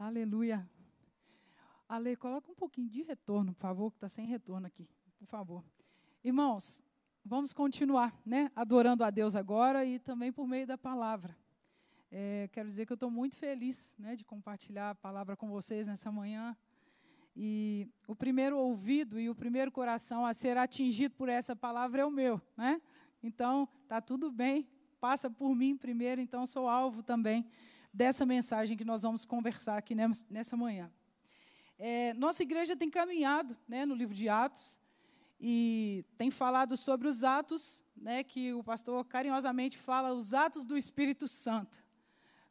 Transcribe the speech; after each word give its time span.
Aleluia. 0.00 0.66
Ale, 1.86 2.16
coloca 2.16 2.50
um 2.50 2.54
pouquinho 2.54 2.88
de 2.88 3.02
retorno, 3.02 3.52
por 3.52 3.60
favor, 3.60 3.90
que 3.90 3.98
está 3.98 4.08
sem 4.08 4.24
retorno 4.24 4.66
aqui, 4.66 4.88
por 5.18 5.26
favor. 5.26 5.62
Irmãos, 6.24 6.82
vamos 7.22 7.52
continuar, 7.52 8.18
né, 8.24 8.50
adorando 8.56 9.04
a 9.04 9.10
Deus 9.10 9.36
agora 9.36 9.84
e 9.84 9.98
também 9.98 10.32
por 10.32 10.48
meio 10.48 10.66
da 10.66 10.78
palavra. 10.78 11.36
É, 12.10 12.48
quero 12.50 12.66
dizer 12.66 12.86
que 12.86 12.92
eu 12.92 12.94
estou 12.94 13.10
muito 13.10 13.36
feliz, 13.36 13.94
né, 13.98 14.16
de 14.16 14.24
compartilhar 14.24 14.88
a 14.88 14.94
palavra 14.94 15.36
com 15.36 15.50
vocês 15.50 15.86
nessa 15.86 16.10
manhã. 16.10 16.56
E 17.36 17.86
o 18.08 18.16
primeiro 18.16 18.56
ouvido 18.56 19.20
e 19.20 19.28
o 19.28 19.34
primeiro 19.34 19.70
coração 19.70 20.24
a 20.24 20.32
ser 20.32 20.56
atingido 20.56 21.14
por 21.14 21.28
essa 21.28 21.54
palavra 21.54 22.00
é 22.00 22.06
o 22.06 22.10
meu, 22.10 22.40
né? 22.56 22.80
Então, 23.22 23.68
tá 23.86 24.00
tudo 24.00 24.32
bem, 24.32 24.66
passa 24.98 25.28
por 25.28 25.54
mim 25.54 25.76
primeiro, 25.76 26.22
então 26.22 26.46
sou 26.46 26.66
alvo 26.66 27.02
também 27.02 27.46
dessa 27.92 28.24
mensagem 28.24 28.76
que 28.76 28.84
nós 28.84 29.02
vamos 29.02 29.24
conversar 29.24 29.76
aqui 29.76 29.94
nessa 30.28 30.56
manhã. 30.56 30.90
É, 31.78 32.12
nossa 32.14 32.42
igreja 32.42 32.76
tem 32.76 32.90
caminhado 32.90 33.56
né, 33.66 33.86
no 33.86 33.94
livro 33.94 34.14
de 34.14 34.28
Atos 34.28 34.78
e 35.40 36.04
tem 36.18 36.30
falado 36.30 36.76
sobre 36.76 37.08
os 37.08 37.24
atos, 37.24 37.82
né, 37.96 38.22
que 38.22 38.52
o 38.52 38.62
pastor 38.62 39.02
carinhosamente 39.06 39.78
fala, 39.78 40.12
os 40.12 40.34
atos 40.34 40.66
do 40.66 40.76
Espírito 40.76 41.26
Santo, 41.26 41.82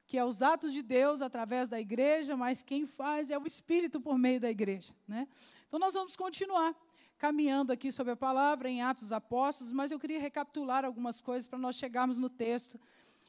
que 0.07 0.17
é 0.17 0.25
os 0.25 0.41
atos 0.41 0.73
de 0.73 0.81
Deus 0.81 1.21
através 1.21 1.69
da 1.69 1.79
igreja, 1.79 2.35
mas 2.35 2.63
quem 2.63 2.87
faz 2.87 3.29
é 3.29 3.37
o 3.37 3.45
Espírito 3.45 4.01
por 4.01 4.17
meio 4.17 4.39
da 4.39 4.49
igreja. 4.49 4.95
Né? 5.07 5.27
Então 5.67 5.79
nós 5.79 5.93
vamos 5.93 6.15
continuar 6.15 6.75
caminhando 7.19 7.71
aqui 7.71 7.91
sobre 7.91 8.13
a 8.13 8.17
palavra 8.17 8.67
em 8.67 8.81
Atos 8.81 9.13
Apóstolos, 9.13 9.71
mas 9.71 9.91
eu 9.91 9.99
queria 9.99 10.19
recapitular 10.19 10.83
algumas 10.83 11.21
coisas 11.21 11.47
para 11.47 11.59
nós 11.59 11.75
chegarmos 11.75 12.19
no 12.19 12.29
texto 12.29 12.79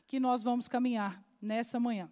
que 0.06 0.18
nós 0.18 0.42
vamos 0.42 0.66
caminhar 0.66 1.22
nessa 1.40 1.80
manhã. 1.80 2.10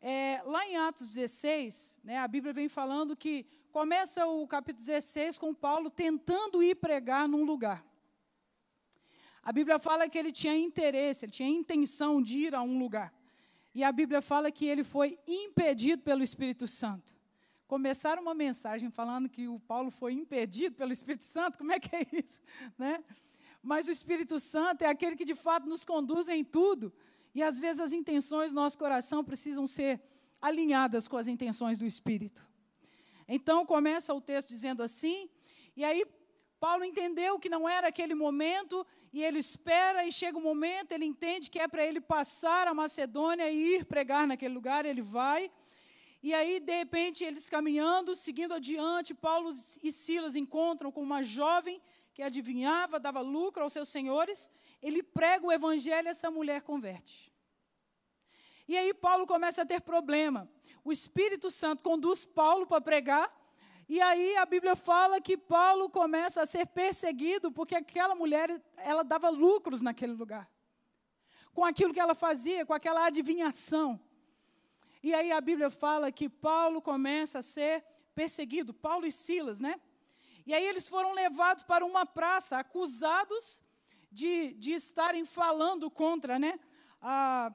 É, 0.00 0.40
lá 0.44 0.66
em 0.66 0.76
Atos 0.76 1.14
16, 1.14 2.00
né, 2.04 2.18
a 2.18 2.28
Bíblia 2.28 2.52
vem 2.52 2.68
falando 2.68 3.16
que 3.16 3.44
começa 3.72 4.26
o 4.26 4.46
capítulo 4.46 4.86
16 4.86 5.38
com 5.38 5.52
Paulo 5.52 5.90
tentando 5.90 6.62
ir 6.62 6.76
pregar 6.76 7.28
num 7.28 7.44
lugar. 7.44 7.84
A 9.42 9.52
Bíblia 9.52 9.78
fala 9.78 10.08
que 10.08 10.18
ele 10.18 10.30
tinha 10.30 10.56
interesse, 10.56 11.24
ele 11.24 11.32
tinha 11.32 11.48
intenção 11.48 12.22
de 12.22 12.38
ir 12.38 12.54
a 12.54 12.62
um 12.62 12.78
lugar. 12.78 13.12
E 13.74 13.82
a 13.82 13.90
Bíblia 13.90 14.20
fala 14.20 14.50
que 14.50 14.66
ele 14.66 14.84
foi 14.84 15.18
impedido 15.26 16.02
pelo 16.02 16.22
Espírito 16.22 16.66
Santo. 16.66 17.16
Começaram 17.66 18.22
uma 18.22 18.34
mensagem 18.34 18.90
falando 18.90 19.28
que 19.28 19.46
o 19.46 19.60
Paulo 19.60 19.90
foi 19.90 20.12
impedido 20.12 20.74
pelo 20.74 20.92
Espírito 20.92 21.24
Santo, 21.24 21.58
como 21.58 21.72
é 21.72 21.78
que 21.78 21.94
é 21.94 22.06
isso? 22.12 22.40
Né? 22.78 23.02
Mas 23.62 23.88
o 23.88 23.90
Espírito 23.90 24.38
Santo 24.40 24.82
é 24.82 24.86
aquele 24.86 25.16
que 25.16 25.24
de 25.24 25.34
fato 25.34 25.68
nos 25.68 25.84
conduz 25.84 26.28
em 26.28 26.44
tudo. 26.44 26.92
E 27.34 27.42
às 27.42 27.58
vezes 27.58 27.80
as 27.80 27.92
intenções 27.92 28.52
do 28.52 28.56
nosso 28.56 28.78
coração 28.78 29.24
precisam 29.24 29.66
ser 29.66 30.00
alinhadas 30.40 31.06
com 31.06 31.16
as 31.16 31.28
intenções 31.28 31.78
do 31.78 31.86
Espírito. 31.86 32.46
Então 33.28 33.66
começa 33.66 34.14
o 34.14 34.20
texto 34.20 34.48
dizendo 34.48 34.82
assim, 34.82 35.28
e 35.76 35.84
aí 35.84 36.04
Paulo 36.58 36.84
entendeu 36.84 37.38
que 37.38 37.48
não 37.48 37.68
era 37.68 37.88
aquele 37.88 38.14
momento, 38.14 38.84
e 39.12 39.22
ele 39.22 39.38
espera, 39.38 40.04
e 40.04 40.10
chega 40.10 40.36
o 40.36 40.42
momento, 40.42 40.92
ele 40.92 41.04
entende 41.04 41.50
que 41.50 41.58
é 41.58 41.68
para 41.68 41.84
ele 41.84 42.00
passar 42.00 42.66
a 42.66 42.74
Macedônia 42.74 43.48
e 43.50 43.76
ir 43.76 43.84
pregar 43.84 44.26
naquele 44.26 44.54
lugar, 44.54 44.84
ele 44.84 45.00
vai. 45.00 45.50
E 46.20 46.34
aí, 46.34 46.58
de 46.58 46.76
repente, 46.76 47.22
eles 47.22 47.48
caminhando, 47.48 48.16
seguindo 48.16 48.54
adiante, 48.54 49.14
Paulo 49.14 49.50
e 49.82 49.92
Silas 49.92 50.34
encontram 50.34 50.90
com 50.90 51.00
uma 51.00 51.22
jovem 51.22 51.80
que 52.12 52.22
adivinhava, 52.22 52.98
dava 52.98 53.20
lucro 53.20 53.62
aos 53.62 53.72
seus 53.72 53.88
senhores, 53.88 54.50
ele 54.80 55.02
prega 55.02 55.46
o 55.46 55.52
evangelho 55.52 56.06
e 56.06 56.10
essa 56.10 56.30
mulher 56.30 56.62
converte. 56.62 57.32
E 58.66 58.76
aí 58.76 58.92
Paulo 58.92 59.26
começa 59.26 59.62
a 59.62 59.66
ter 59.66 59.80
problema. 59.80 60.48
O 60.84 60.92
Espírito 60.92 61.50
Santo 61.50 61.82
conduz 61.82 62.24
Paulo 62.24 62.66
para 62.66 62.80
pregar, 62.80 63.34
e 63.88 64.00
aí 64.02 64.36
a 64.36 64.44
Bíblia 64.44 64.76
fala 64.76 65.20
que 65.20 65.36
Paulo 65.36 65.88
começa 65.88 66.42
a 66.42 66.46
ser 66.46 66.66
perseguido 66.66 67.50
porque 67.50 67.74
aquela 67.74 68.14
mulher, 68.14 68.62
ela 68.76 69.02
dava 69.02 69.30
lucros 69.30 69.80
naquele 69.80 70.12
lugar. 70.12 70.50
Com 71.54 71.64
aquilo 71.64 71.94
que 71.94 72.00
ela 72.00 72.14
fazia, 72.14 72.66
com 72.66 72.74
aquela 72.74 73.06
adivinhação. 73.06 73.98
E 75.02 75.14
aí 75.14 75.32
a 75.32 75.40
Bíblia 75.40 75.70
fala 75.70 76.12
que 76.12 76.28
Paulo 76.28 76.82
começa 76.82 77.38
a 77.38 77.42
ser 77.42 77.82
perseguido, 78.14 78.74
Paulo 78.74 79.06
e 79.06 79.12
Silas, 79.12 79.60
né? 79.60 79.80
E 80.44 80.52
aí 80.52 80.66
eles 80.66 80.86
foram 80.86 81.14
levados 81.14 81.62
para 81.62 81.84
uma 81.84 82.04
praça, 82.04 82.58
acusados 82.58 83.62
de, 84.10 84.54
de 84.54 84.72
estarem 84.72 85.24
falando 85.24 85.90
contra 85.90 86.38
né, 86.38 86.58
a, 87.00 87.52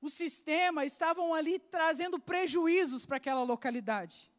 o 0.00 0.08
sistema, 0.08 0.84
estavam 0.84 1.34
ali 1.34 1.58
trazendo 1.58 2.18
prejuízos 2.18 3.04
para 3.06 3.16
aquela 3.16 3.42
localidade. 3.42 4.30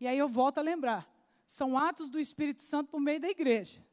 E 0.00 0.06
aí 0.06 0.18
eu 0.18 0.28
volto 0.28 0.58
a 0.58 0.62
lembrar: 0.62 1.08
são 1.46 1.78
atos 1.78 2.10
do 2.10 2.18
Espírito 2.18 2.62
Santo 2.62 2.90
por 2.90 3.00
meio 3.00 3.20
da 3.20 3.28
igreja. 3.28 3.84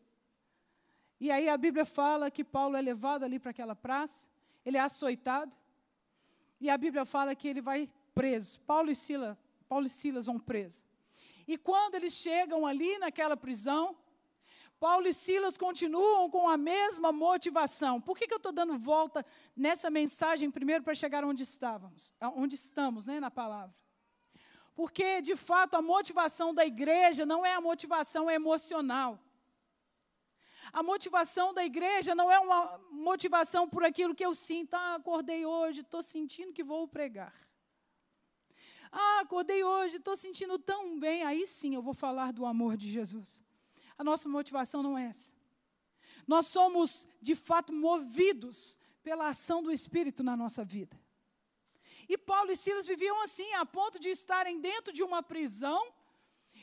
E 1.20 1.30
aí 1.30 1.48
a 1.48 1.58
Bíblia 1.58 1.86
fala 1.86 2.32
que 2.32 2.44
Paulo 2.44 2.76
é 2.76 2.82
levado 2.82 3.24
ali 3.24 3.38
para 3.40 3.52
aquela 3.52 3.76
praça, 3.76 4.28
ele 4.66 4.78
é 4.78 4.80
açoitado, 4.80 5.56
e 6.60 6.70
a 6.70 6.78
Bíblia 6.78 7.06
fala 7.06 7.36
que 7.36 7.48
ele 7.48 7.62
vai 7.62 7.90
preso. 8.14 8.60
Paulo 8.62 8.90
e 8.90 8.96
Silas, 8.96 9.38
Paulo 9.70 9.86
e 9.86 9.90
Silas 9.90 10.26
vão 10.26 10.40
presos. 10.40 10.84
E 11.48 11.58
quando 11.58 11.96
eles 11.96 12.14
chegam 12.14 12.66
ali 12.66 12.98
naquela 12.98 13.36
prisão, 13.36 13.96
Paulo 14.82 15.08
e 15.08 15.14
Silas 15.14 15.60
continuam 15.60 16.28
com 16.28 16.50
a 16.50 16.58
mesma 16.58 17.12
motivação. 17.12 18.02
Por 18.02 18.18
que, 18.18 18.26
que 18.26 18.34
eu 18.34 18.38
estou 18.38 18.52
dando 18.52 18.80
volta 18.80 19.24
nessa 19.56 19.92
mensagem 19.92 20.50
primeiro 20.50 20.84
para 20.84 20.96
chegar 20.96 21.24
onde 21.24 21.44
estávamos, 21.44 22.16
onde 22.36 22.56
estamos, 22.56 23.06
né, 23.06 23.20
na 23.20 23.30
palavra? 23.30 23.76
Porque, 24.74 25.22
de 25.22 25.36
fato, 25.36 25.76
a 25.76 25.84
motivação 25.84 26.52
da 26.52 26.66
igreja 26.66 27.28
não 27.28 27.46
é 27.46 27.54
a 27.54 27.62
motivação 27.62 28.28
emocional. 28.28 29.20
A 30.74 30.82
motivação 30.82 31.54
da 31.54 31.64
igreja 31.64 32.16
não 32.16 32.32
é 32.32 32.40
uma 32.40 32.80
motivação 32.90 33.70
por 33.70 33.84
aquilo 33.84 34.16
que 34.16 34.26
eu 34.26 34.34
sinto. 34.34 34.74
Ah, 34.74 34.96
acordei 34.96 35.46
hoje, 35.46 35.82
estou 35.82 36.02
sentindo 36.02 36.54
que 36.54 36.64
vou 36.64 36.88
pregar. 36.88 37.36
Ah, 38.92 39.20
acordei 39.20 39.64
hoje, 39.64 39.98
estou 39.98 40.18
sentindo 40.18 40.58
tão 40.58 41.00
bem. 41.00 41.24
Aí 41.24 41.46
sim 41.46 41.76
eu 41.76 41.84
vou 41.84 41.94
falar 41.94 42.34
do 42.34 42.48
amor 42.48 42.76
de 42.76 42.92
Jesus. 42.92 43.44
A 44.02 44.04
nossa 44.04 44.28
motivação 44.28 44.82
não 44.82 44.98
é 44.98 45.10
essa. 45.10 45.32
Nós 46.26 46.48
somos, 46.48 47.08
de 47.22 47.36
fato, 47.36 47.72
movidos 47.72 48.80
pela 49.04 49.28
ação 49.28 49.62
do 49.62 49.72
Espírito 49.72 50.24
na 50.24 50.36
nossa 50.36 50.66
vida. 50.66 51.00
E 52.10 52.18
Paulo 52.18 52.52
e 52.52 52.58
Silas 52.58 52.88
viviam 52.88 53.22
assim, 53.22 53.54
a 53.54 53.64
ponto 53.64 54.00
de 54.00 54.10
estarem 54.10 54.60
dentro 54.60 54.92
de 54.92 55.04
uma 55.04 55.22
prisão. 55.22 55.94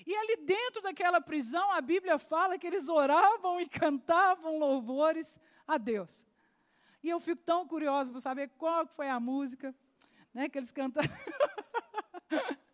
E 0.04 0.12
ali 0.16 0.38
dentro 0.38 0.82
daquela 0.82 1.20
prisão, 1.20 1.70
a 1.70 1.80
Bíblia 1.80 2.18
fala 2.18 2.58
que 2.58 2.66
eles 2.66 2.88
oravam 2.88 3.60
e 3.60 3.68
cantavam 3.68 4.58
louvores 4.58 5.38
a 5.64 5.78
Deus. 5.78 6.26
E 7.04 7.08
eu 7.08 7.20
fico 7.20 7.40
tão 7.44 7.68
curiosa 7.68 8.10
para 8.10 8.20
saber 8.20 8.50
qual 8.58 8.84
foi 8.84 9.08
a 9.08 9.20
música 9.20 9.72
né, 10.34 10.48
que 10.48 10.58
eles 10.58 10.72
cantaram. 10.72 11.08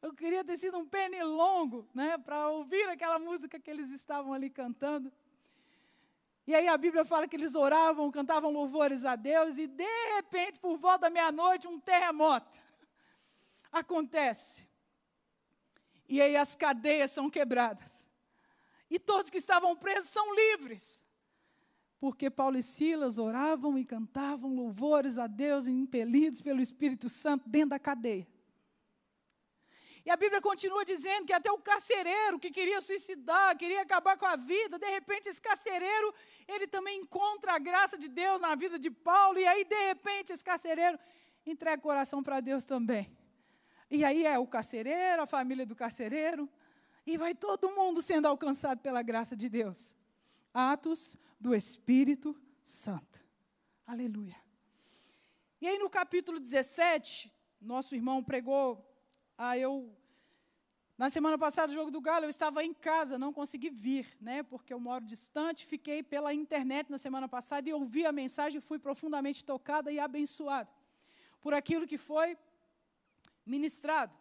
Eu 0.00 0.14
queria 0.14 0.44
ter 0.44 0.56
sido 0.56 0.78
um 0.78 0.86
pernilongo, 0.86 1.88
né, 1.92 2.16
para 2.18 2.48
ouvir 2.48 2.88
aquela 2.88 3.18
música 3.18 3.58
que 3.58 3.70
eles 3.70 3.90
estavam 3.90 4.32
ali 4.32 4.48
cantando. 4.48 5.12
E 6.46 6.54
aí 6.54 6.68
a 6.68 6.78
Bíblia 6.78 7.04
fala 7.04 7.26
que 7.26 7.36
eles 7.36 7.54
oravam, 7.54 8.10
cantavam 8.10 8.50
louvores 8.50 9.04
a 9.04 9.16
Deus, 9.16 9.58
e 9.58 9.66
de 9.66 10.14
repente, 10.14 10.58
por 10.60 10.78
volta 10.78 11.00
da 11.00 11.10
meia-noite, 11.10 11.66
um 11.66 11.80
terremoto 11.80 12.58
acontece. 13.72 14.66
E 16.08 16.22
aí 16.22 16.36
as 16.36 16.54
cadeias 16.54 17.10
são 17.10 17.28
quebradas. 17.28 18.08
E 18.88 18.98
todos 18.98 19.28
que 19.28 19.36
estavam 19.36 19.76
presos 19.76 20.10
são 20.10 20.34
livres. 20.34 21.04
Porque 22.00 22.30
Paulo 22.30 22.56
e 22.56 22.62
Silas 22.62 23.18
oravam 23.18 23.76
e 23.76 23.84
cantavam 23.84 24.54
louvores 24.54 25.18
a 25.18 25.26
Deus, 25.26 25.66
impelidos 25.66 26.40
pelo 26.40 26.60
Espírito 26.60 27.08
Santo 27.08 27.48
dentro 27.48 27.70
da 27.70 27.78
cadeia. 27.78 28.26
E 30.04 30.10
a 30.10 30.16
Bíblia 30.16 30.40
continua 30.40 30.84
dizendo 30.84 31.26
que 31.26 31.32
até 31.32 31.50
o 31.50 31.58
carcereiro 31.58 32.38
que 32.38 32.50
queria 32.50 32.80
suicidar, 32.80 33.56
queria 33.56 33.82
acabar 33.82 34.16
com 34.16 34.26
a 34.26 34.36
vida, 34.36 34.78
de 34.78 34.88
repente 34.90 35.28
esse 35.28 35.40
carcereiro, 35.40 36.14
ele 36.46 36.66
também 36.66 37.00
encontra 37.00 37.54
a 37.54 37.58
graça 37.58 37.98
de 37.98 38.08
Deus 38.08 38.40
na 38.40 38.54
vida 38.54 38.78
de 38.78 38.90
Paulo, 38.90 39.38
e 39.38 39.46
aí 39.46 39.64
de 39.64 39.86
repente 39.86 40.32
esse 40.32 40.44
carcereiro 40.44 40.98
entrega 41.44 41.78
o 41.78 41.82
coração 41.82 42.22
para 42.22 42.40
Deus 42.40 42.66
também. 42.66 43.16
E 43.90 44.04
aí 44.04 44.26
é 44.26 44.38
o 44.38 44.46
carcereiro, 44.46 45.22
a 45.22 45.26
família 45.26 45.66
do 45.66 45.74
carcereiro, 45.74 46.48
e 47.06 47.16
vai 47.16 47.34
todo 47.34 47.70
mundo 47.70 48.02
sendo 48.02 48.26
alcançado 48.26 48.80
pela 48.80 49.02
graça 49.02 49.34
de 49.36 49.48
Deus. 49.48 49.96
Atos 50.52 51.16
do 51.40 51.54
Espírito 51.54 52.36
Santo. 52.62 53.24
Aleluia. 53.86 54.36
E 55.60 55.66
aí 55.66 55.78
no 55.78 55.88
capítulo 55.90 56.38
17, 56.38 57.32
nosso 57.60 57.94
irmão 57.94 58.22
pregou 58.22 58.87
ah, 59.38 59.56
eu 59.56 59.96
na 60.98 61.08
semana 61.08 61.38
passada, 61.38 61.70
o 61.70 61.74
jogo 61.76 61.92
do 61.92 62.00
Galo, 62.00 62.24
eu 62.24 62.28
estava 62.28 62.64
em 62.64 62.74
casa, 62.74 63.16
não 63.16 63.32
consegui 63.32 63.70
vir, 63.70 64.18
né, 64.20 64.42
porque 64.42 64.74
eu 64.74 64.80
moro 64.80 65.04
distante. 65.04 65.64
Fiquei 65.64 66.02
pela 66.02 66.34
internet 66.34 66.90
na 66.90 66.98
semana 66.98 67.28
passada 67.28 67.68
e 67.68 67.72
ouvi 67.72 68.04
a 68.04 68.10
mensagem 68.10 68.60
fui 68.60 68.80
profundamente 68.80 69.44
tocada 69.44 69.92
e 69.92 70.00
abençoada 70.00 70.68
por 71.40 71.54
aquilo 71.54 71.86
que 71.86 71.96
foi 71.96 72.36
ministrado. 73.46 74.12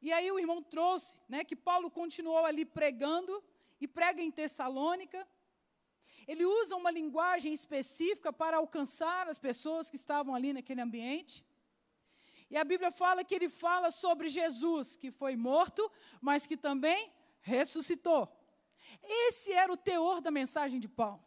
E 0.00 0.10
aí 0.10 0.32
o 0.32 0.38
irmão 0.38 0.62
trouxe, 0.62 1.18
né, 1.28 1.44
que 1.44 1.54
Paulo 1.54 1.90
continuou 1.90 2.42
ali 2.46 2.64
pregando 2.64 3.44
e 3.78 3.86
prega 3.86 4.22
em 4.22 4.30
Tessalônica. 4.30 5.28
Ele 6.26 6.46
usa 6.46 6.74
uma 6.74 6.90
linguagem 6.90 7.52
específica 7.52 8.32
para 8.32 8.56
alcançar 8.56 9.28
as 9.28 9.38
pessoas 9.38 9.90
que 9.90 9.96
estavam 9.96 10.34
ali 10.34 10.54
naquele 10.54 10.80
ambiente. 10.80 11.44
E 12.50 12.56
a 12.56 12.64
Bíblia 12.64 12.90
fala 12.90 13.24
que 13.24 13.34
ele 13.34 13.48
fala 13.48 13.90
sobre 13.90 14.28
Jesus, 14.28 14.96
que 14.96 15.10
foi 15.10 15.36
morto, 15.36 15.90
mas 16.20 16.46
que 16.46 16.56
também 16.56 17.12
ressuscitou. 17.40 18.28
Esse 19.02 19.52
era 19.52 19.72
o 19.72 19.76
teor 19.76 20.20
da 20.20 20.30
mensagem 20.30 20.80
de 20.80 20.88
Paulo. 20.88 21.22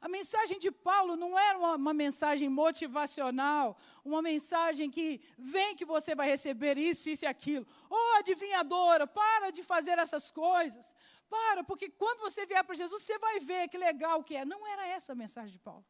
A 0.00 0.08
mensagem 0.08 0.58
de 0.58 0.70
Paulo 0.70 1.16
não 1.16 1.36
era 1.38 1.58
uma, 1.58 1.74
uma, 1.74 1.94
mensagem 1.94 2.48
motivacional, 2.48 3.76
uma 4.04 4.22
mensagem 4.22 4.88
que 4.90 5.20
vem 5.36 5.74
que 5.74 5.84
você 5.84 6.14
vai 6.14 6.28
receber 6.28 6.78
isso, 6.78 7.10
isso 7.10 7.24
e 7.24 7.28
aquilo. 7.28 7.66
Ô 7.90 7.94
oh, 7.96 8.16
adivinhadora, 8.18 9.06
para 9.06 9.50
de 9.50 9.62
fazer 9.62 9.98
essas 9.98 10.30
coisas. 10.30 10.94
Para, 11.28 11.64
porque 11.64 11.90
quando 11.90 12.20
você 12.20 12.46
vier 12.46 12.62
para 12.62 12.76
Jesus, 12.76 13.02
você 13.02 13.18
vai 13.18 13.40
ver 13.40 13.68
que 13.68 13.76
legal 13.76 14.22
que 14.22 14.36
é. 14.36 14.44
Não 14.44 14.66
era 14.66 14.86
essa 14.86 15.12
a 15.12 15.16
mensagem 15.16 15.52
de 15.52 15.58
Paulo. 15.58 15.84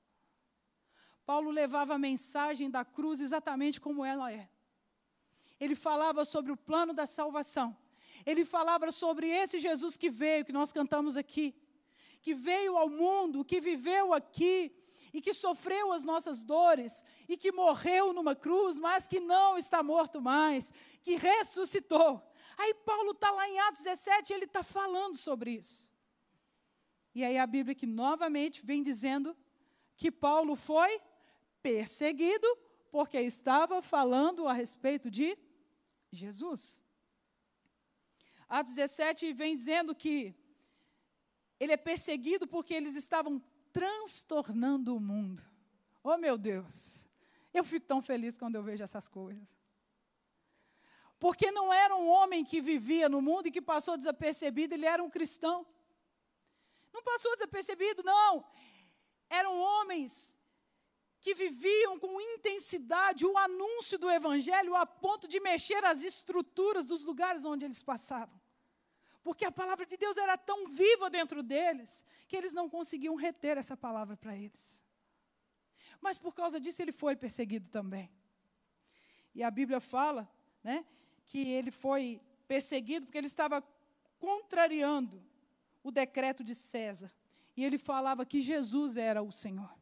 Paulo 1.30 1.50
levava 1.50 1.94
a 1.94 2.04
mensagem 2.10 2.68
da 2.76 2.84
cruz 2.96 3.20
exatamente 3.20 3.80
como 3.84 4.04
ela 4.12 4.32
é. 4.32 4.48
Ele 5.60 5.76
falava 5.88 6.24
sobre 6.24 6.50
o 6.52 6.56
plano 6.68 6.92
da 7.00 7.06
salvação. 7.06 7.76
Ele 8.24 8.44
falava 8.56 8.90
sobre 9.02 9.26
esse 9.28 9.58
Jesus 9.58 9.96
que 9.96 10.10
veio, 10.22 10.44
que 10.46 10.58
nós 10.60 10.72
cantamos 10.72 11.16
aqui 11.22 11.46
que 12.20 12.34
veio 12.34 12.76
ao 12.76 12.88
mundo, 12.88 13.44
que 13.44 13.60
viveu 13.60 14.12
aqui 14.12 14.72
e 15.12 15.20
que 15.20 15.32
sofreu 15.32 15.92
as 15.92 16.04
nossas 16.04 16.42
dores 16.42 17.04
e 17.28 17.36
que 17.36 17.50
morreu 17.50 18.12
numa 18.12 18.34
cruz, 18.36 18.78
mas 18.78 19.06
que 19.06 19.20
não 19.20 19.56
está 19.56 19.82
morto 19.82 20.20
mais, 20.20 20.72
que 21.02 21.16
ressuscitou. 21.16 22.22
Aí 22.56 22.74
Paulo 22.74 23.12
está 23.12 23.30
lá 23.30 23.48
em 23.48 23.58
Atos 23.60 23.82
17 23.82 24.32
e 24.32 24.34
ele 24.34 24.44
está 24.44 24.62
falando 24.62 25.16
sobre 25.16 25.52
isso. 25.52 25.90
E 27.14 27.24
aí 27.24 27.38
a 27.38 27.46
Bíblia 27.46 27.74
que 27.74 27.86
novamente 27.86 28.64
vem 28.64 28.82
dizendo 28.82 29.36
que 29.96 30.10
Paulo 30.10 30.54
foi 30.54 31.00
perseguido 31.68 32.48
porque 32.90 33.20
estava 33.20 33.82
falando 33.82 34.48
a 34.48 34.54
respeito 34.54 35.10
de 35.10 35.36
Jesus. 36.10 36.80
Atos 38.48 38.74
17 38.74 39.34
vem 39.34 39.54
dizendo 39.54 39.94
que 39.94 40.34
ele 41.60 41.72
é 41.72 41.76
perseguido 41.76 42.46
porque 42.46 42.72
eles 42.72 42.96
estavam 42.96 43.42
transtornando 43.70 44.96
o 44.96 45.00
mundo. 45.00 45.42
Oh, 46.02 46.16
meu 46.16 46.38
Deus! 46.38 47.04
Eu 47.52 47.62
fico 47.62 47.86
tão 47.86 48.00
feliz 48.00 48.38
quando 48.38 48.54
eu 48.54 48.62
vejo 48.62 48.82
essas 48.82 49.06
coisas. 49.06 49.54
Porque 51.18 51.50
não 51.50 51.70
era 51.70 51.94
um 51.94 52.08
homem 52.08 52.44
que 52.44 52.62
vivia 52.62 53.08
no 53.10 53.20
mundo 53.20 53.48
e 53.48 53.50
que 53.50 53.60
passou 53.60 53.98
desapercebido, 53.98 54.72
ele 54.72 54.86
era 54.86 55.02
um 55.02 55.10
cristão. 55.10 55.66
Não 56.94 57.02
passou 57.02 57.34
desapercebido, 57.34 58.02
não. 58.02 58.42
Eram 59.28 59.58
homens 59.58 60.37
que 61.28 61.34
viviam 61.34 61.98
com 61.98 62.18
intensidade 62.18 63.26
o 63.26 63.36
anúncio 63.36 63.98
do 63.98 64.10
Evangelho 64.10 64.74
a 64.74 64.86
ponto 64.86 65.28
de 65.28 65.38
mexer 65.40 65.84
as 65.84 66.02
estruturas 66.02 66.86
dos 66.86 67.04
lugares 67.04 67.44
onde 67.44 67.66
eles 67.66 67.82
passavam 67.82 68.40
porque 69.22 69.44
a 69.44 69.52
palavra 69.52 69.84
de 69.84 69.94
Deus 69.98 70.16
era 70.16 70.38
tão 70.38 70.68
viva 70.68 71.10
dentro 71.10 71.42
deles 71.42 72.02
que 72.26 72.34
eles 72.34 72.54
não 72.54 72.66
conseguiam 72.66 73.14
reter 73.14 73.58
essa 73.58 73.76
palavra 73.76 74.16
para 74.16 74.34
eles. 74.34 74.82
Mas 76.00 76.16
por 76.16 76.32
causa 76.32 76.58
disso 76.58 76.80
ele 76.80 76.92
foi 76.92 77.14
perseguido 77.14 77.68
também. 77.68 78.10
E 79.34 79.42
a 79.42 79.50
Bíblia 79.50 79.80
fala, 79.80 80.26
né, 80.64 80.82
que 81.26 81.46
ele 81.50 81.70
foi 81.70 82.22
perseguido 82.46 83.04
porque 83.04 83.18
ele 83.18 83.26
estava 83.26 83.62
contrariando 84.18 85.22
o 85.82 85.90
decreto 85.90 86.42
de 86.42 86.54
César. 86.54 87.12
E 87.54 87.62
ele 87.62 87.76
falava 87.76 88.24
que 88.24 88.40
Jesus 88.40 88.96
era 88.96 89.20
o 89.20 89.30
Senhor. 89.30 89.77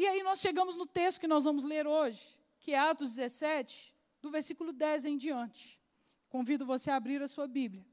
E 0.00 0.06
aí 0.06 0.22
nós 0.22 0.40
chegamos 0.40 0.78
no 0.78 0.86
texto 0.86 1.20
que 1.20 1.28
nós 1.28 1.44
vamos 1.44 1.62
ler 1.62 1.86
hoje, 1.86 2.34
que 2.58 2.72
é 2.72 2.78
Atos 2.78 3.16
17, 3.16 3.94
do 4.22 4.30
versículo 4.30 4.72
10 4.72 5.04
em 5.04 5.18
diante. 5.18 5.78
Convido 6.30 6.64
você 6.64 6.90
a 6.90 6.96
abrir 6.96 7.20
a 7.20 7.28
sua 7.28 7.46
Bíblia. 7.46 7.84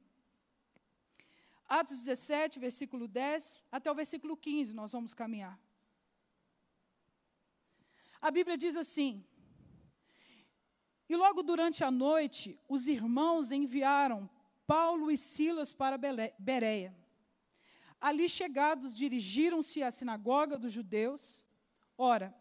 Atos 1.68 2.06
17, 2.06 2.60
versículo 2.60 3.10
10 3.10 3.66
até 3.70 3.92
o 3.92 3.94
versículo 3.94 4.38
15, 4.38 4.74
nós 4.74 4.94
vamos 4.94 5.14
caminhar. 5.14 5.60
A 8.22 8.32
Bíblia 8.32 8.56
diz 8.56 8.78
assim: 8.78 9.22
E 11.10 11.16
logo 11.18 11.44
durante 11.44 11.84
a 11.84 11.92
noite, 11.92 12.58
os 12.70 12.88
irmãos 12.88 13.52
enviaram 13.52 14.30
Paulo 14.66 15.12
e 15.12 15.18
Silas 15.18 15.74
para 15.74 16.00
Bereia. 16.40 16.96
Ali 18.00 18.30
chegados, 18.30 18.94
dirigiram-se 18.94 19.84
à 19.84 19.92
sinagoga 19.92 20.58
dos 20.58 20.72
judeus. 20.72 21.46
Ora, 21.98 22.36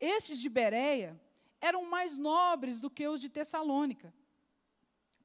estes 0.00 0.38
de 0.38 0.48
Bereia 0.48 1.20
eram 1.60 1.84
mais 1.84 2.18
nobres 2.18 2.80
do 2.80 2.90
que 2.90 3.06
os 3.06 3.20
de 3.20 3.28
Tessalônica 3.28 4.12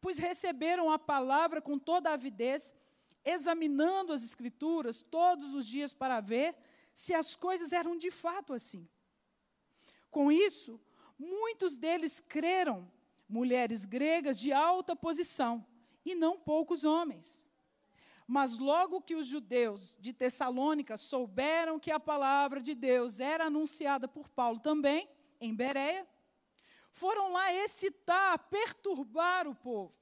pois 0.02 0.18
receberam 0.18 0.92
a 0.92 0.98
palavra 0.98 1.62
com 1.62 1.78
toda 1.78 2.12
avidez, 2.12 2.74
examinando 3.24 4.12
as 4.12 4.24
Escrituras 4.24 5.04
todos 5.04 5.54
os 5.54 5.66
dias 5.68 5.94
para 5.94 6.20
ver 6.20 6.56
se 6.92 7.14
as 7.14 7.36
coisas 7.36 7.72
eram 7.72 7.96
de 7.96 8.10
fato 8.10 8.52
assim. 8.52 8.90
Com 10.10 10.32
isso, 10.32 10.82
muitos 11.18 11.78
deles 11.78 12.20
creram, 12.20 12.92
mulheres 13.30 13.86
gregas 13.86 14.40
de 14.40 14.52
alta 14.52 14.96
posição, 14.96 15.66
e 16.04 16.16
não 16.16 16.38
poucos 16.38 16.84
homens. 16.84 17.46
Mas 18.32 18.58
logo 18.58 19.02
que 19.02 19.14
os 19.14 19.28
judeus 19.28 19.98
de 20.00 20.14
Tessalônica 20.14 20.96
souberam 20.96 21.78
que 21.78 21.92
a 21.92 22.00
palavra 22.00 22.62
de 22.62 22.74
Deus 22.74 23.20
era 23.20 23.48
anunciada 23.48 24.08
por 24.08 24.30
Paulo 24.30 24.58
também, 24.58 25.10
em 25.42 25.54
Bereia, 25.54 26.08
foram 26.94 27.34
lá 27.34 27.54
excitar, 27.54 28.40
perturbar 28.50 29.50
o 29.50 29.54
povo. 29.54 29.94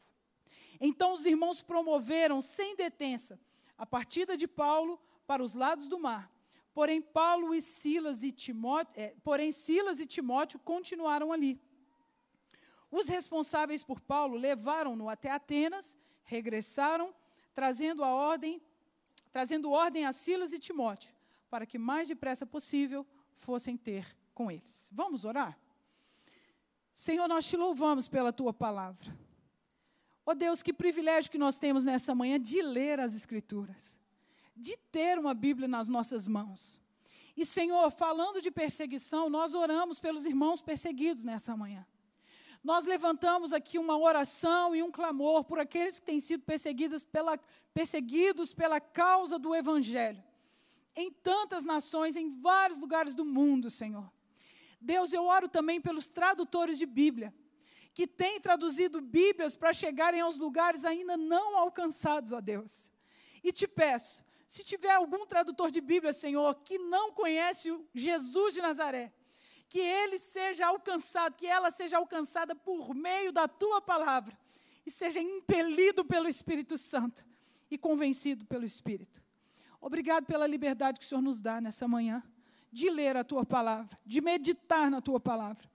Então 0.80 1.14
os 1.14 1.26
irmãos 1.26 1.64
promoveram 1.64 2.40
sem 2.40 2.76
detença 2.76 3.40
a 3.76 3.84
partida 3.84 4.38
de 4.38 4.48
Paulo 4.48 5.02
para 5.26 5.42
os 5.42 5.56
lados 5.56 5.88
do 5.88 5.98
mar. 5.98 6.32
Porém 6.72 7.02
Paulo 7.02 7.52
e 7.56 7.64
Silas 7.64 8.22
e 8.22 8.32
Timóteo, 8.32 8.94
é, 8.96 9.16
porém 9.24 9.52
Silas 9.52 10.00
e 10.00 10.06
Timóteo 10.06 10.60
continuaram 10.60 11.32
ali. 11.32 11.60
Os 12.92 13.08
responsáveis 13.08 13.84
por 13.84 14.00
Paulo 14.00 14.38
levaram-no 14.38 15.10
até 15.10 15.32
Atenas, 15.32 15.98
regressaram, 16.24 17.12
trazendo 17.60 18.06
a 18.06 18.14
ordem, 18.14 18.62
trazendo 19.34 19.70
ordem 19.70 20.06
a 20.06 20.14
Silas 20.14 20.54
e 20.54 20.60
Timóteo, 20.60 21.14
para 21.50 21.66
que 21.66 21.78
mais 21.78 22.08
depressa 22.08 22.46
possível 22.46 23.06
fossem 23.36 23.76
ter 23.76 24.16
com 24.34 24.50
eles. 24.50 24.90
Vamos 24.94 25.26
orar? 25.26 25.60
Senhor, 26.94 27.28
nós 27.28 27.46
te 27.46 27.58
louvamos 27.58 28.08
pela 28.08 28.32
tua 28.32 28.54
palavra. 28.54 29.14
Ó 30.26 30.32
oh 30.32 30.36
Deus, 30.36 30.64
que 30.64 30.72
privilégio 30.72 31.30
que 31.30 31.38
nós 31.38 31.60
temos 31.60 31.84
nessa 31.84 32.16
manhã 32.16 32.40
de 32.40 32.62
ler 32.62 32.98
as 32.98 33.14
Escrituras, 33.14 34.00
de 34.56 34.78
ter 34.90 35.20
uma 35.20 35.34
Bíblia 35.34 35.68
nas 35.68 35.90
nossas 35.90 36.30
mãos. 36.30 36.80
E, 37.36 37.46
Senhor, 37.46 37.92
falando 37.92 38.42
de 38.42 38.50
perseguição, 38.50 39.30
nós 39.30 39.54
oramos 39.54 40.00
pelos 40.00 40.26
irmãos 40.26 40.62
perseguidos 40.62 41.26
nessa 41.26 41.58
manhã. 41.58 41.86
Nós 42.64 42.86
levantamos 42.86 43.54
aqui 43.54 43.80
uma 43.80 43.98
oração 43.98 44.76
e 44.76 44.84
um 44.84 44.92
clamor 44.92 45.46
por 45.46 45.60
aqueles 45.60 46.00
que 46.00 46.06
têm 46.06 46.20
sido 46.20 46.44
perseguidos 46.44 47.04
pela, 47.04 47.38
perseguidos 47.74 48.54
pela 48.54 48.82
causa 48.82 49.40
do 49.40 49.56
Evangelho, 49.56 50.22
em 50.96 51.12
tantas 51.12 51.66
nações, 51.66 52.16
em 52.16 52.30
vários 52.30 52.78
lugares 52.78 53.16
do 53.16 53.24
mundo, 53.24 53.70
Senhor. 53.70 54.12
Deus, 54.82 55.14
eu 55.14 55.24
oro 55.26 55.48
também 55.48 55.80
pelos 55.80 56.10
tradutores 56.10 56.78
de 56.78 56.86
Bíblia, 56.86 57.34
que 57.94 58.06
têm 58.06 58.40
traduzido 58.40 59.02
Bíblias 59.02 59.56
para 59.56 59.74
chegarem 59.74 60.22
aos 60.22 60.38
lugares 60.38 60.86
ainda 60.86 61.18
não 61.18 61.58
alcançados, 61.58 62.32
ó 62.32 62.42
Deus. 62.42 62.92
E 63.44 63.52
te 63.54 63.68
peço, 63.68 64.24
se 64.48 64.64
tiver 64.64 64.92
algum 64.92 65.26
tradutor 65.26 65.72
de 65.72 65.80
Bíblia, 65.80 66.12
Senhor, 66.12 66.56
que 66.64 66.78
não 66.78 67.12
conhece 67.14 67.72
o 67.72 67.88
Jesus 67.94 68.54
de 68.54 68.62
Nazaré, 68.62 69.14
que 69.70 69.80
ele 69.80 70.18
seja 70.18 70.66
alcançado, 70.66 71.36
que 71.36 71.46
ela 71.46 71.70
seja 71.70 71.98
alcançada 71.98 72.56
por 72.56 72.96
meio 72.96 73.32
da 73.32 73.48
tua 73.48 73.80
palavra 73.80 74.38
e 74.86 74.90
seja 74.90 75.22
impelido 75.22 76.04
pelo 76.04 76.28
Espírito 76.28 76.76
Santo 76.76 77.24
e 77.70 77.78
convencido 77.78 78.46
pelo 78.46 78.66
Espírito. 78.66 79.24
Obrigado 79.80 80.26
pela 80.26 80.48
liberdade 80.48 81.00
que 81.00 81.06
o 81.06 81.08
Senhor 81.08 81.22
nos 81.22 81.40
dá 81.40 81.62
nessa 81.62 81.88
manhã 81.88 82.24
de 82.72 82.90
ler 82.90 83.16
a 83.16 83.24
tua 83.24 83.46
palavra, 83.46 83.98
de 84.04 84.20
meditar 84.20 84.90
na 84.90 85.02
tua 85.02 85.20
palavra 85.20 85.70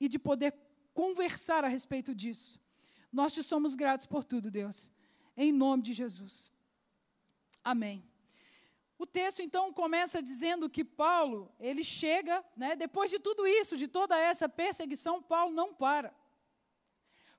e 0.00 0.08
de 0.08 0.18
poder 0.18 0.54
conversar 0.94 1.64
a 1.64 1.68
respeito 1.68 2.14
disso. 2.14 2.58
Nós 3.12 3.34
te 3.34 3.42
somos 3.42 3.74
gratos 3.74 4.06
por 4.06 4.24
tudo, 4.24 4.50
Deus, 4.50 4.90
em 5.36 5.52
nome 5.52 5.82
de 5.82 5.92
Jesus. 5.92 6.50
Amém. 7.62 8.07
O 8.98 9.06
texto 9.06 9.40
então 9.40 9.72
começa 9.72 10.20
dizendo 10.20 10.68
que 10.68 10.84
Paulo, 10.84 11.54
ele 11.60 11.84
chega, 11.84 12.44
né, 12.56 12.74
depois 12.74 13.08
de 13.10 13.20
tudo 13.20 13.46
isso, 13.46 13.76
de 13.76 13.86
toda 13.86 14.18
essa 14.18 14.48
perseguição, 14.48 15.22
Paulo 15.22 15.54
não 15.54 15.72
para. 15.72 16.12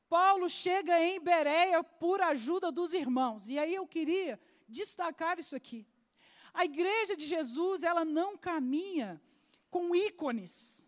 Paulo 0.08 0.50
chega 0.50 0.98
em 1.04 1.20
Bereia 1.20 1.84
por 1.84 2.22
ajuda 2.22 2.72
dos 2.72 2.94
irmãos. 2.94 3.50
E 3.50 3.60
aí 3.60 3.76
eu 3.76 3.86
queria 3.86 4.40
destacar 4.68 5.38
isso 5.38 5.54
aqui. 5.54 5.86
A 6.54 6.64
igreja 6.64 7.16
de 7.16 7.28
Jesus, 7.28 7.84
ela 7.84 8.06
não 8.06 8.38
caminha 8.38 9.22
com 9.70 9.94
ícones. 9.94 10.88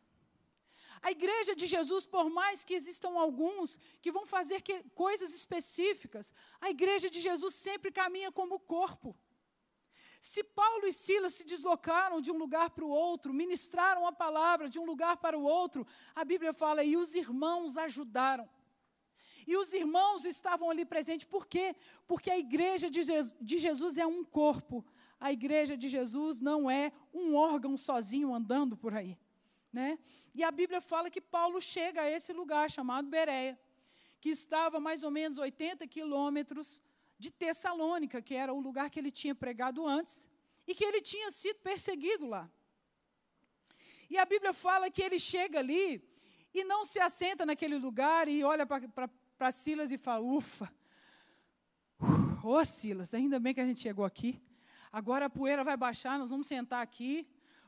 A 1.02 1.12
igreja 1.12 1.54
de 1.54 1.68
Jesus, 1.68 2.06
por 2.06 2.30
mais 2.30 2.64
que 2.64 2.74
existam 2.74 3.20
alguns 3.20 3.78
que 4.02 4.12
vão 4.12 4.26
fazer 4.26 4.62
que, 4.62 4.84
coisas 4.96 5.34
específicas, 5.34 6.34
a 6.62 6.70
igreja 6.70 7.10
de 7.10 7.20
Jesus 7.20 7.56
sempre 7.56 7.92
caminha 7.92 8.32
como 8.32 8.60
corpo. 8.60 9.16
Se 10.22 10.44
Paulo 10.44 10.86
e 10.86 10.94
Silas 10.94 11.34
se 11.34 11.44
deslocaram 11.44 12.22
de 12.22 12.32
um 12.32 12.38
lugar 12.38 12.70
para 12.70 12.86
o 12.86 12.90
outro, 12.90 13.34
ministraram 13.34 14.06
a 14.06 14.12
palavra 14.12 14.70
de 14.70 14.78
um 14.78 14.86
lugar 14.86 15.18
para 15.18 15.36
o 15.36 15.42
outro, 15.42 15.86
a 16.14 16.24
Bíblia 16.24 16.54
fala, 16.54 16.84
e 16.84 16.96
os 16.96 17.16
irmãos 17.16 17.76
ajudaram. 17.76 18.48
E 19.48 19.58
os 19.58 19.74
irmãos 19.74 20.24
estavam 20.24 20.70
ali 20.70 20.86
presentes, 20.86 21.26
por 21.26 21.48
quê? 21.48 21.76
Porque 22.08 22.30
a 22.30 22.38
igreja 22.38 22.88
de 22.88 23.02
Jesus, 23.58 23.98
é 23.98 24.06
um 24.06 24.24
corpo. 24.24 24.86
A 25.20 25.32
igreja 25.32 25.76
de 25.76 25.90
Jesus 25.90 26.40
não 26.40 26.70
é 26.70 26.92
um 27.12 27.34
órgão 27.34 27.76
sozinho 27.76 28.32
andando 28.32 28.78
por 28.78 28.94
aí. 28.94 29.18
Né? 29.74 29.98
E 30.36 30.44
a 30.44 30.52
Bíblia 30.52 30.82
fala 30.82 31.10
que 31.10 31.20
Paulo 31.20 31.60
chega 31.60 32.04
a 32.04 32.10
esse 32.12 32.32
lugar 32.32 32.70
chamado 32.70 33.08
Bereia, 33.08 33.60
que 34.20 34.30
estava 34.30 34.80
mais 34.80 35.02
ou 35.02 35.10
menos 35.10 35.40
80 35.40 35.88
quilômetros 35.88 36.80
de 37.24 37.30
Tessalônica, 37.30 38.20
que 38.28 38.36
era 38.44 38.52
o 38.58 38.60
lugar 38.68 38.90
que 38.90 39.00
ele 39.02 39.12
tinha 39.12 39.36
pregado 39.44 39.80
antes, 39.98 40.16
e 40.68 40.74
que 40.78 40.84
ele 40.84 41.02
tinha 41.12 41.30
sido 41.30 41.60
perseguido 41.70 42.26
lá. 42.34 42.50
E 44.10 44.18
a 44.18 44.26
Bíblia 44.26 44.54
fala 44.54 44.90
que 44.96 45.04
ele 45.08 45.20
chega 45.20 45.60
ali 45.60 45.86
e 46.54 46.64
não 46.72 46.82
se 46.92 47.00
assenta 47.00 47.46
naquele 47.46 47.78
lugar 47.78 48.28
e 48.28 48.44
olha 48.44 48.66
para 48.66 49.52
Silas 49.52 49.92
e 49.92 49.98
fala: 49.98 50.22
Ufa, 50.40 50.68
ô 52.44 52.56
oh, 52.56 52.66
Silas, 52.66 53.14
ainda 53.14 53.40
bem 53.40 53.54
que 53.54 53.62
a 53.62 53.68
gente 53.70 53.82
chegou 53.88 54.04
aqui. 54.04 54.32
Agora 54.92 55.26
a 55.28 55.30
poeira 55.30 55.64
vai 55.64 55.78
baixar, 55.78 56.18
nós 56.18 56.32
vamos 56.32 56.48
sentar 56.48 56.82
aqui, 56.82 57.14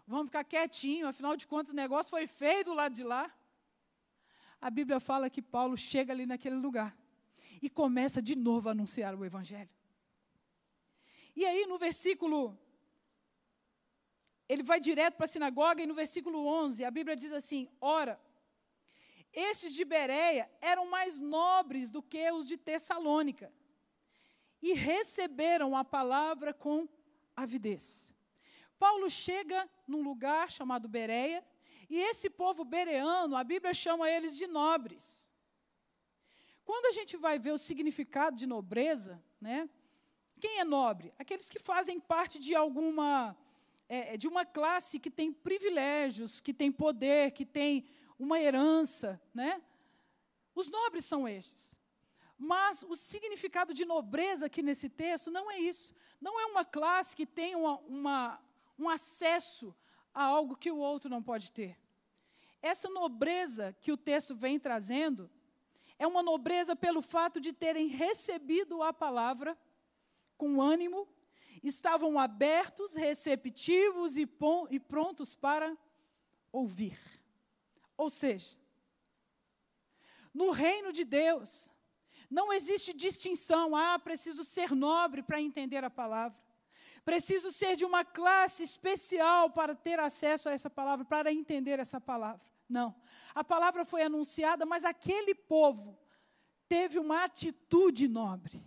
vamos 0.08 0.26
ficar 0.26 0.44
quietinho, 0.44 1.08
afinal 1.08 1.38
de 1.38 1.46
contas 1.48 1.74
o 1.74 1.76
negócio 1.76 2.10
foi 2.10 2.26
feio 2.26 2.66
do 2.66 2.74
lado 2.74 2.94
de 2.96 3.04
lá. 3.04 3.32
A 4.60 4.70
Bíblia 4.70 5.00
fala 5.00 5.30
que 5.30 5.42
Paulo 5.42 5.78
chega 5.78 6.12
ali 6.12 6.26
naquele 6.26 6.56
lugar 6.56 6.92
e 7.64 7.70
começa 7.70 8.22
de 8.22 8.36
novo 8.36 8.68
a 8.68 8.74
anunciar 8.74 9.16
o 9.16 9.24
Evangelho. 9.24 9.70
E 11.34 11.46
aí, 11.46 11.66
no 11.66 11.78
versículo. 11.78 12.60
Ele 14.50 14.62
vai 14.62 14.80
direto 14.82 15.16
para 15.16 15.26
a 15.26 15.30
sinagoga 15.30 15.82
e 15.82 15.88
no 15.88 15.96
versículo 15.96 16.46
11 16.46 16.84
a 16.84 16.92
Bíblia 16.92 17.16
diz 17.16 17.32
assim: 17.32 17.70
Ora, 17.80 18.20
estes 19.32 19.74
de 19.74 19.86
Bereia 19.86 20.52
eram 20.60 20.86
mais 20.90 21.22
nobres 21.22 21.90
do 21.90 22.04
que 22.04 22.30
os 22.32 22.46
de 22.46 22.58
Tessalônica 22.58 23.52
e 24.62 24.74
receberam 24.74 25.76
a 25.78 25.86
palavra 25.86 26.54
com 26.54 26.88
avidez. 27.34 28.14
Paulo 28.78 29.10
chega 29.10 29.68
num 29.88 30.04
lugar 30.04 30.52
chamado 30.52 30.90
Bereia 30.90 31.44
e 31.90 31.98
esse 31.98 32.30
povo 32.30 32.66
bereano, 32.66 33.38
a 33.38 33.44
Bíblia 33.44 33.74
chama 33.74 34.10
eles 34.10 34.36
de 34.36 34.46
nobres. 34.46 35.26
Quando 36.66 36.86
a 36.86 36.92
gente 36.92 37.18
vai 37.18 37.38
ver 37.38 37.52
o 37.52 37.58
significado 37.58 38.38
de 38.38 38.48
nobreza, 38.48 39.22
né? 39.40 39.70
Quem 40.40 40.60
é 40.60 40.64
nobre? 40.64 41.14
Aqueles 41.18 41.50
que 41.50 41.60
fazem 41.60 42.00
parte 42.00 42.40
de 42.40 42.56
alguma 42.56 43.36
é, 43.88 44.18
de 44.18 44.28
uma 44.28 44.46
classe 44.46 45.00
que 45.00 45.12
tem 45.12 45.32
privilégios, 45.32 46.40
que 46.40 46.54
tem 46.54 46.72
poder, 46.72 47.32
que 47.32 47.46
tem 47.46 47.86
uma 48.18 48.40
herança, 48.40 49.22
né? 49.34 49.62
Os 50.56 50.70
nobres 50.70 51.06
são 51.06 51.28
estes. 51.28 51.78
Mas 52.38 52.84
o 52.88 52.96
significado 52.96 53.74
de 53.74 53.86
nobreza 53.86 54.48
aqui 54.48 54.62
nesse 54.62 54.90
texto 54.90 55.32
não 55.32 55.50
é 55.52 55.60
isso. 55.60 55.94
Não 56.20 56.40
é 56.40 56.46
uma 56.46 56.66
classe 56.66 57.16
que 57.16 57.26
tem 57.26 57.56
uma, 57.56 57.78
uma, 57.80 58.42
um 58.78 58.90
acesso 58.90 59.76
a 60.14 60.24
algo 60.24 60.56
que 60.56 60.72
o 60.72 60.78
outro 60.78 61.10
não 61.10 61.22
pode 61.22 61.52
ter. 61.52 61.78
Essa 62.62 62.90
nobreza 62.90 63.76
que 63.82 63.92
o 63.92 63.98
texto 63.98 64.34
vem 64.36 64.60
trazendo 64.60 65.30
é 66.04 66.08
uma 66.08 66.22
nobreza 66.22 66.76
pelo 66.76 67.02
fato 67.02 67.40
de 67.40 67.54
terem 67.54 67.88
recebido 67.88 68.84
a 68.84 68.92
palavra 68.92 69.58
com 70.38 70.62
ânimo, 70.62 71.08
estavam 71.64 72.20
abertos, 72.20 72.94
receptivos 72.94 74.18
e, 74.18 74.28
e 74.70 74.80
prontos 74.82 75.34
para 75.34 75.78
ouvir. 76.52 77.00
Ou 77.96 78.10
seja, 78.10 78.58
no 80.34 80.52
reino 80.52 80.92
de 80.92 81.06
Deus, 81.06 81.72
não 82.30 82.52
existe 82.52 82.92
distinção. 82.92 83.74
Ah, 83.74 83.98
preciso 83.98 84.44
ser 84.44 84.76
nobre 84.76 85.24
para 85.24 85.40
entender 85.40 85.86
a 85.86 85.90
palavra. 85.90 86.38
Preciso 87.06 87.50
ser 87.50 87.78
de 87.78 87.86
uma 87.86 88.04
classe 88.04 88.62
especial 88.62 89.52
para 89.52 89.74
ter 89.74 90.02
acesso 90.02 90.50
a 90.50 90.52
essa 90.52 90.70
palavra, 90.70 91.06
para 91.06 91.32
entender 91.32 91.80
essa 91.80 92.02
palavra. 92.02 92.53
Não. 92.68 92.96
A 93.36 93.44
palavra 93.44 93.86
foi 93.86 94.02
anunciada, 94.02 94.66
mas 94.66 94.86
aquele 94.86 95.36
povo 95.36 96.00
teve 96.68 96.98
uma 97.00 97.24
atitude 97.24 98.08
nobre. 98.08 98.64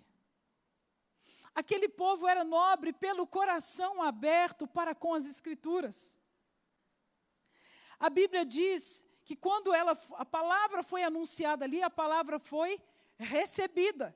Aquele 1.55 1.89
povo 1.89 2.29
era 2.29 2.45
nobre 2.45 2.93
pelo 2.93 3.27
coração 3.27 4.03
aberto 4.03 4.67
para 4.67 4.95
com 4.95 5.15
as 5.15 5.25
Escrituras. 5.25 6.21
A 7.99 8.11
Bíblia 8.11 8.45
diz 8.45 9.05
que 9.25 9.35
quando 9.35 9.73
ela, 9.73 9.99
a 10.13 10.25
palavra 10.25 10.83
foi 10.83 11.03
anunciada 11.03 11.65
ali, 11.65 11.83
a 11.83 11.91
palavra 11.91 12.39
foi 12.39 12.81
recebida. 13.19 14.15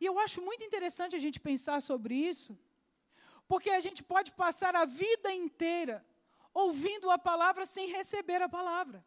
E 0.00 0.04
eu 0.04 0.18
acho 0.18 0.42
muito 0.42 0.64
interessante 0.64 1.14
a 1.14 1.18
gente 1.20 1.38
pensar 1.38 1.80
sobre 1.80 2.14
isso, 2.14 2.58
porque 3.46 3.70
a 3.70 3.78
gente 3.78 4.02
pode 4.02 4.32
passar 4.32 4.74
a 4.74 4.84
vida 4.84 5.32
inteira 5.32 6.04
ouvindo 6.52 7.10
a 7.10 7.18
palavra 7.18 7.66
sem 7.66 7.88
receber 7.90 8.42
a 8.42 8.48
palavra. 8.48 9.04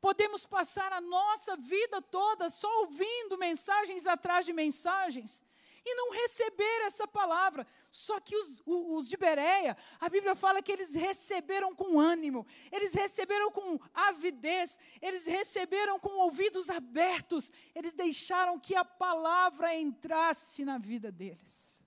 Podemos 0.00 0.46
passar 0.46 0.92
a 0.92 1.00
nossa 1.00 1.56
vida 1.56 2.00
toda 2.00 2.48
só 2.48 2.68
ouvindo 2.80 3.36
mensagens 3.36 4.06
atrás 4.06 4.46
de 4.46 4.52
mensagens 4.52 5.44
e 5.84 5.94
não 5.94 6.10
receber 6.12 6.82
essa 6.82 7.06
palavra. 7.06 7.66
Só 7.90 8.20
que 8.20 8.36
os, 8.36 8.62
os, 8.64 9.08
de 9.08 9.16
Bereia, 9.16 9.76
a 9.98 10.08
Bíblia 10.08 10.34
fala 10.34 10.62
que 10.62 10.72
eles 10.72 10.94
receberam 10.94 11.74
com 11.74 11.98
ânimo, 11.98 12.46
eles 12.70 12.94
receberam 12.94 13.50
com 13.50 13.78
avidez, 13.92 14.78
eles 15.00 15.26
receberam 15.26 15.98
com 15.98 16.10
ouvidos 16.18 16.70
abertos, 16.70 17.52
eles 17.74 17.92
deixaram 17.92 18.58
que 18.58 18.74
a 18.74 18.84
palavra 18.84 19.74
entrasse 19.74 20.64
na 20.64 20.78
vida 20.78 21.10
deles. 21.10 21.82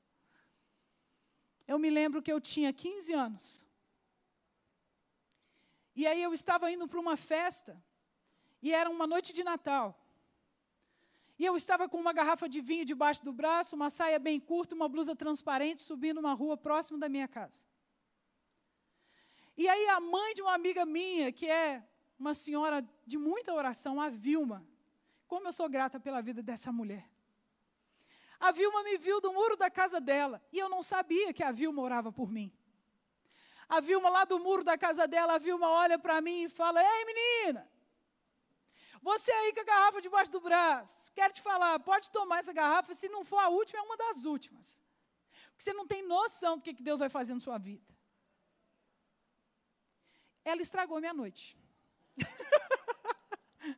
Eu 1.68 1.80
me 1.80 1.90
lembro 1.90 2.22
que 2.22 2.32
eu 2.32 2.42
tinha 2.42 2.74
15 2.74 3.14
anos. 3.14 3.63
E 5.96 6.08
aí 6.08 6.22
eu 6.22 6.34
estava 6.34 6.72
indo 6.72 6.88
para 6.88 7.00
uma 7.00 7.16
festa, 7.16 7.82
e 8.62 8.74
era 8.74 8.90
uma 8.90 9.06
noite 9.06 9.34
de 9.34 9.44
Natal. 9.44 10.00
E 11.38 11.46
eu 11.46 11.56
estava 11.58 11.90
com 11.90 11.98
uma 11.98 12.14
garrafa 12.14 12.48
de 12.48 12.62
vinho 12.62 12.86
debaixo 12.86 13.24
do 13.24 13.34
braço, 13.34 13.76
uma 13.76 13.90
saia 13.90 14.20
bem 14.20 14.40
curta, 14.40 14.76
uma 14.76 14.88
blusa 14.88 15.16
transparente, 15.16 15.82
subindo 15.82 16.20
uma 16.20 16.34
rua 16.34 16.56
próximo 16.56 16.98
da 16.98 17.10
minha 17.10 17.28
casa. 17.28 17.66
E 19.58 19.68
aí 19.68 19.88
a 19.90 20.00
mãe 20.00 20.34
de 20.34 20.42
uma 20.42 20.54
amiga 20.54 20.86
minha, 20.86 21.32
que 21.32 21.48
é 21.48 21.84
uma 22.18 22.34
senhora 22.34 22.88
de 23.06 23.18
muita 23.18 23.54
oração, 23.54 24.00
a 24.00 24.10
Vilma, 24.10 24.66
como 25.28 25.48
eu 25.48 25.52
sou 25.52 25.68
grata 25.68 26.00
pela 26.00 26.22
vida 26.22 26.42
dessa 26.42 26.72
mulher. 26.72 27.10
A 28.40 28.52
Vilma 28.52 28.84
me 28.84 28.98
viu 28.98 29.22
do 29.22 29.32
muro 29.32 29.56
da 29.56 29.70
casa 29.70 30.00
dela, 30.00 30.42
e 30.52 30.60
eu 30.60 30.70
não 30.70 30.82
sabia 30.82 31.34
que 31.34 31.44
a 31.44 31.52
Vilma 31.52 31.82
orava 31.82 32.12
por 32.12 32.32
mim. 32.32 32.52
A 33.76 33.80
Vilma 33.80 34.10
lá 34.10 34.24
do 34.32 34.38
muro 34.46 34.64
da 34.64 34.78
casa 34.78 35.08
dela, 35.08 35.34
a 35.36 35.40
Vilma 35.40 35.68
olha 35.68 35.98
para 35.98 36.22
mim 36.22 36.44
e 36.44 36.50
fala: 36.50 36.80
Ei, 36.80 37.06
menina, 37.06 37.62
você 39.02 39.32
aí 39.32 39.52
com 39.54 39.62
a 39.62 39.64
garrafa 39.64 40.00
debaixo 40.00 40.32
do 40.32 40.40
braço, 40.40 41.12
quero 41.14 41.34
te 41.34 41.42
falar, 41.42 41.80
pode 41.80 42.12
tomar 42.12 42.38
essa 42.40 42.54
garrafa, 42.54 42.94
se 42.94 43.10
não 43.10 43.24
for 43.26 43.40
a 43.40 43.50
última, 43.50 43.80
é 43.80 43.82
uma 43.82 43.98
das 43.98 44.26
últimas. 44.26 44.80
Porque 45.50 45.64
você 45.64 45.74
não 45.74 45.88
tem 45.88 46.08
noção 46.08 46.58
do 46.58 46.64
que 46.64 46.74
Deus 46.74 47.00
vai 47.00 47.10
fazer 47.10 47.34
na 47.34 47.40
sua 47.40 47.58
vida. 47.58 47.92
Ela 50.46 50.62
estragou 50.62 51.00
minha 51.00 51.14
noite. 51.14 51.58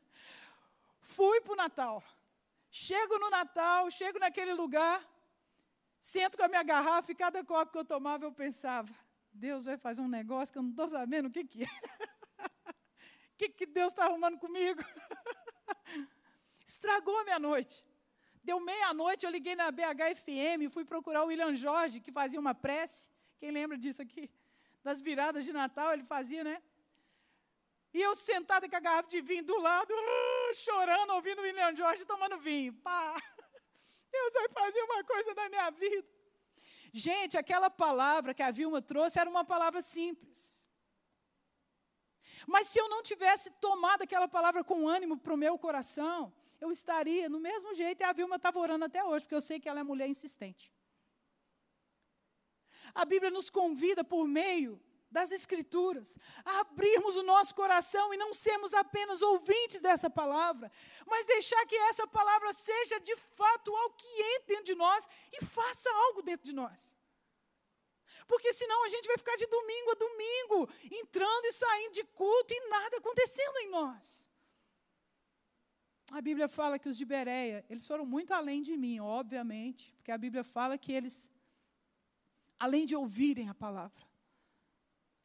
Fui 1.00 1.40
para 1.42 1.54
o 1.54 1.56
Natal. 1.56 2.04
Chego 2.70 3.18
no 3.18 3.30
Natal, 3.30 3.90
chego 3.90 4.20
naquele 4.20 4.54
lugar, 4.54 5.02
sento 6.02 6.38
com 6.38 6.44
a 6.44 6.50
minha 6.50 6.64
garrafa 6.64 7.14
e 7.14 7.16
cada 7.16 7.44
copo 7.46 7.72
que 7.72 7.78
eu 7.78 7.86
tomava 7.86 8.26
eu 8.26 8.34
pensava, 8.34 8.94
Deus 9.36 9.66
vai 9.66 9.78
fazer 9.78 10.02
um 10.02 10.08
negócio 10.08 10.52
que 10.54 10.58
eu 10.58 10.64
não 10.64 10.70
estou 10.72 10.88
sabendo 10.88 11.28
o 11.28 11.32
que, 11.32 11.44
que 11.44 11.64
é. 11.64 11.68
O 11.68 13.38
que, 13.38 13.50
que 13.50 13.66
Deus 13.66 13.92
está 13.92 14.06
arrumando 14.06 14.38
comigo? 14.40 14.82
Estragou 16.66 17.18
a 17.20 17.24
minha 17.26 17.40
noite. 17.40 17.86
Deu 18.44 18.60
meia-noite, 18.60 19.26
eu 19.26 19.32
liguei 19.32 19.56
na 19.56 19.72
BHFM, 19.72 20.70
fui 20.72 20.86
procurar 20.86 21.24
o 21.24 21.28
William 21.28 21.54
Jorge, 21.54 22.00
que 22.00 22.12
fazia 22.12 22.40
uma 22.40 22.56
prece. 22.56 23.10
Quem 23.38 23.52
lembra 23.52 23.78
disso 23.78 24.02
aqui? 24.02 24.32
Das 24.84 25.02
viradas 25.02 25.44
de 25.44 25.52
Natal, 25.52 25.92
ele 25.92 26.04
fazia, 26.04 26.44
né? 26.44 26.62
E 27.94 28.02
eu 28.02 28.16
sentada 28.16 28.70
com 28.70 28.76
a 28.76 28.80
garrafa 28.80 29.10
de 29.10 29.22
vinho 29.22 29.44
do 29.44 29.58
lado, 29.60 29.94
chorando, 30.56 31.14
ouvindo 31.14 31.40
o 31.40 31.42
William 31.42 31.76
Jorge 31.76 32.06
tomando 32.06 32.38
vinho. 32.38 32.74
Pá, 32.74 33.22
Deus 34.12 34.34
vai 34.34 34.50
fazer 34.50 34.82
uma 34.84 35.04
coisa 35.04 35.34
na 35.34 35.50
minha 35.50 35.70
vida. 35.72 36.15
Gente, 36.98 37.38
aquela 37.38 37.70
palavra 37.70 38.34
que 38.34 38.42
a 38.42 38.52
Vilma 38.52 38.82
trouxe 38.82 39.20
era 39.20 39.30
uma 39.30 39.44
palavra 39.44 39.82
simples. 39.82 40.66
Mas 42.48 42.68
se 42.68 42.80
eu 42.80 42.88
não 42.88 43.04
tivesse 43.04 43.52
tomado 43.60 44.04
aquela 44.04 44.30
palavra 44.30 44.64
com 44.64 44.88
ânimo 44.88 45.18
para 45.18 45.34
o 45.34 45.38
meu 45.38 45.58
coração, 45.60 46.34
eu 46.62 46.72
estaria 46.72 47.28
no 47.28 47.38
mesmo 47.38 47.76
jeito, 47.76 48.00
e 48.00 48.06
a 48.06 48.14
Vilma 48.14 48.38
estava 48.38 48.60
orando 48.60 48.86
até 48.86 49.04
hoje, 49.04 49.26
porque 49.26 49.36
eu 49.36 49.42
sei 49.42 49.60
que 49.60 49.68
ela 49.68 49.82
é 49.82 49.84
mulher 49.84 50.08
insistente. 50.08 50.72
A 52.94 53.04
Bíblia 53.04 53.30
nos 53.30 53.50
convida, 53.50 54.02
por 54.02 54.26
meio 54.26 54.82
das 55.18 55.32
Escrituras, 55.32 56.08
a 56.44 56.60
abrirmos 56.64 57.16
o 57.22 57.24
nosso 57.24 57.54
coração 57.62 58.06
e 58.14 58.18
não 58.24 58.32
sermos 58.34 58.74
apenas 58.84 59.22
ouvintes 59.32 59.82
dessa 59.88 60.10
palavra, 60.10 60.68
mas 61.12 61.26
deixar 61.26 61.66
que 61.70 61.78
essa 61.90 62.06
palavra 62.06 62.52
seja 62.54 63.00
de 63.10 63.16
fato 63.16 63.76
algo 63.82 63.96
que 64.02 64.14
entre 64.34 64.48
dentro 64.54 64.70
de 64.72 64.76
nós 64.76 65.08
e 65.38 65.40
faça 65.58 65.90
algo 66.06 66.22
dentro 66.22 66.46
de 66.50 66.56
nós. 66.62 66.80
Porque 68.28 68.52
senão 68.54 68.80
a 68.86 68.90
gente 68.94 69.08
vai 69.12 69.18
ficar 69.18 69.36
de 69.44 69.48
domingo 69.58 69.92
a 69.92 70.02
domingo, 70.08 70.60
entrando 71.02 71.46
e 71.46 71.54
saindo 71.54 71.94
de 72.00 72.04
culto 72.22 72.54
e 72.54 72.70
nada 72.70 72.98
acontecendo 72.98 73.58
em 73.64 73.70
nós. 73.70 74.30
A 76.12 76.22
Bíblia 76.22 76.48
fala 76.48 76.78
que 76.78 76.90
os 76.90 76.98
de 76.98 77.06
Bereia, 77.06 77.66
eles 77.70 77.88
foram 77.88 78.06
muito 78.16 78.34
além 78.34 78.62
de 78.62 78.76
mim, 78.84 79.00
obviamente, 79.00 79.94
porque 79.94 80.12
a 80.12 80.18
Bíblia 80.26 80.44
fala 80.44 80.78
que 80.78 80.92
eles, 80.92 81.32
além 82.60 82.86
de 82.86 82.96
ouvirem 82.96 83.50
a 83.50 83.56
palavra, 83.66 84.04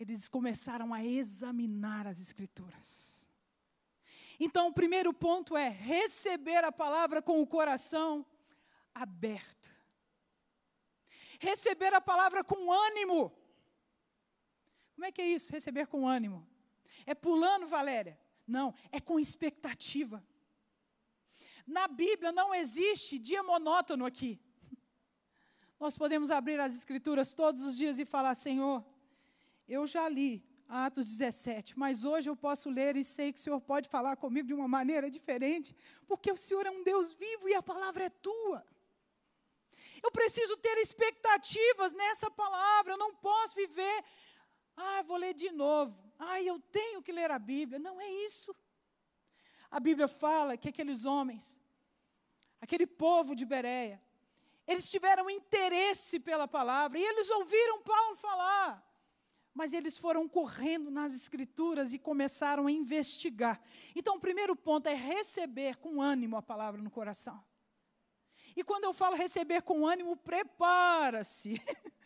eles 0.01 0.29
começaram 0.29 0.93
a 0.93 1.05
examinar 1.05 2.09
as 2.09 2.21
Escrituras. 2.21 3.29
Então, 4.41 4.69
o 4.69 4.73
primeiro 4.73 5.13
ponto 5.13 5.57
é 5.57 5.69
receber 5.69 6.65
a 6.65 6.73
palavra 6.73 7.23
com 7.23 7.41
o 7.41 7.47
coração 7.47 8.27
aberto 8.93 9.81
receber 11.41 11.93
a 11.95 12.01
palavra 12.01 12.45
com 12.45 12.71
ânimo. 12.71 13.33
Como 14.95 15.07
é 15.07 15.11
que 15.11 15.23
é 15.23 15.27
isso, 15.27 15.51
receber 15.51 15.87
com 15.87 16.07
ânimo? 16.07 16.47
É 17.07 17.15
pulando, 17.15 17.67
Valéria? 17.67 18.21
Não, 18.47 18.75
é 18.93 19.01
com 19.01 19.19
expectativa. 19.19 20.23
Na 21.67 21.89
Bíblia 21.89 22.31
não 22.31 22.55
existe 22.55 23.19
dia 23.19 23.43
monótono 23.43 24.05
aqui. 24.05 24.39
Nós 25.79 25.97
podemos 25.97 26.31
abrir 26.31 26.61
as 26.61 26.75
Escrituras 26.75 27.33
todos 27.33 27.63
os 27.63 27.75
dias 27.77 27.99
e 27.99 28.05
falar: 28.05 28.35
Senhor, 28.35 28.85
eu 29.71 29.87
já 29.87 30.09
li 30.09 30.45
Atos 30.69 31.07
17, 31.07 31.79
mas 31.79 32.05
hoje 32.05 32.29
eu 32.29 32.37
posso 32.37 32.69
ler 32.69 32.97
e 32.97 33.05
sei 33.05 33.33
que 33.33 33.39
o 33.39 33.43
Senhor 33.43 33.61
pode 33.61 33.89
falar 33.89 34.17
comigo 34.17 34.47
de 34.47 34.55
uma 34.55 34.69
maneira 34.69 35.11
diferente, 35.11 35.75
porque 36.07 36.31
o 36.31 36.37
Senhor 36.37 36.67
é 36.67 36.71
um 36.71 36.83
Deus 36.83 37.13
vivo 37.15 37.49
e 37.49 37.55
a 37.55 37.63
palavra 37.63 38.05
é 38.05 38.11
tua. 38.11 38.65
Eu 40.03 40.11
preciso 40.11 40.57
ter 40.57 40.77
expectativas 40.79 41.93
nessa 41.93 42.31
palavra. 42.31 42.95
Eu 42.95 42.99
não 42.99 43.15
posso 43.15 43.55
viver, 43.55 44.05
ah, 44.77 45.03
vou 45.03 45.17
ler 45.17 45.35
de 45.35 45.51
novo. 45.51 45.99
Ah, 46.19 46.41
eu 46.43 46.59
tenho 46.59 47.03
que 47.03 47.13
ler 47.13 47.31
a 47.31 47.39
Bíblia. 47.39 47.79
Não 47.79 48.01
é 48.01 48.09
isso. 48.09 48.55
A 49.71 49.79
Bíblia 49.79 50.09
fala 50.09 50.57
que 50.57 50.69
aqueles 50.69 51.05
homens, 51.05 51.61
aquele 52.61 52.87
povo 52.87 53.35
de 53.37 53.45
Bereia, 53.45 54.03
eles 54.67 54.91
tiveram 54.91 55.29
interesse 55.29 56.19
pela 56.19 56.49
palavra 56.49 56.99
e 56.99 57.03
eles 57.03 57.29
ouviram 57.31 57.83
Paulo 57.83 58.17
falar. 58.17 58.90
Mas 59.53 59.73
eles 59.73 59.99
foram 59.99 60.29
correndo 60.29 60.91
nas 60.91 61.13
escrituras 61.13 61.93
e 61.93 61.99
começaram 61.99 62.67
a 62.67 62.73
investigar. 62.73 63.61
Então, 63.95 64.17
o 64.17 64.21
primeiro 64.21 64.55
ponto 64.55 64.89
é 64.89 64.95
receber 64.95 65.77
com 65.77 66.01
ânimo 66.01 66.37
a 66.37 66.43
palavra 66.43 66.81
no 66.81 66.91
coração. 66.91 67.43
E 68.57 68.63
quando 68.63 68.85
eu 68.85 68.93
falo 68.93 69.17
receber 69.17 69.63
com 69.63 69.87
ânimo, 69.87 70.17
prepara-se. 70.17 71.61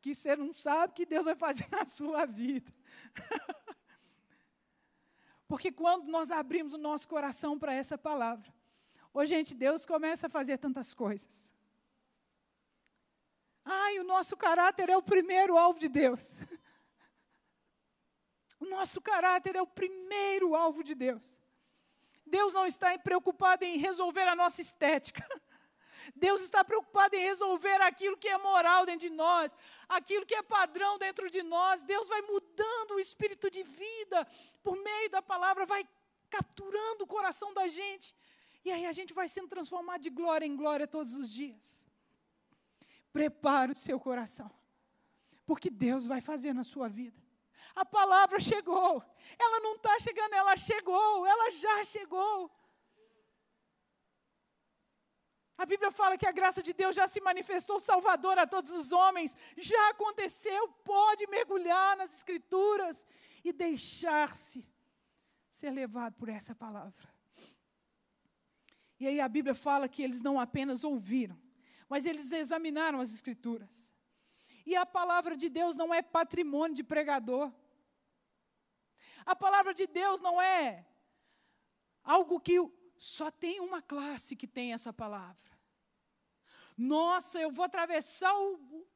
que 0.00 0.14
você 0.14 0.36
não 0.36 0.52
sabe 0.52 0.92
o 0.92 0.94
que 0.94 1.04
Deus 1.04 1.24
vai 1.24 1.34
fazer 1.34 1.66
na 1.72 1.84
sua 1.84 2.26
vida. 2.26 2.72
Porque 5.48 5.72
quando 5.72 6.08
nós 6.08 6.30
abrimos 6.30 6.74
o 6.74 6.78
nosso 6.78 7.08
coração 7.08 7.58
para 7.58 7.72
essa 7.72 7.98
palavra, 7.98 8.52
ô 9.12 9.24
gente, 9.24 9.54
Deus 9.54 9.84
começa 9.84 10.26
a 10.26 10.30
fazer 10.30 10.58
tantas 10.58 10.94
coisas. 10.94 11.54
Ai, 13.64 13.98
o 13.98 14.04
nosso 14.04 14.36
caráter 14.36 14.88
é 14.88 14.96
o 14.96 15.02
primeiro 15.02 15.56
alvo 15.56 15.80
de 15.80 15.88
Deus. 15.88 16.40
O 18.58 18.64
nosso 18.64 19.00
caráter 19.00 19.56
é 19.56 19.62
o 19.62 19.66
primeiro 19.66 20.54
alvo 20.54 20.82
de 20.82 20.94
Deus. 20.94 21.40
Deus 22.26 22.54
não 22.54 22.66
está 22.66 22.98
preocupado 22.98 23.64
em 23.64 23.78
resolver 23.78 24.22
a 24.22 24.34
nossa 24.34 24.60
estética. 24.60 25.24
Deus 26.14 26.42
está 26.42 26.64
preocupado 26.64 27.16
em 27.16 27.20
resolver 27.20 27.80
aquilo 27.82 28.16
que 28.16 28.28
é 28.28 28.38
moral 28.38 28.86
dentro 28.86 29.08
de 29.08 29.14
nós, 29.14 29.56
aquilo 29.88 30.26
que 30.26 30.34
é 30.34 30.42
padrão 30.42 30.98
dentro 30.98 31.30
de 31.30 31.42
nós. 31.42 31.84
Deus 31.84 32.08
vai 32.08 32.22
mudando 32.22 32.94
o 32.94 33.00
espírito 33.00 33.50
de 33.50 33.62
vida 33.62 34.26
por 34.62 34.76
meio 34.76 35.10
da 35.10 35.22
palavra, 35.22 35.66
vai 35.66 35.86
capturando 36.30 37.04
o 37.04 37.06
coração 37.06 37.52
da 37.54 37.68
gente. 37.68 38.14
E 38.64 38.72
aí 38.72 38.86
a 38.86 38.92
gente 38.92 39.14
vai 39.14 39.28
sendo 39.28 39.48
transformado 39.48 40.00
de 40.00 40.10
glória 40.10 40.46
em 40.46 40.56
glória 40.56 40.86
todos 40.86 41.14
os 41.14 41.32
dias. 41.32 41.86
Prepare 43.12 43.72
o 43.72 43.76
seu 43.76 43.98
coração, 43.98 44.50
porque 45.46 45.70
Deus 45.70 46.06
vai 46.06 46.20
fazer 46.20 46.52
na 46.52 46.64
sua 46.64 46.88
vida. 46.88 47.25
A 47.74 47.84
palavra 47.84 48.40
chegou, 48.40 49.02
ela 49.38 49.60
não 49.60 49.76
está 49.76 49.98
chegando, 50.00 50.34
ela 50.34 50.56
chegou, 50.56 51.26
ela 51.26 51.50
já 51.50 51.84
chegou. 51.84 52.50
A 55.58 55.64
Bíblia 55.64 55.90
fala 55.90 56.18
que 56.18 56.26
a 56.26 56.32
graça 56.32 56.62
de 56.62 56.74
Deus 56.74 56.94
já 56.94 57.08
se 57.08 57.20
manifestou 57.20 57.80
salvador 57.80 58.38
a 58.38 58.46
todos 58.46 58.70
os 58.70 58.92
homens, 58.92 59.34
já 59.56 59.88
aconteceu, 59.88 60.68
pode 60.84 61.26
mergulhar 61.28 61.96
nas 61.96 62.14
Escrituras 62.14 63.06
e 63.42 63.52
deixar-se 63.52 64.68
ser 65.48 65.70
levado 65.70 66.14
por 66.14 66.28
essa 66.28 66.54
palavra. 66.54 67.08
E 69.00 69.06
aí 69.06 69.18
a 69.18 69.28
Bíblia 69.28 69.54
fala 69.54 69.88
que 69.88 70.02
eles 70.02 70.20
não 70.20 70.38
apenas 70.38 70.84
ouviram, 70.84 71.40
mas 71.88 72.04
eles 72.04 72.32
examinaram 72.32 73.00
as 73.00 73.12
Escrituras. 73.14 73.95
E 74.66 74.74
a 74.74 74.84
palavra 74.84 75.36
de 75.36 75.48
Deus 75.48 75.76
não 75.76 75.94
é 75.94 76.02
patrimônio 76.02 76.74
de 76.74 76.82
pregador. 76.82 77.52
A 79.24 79.36
palavra 79.36 79.72
de 79.72 79.86
Deus 79.86 80.20
não 80.20 80.42
é 80.42 80.84
algo 82.02 82.40
que 82.40 82.56
só 82.98 83.30
tem 83.30 83.60
uma 83.60 83.80
classe 83.80 84.34
que 84.34 84.46
tem 84.46 84.72
essa 84.72 84.92
palavra. 84.92 85.56
Nossa, 86.76 87.40
eu 87.40 87.50
vou 87.50 87.64
atravessar 87.64 88.34
o, 88.36 88.86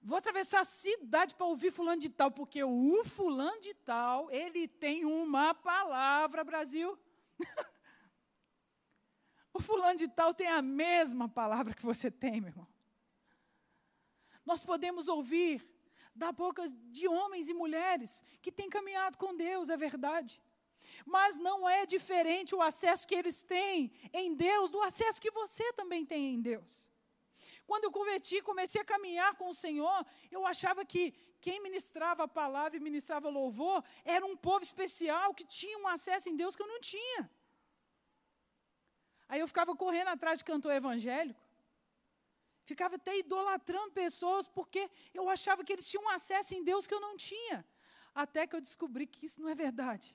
vou 0.00 0.16
atravessar 0.16 0.60
a 0.60 0.64
cidade 0.64 1.34
para 1.34 1.46
ouvir 1.46 1.70
fulano 1.70 2.00
de 2.00 2.08
tal, 2.08 2.30
porque 2.30 2.64
o 2.64 3.04
fulano 3.04 3.60
de 3.60 3.74
tal, 3.74 4.30
ele 4.30 4.66
tem 4.66 5.04
uma 5.04 5.54
palavra, 5.54 6.42
Brasil. 6.42 6.98
o 9.52 9.60
fulano 9.60 9.98
de 9.98 10.08
tal 10.08 10.32
tem 10.32 10.48
a 10.48 10.62
mesma 10.62 11.28
palavra 11.28 11.74
que 11.74 11.84
você 11.84 12.10
tem, 12.10 12.40
meu 12.40 12.48
irmão. 12.48 12.69
Nós 14.44 14.62
podemos 14.64 15.08
ouvir 15.08 15.66
da 16.14 16.32
boca 16.32 16.66
de 16.68 17.06
homens 17.06 17.48
e 17.48 17.54
mulheres 17.54 18.24
que 18.42 18.52
têm 18.52 18.68
caminhado 18.68 19.16
com 19.16 19.36
Deus, 19.36 19.70
é 19.70 19.76
verdade. 19.76 20.42
Mas 21.04 21.38
não 21.38 21.68
é 21.68 21.86
diferente 21.86 22.54
o 22.54 22.62
acesso 22.62 23.06
que 23.06 23.14
eles 23.14 23.44
têm 23.44 23.92
em 24.12 24.34
Deus 24.34 24.70
do 24.70 24.80
acesso 24.80 25.20
que 25.20 25.30
você 25.30 25.72
também 25.74 26.04
tem 26.04 26.34
em 26.34 26.40
Deus. 26.40 26.90
Quando 27.66 27.84
eu 27.84 27.92
converti, 27.92 28.42
comecei 28.42 28.80
a 28.80 28.84
caminhar 28.84 29.34
com 29.36 29.48
o 29.48 29.54
Senhor, 29.54 30.04
eu 30.30 30.44
achava 30.44 30.84
que 30.84 31.14
quem 31.40 31.62
ministrava 31.62 32.24
a 32.24 32.28
palavra 32.28 32.76
e 32.76 32.80
ministrava 32.80 33.28
louvor 33.28 33.84
era 34.04 34.26
um 34.26 34.36
povo 34.36 34.64
especial 34.64 35.32
que 35.32 35.44
tinha 35.44 35.78
um 35.78 35.86
acesso 35.86 36.28
em 36.28 36.36
Deus 36.36 36.56
que 36.56 36.62
eu 36.62 36.66
não 36.66 36.80
tinha. 36.80 37.30
Aí 39.28 39.38
eu 39.40 39.46
ficava 39.46 39.76
correndo 39.76 40.08
atrás 40.08 40.40
de 40.40 40.44
cantor 40.44 40.72
evangélico, 40.72 41.40
ficava 42.72 42.94
até 43.00 43.12
idolatrando 43.18 43.92
pessoas 44.04 44.46
porque 44.56 44.82
eu 45.18 45.24
achava 45.36 45.64
que 45.64 45.72
eles 45.74 45.88
tinham 45.92 46.08
acesso 46.16 46.54
em 46.56 46.62
Deus 46.70 46.86
que 46.86 46.94
eu 46.96 47.04
não 47.06 47.14
tinha. 47.16 47.58
Até 48.24 48.40
que 48.46 48.54
eu 48.56 48.60
descobri 48.68 49.04
que 49.12 49.26
isso 49.26 49.40
não 49.42 49.48
é 49.54 49.56
verdade. 49.66 50.08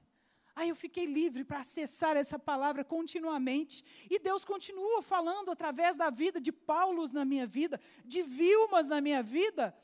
Aí 0.57 0.69
eu 0.69 0.75
fiquei 0.83 1.05
livre 1.05 1.43
para 1.49 1.59
acessar 1.59 2.15
essa 2.15 2.37
palavra 2.39 2.83
continuamente. 2.95 3.77
E 4.09 4.17
Deus 4.27 4.45
continua 4.45 5.01
falando 5.01 5.49
através 5.51 5.97
da 5.97 6.09
vida 6.09 6.39
de 6.39 6.51
Paulos 6.51 7.11
na 7.11 7.25
minha 7.31 7.47
vida, 7.57 7.79
de 8.05 8.21
Vilmas 8.23 8.87
na 8.93 9.01
minha 9.07 9.21
vida. 9.21 9.75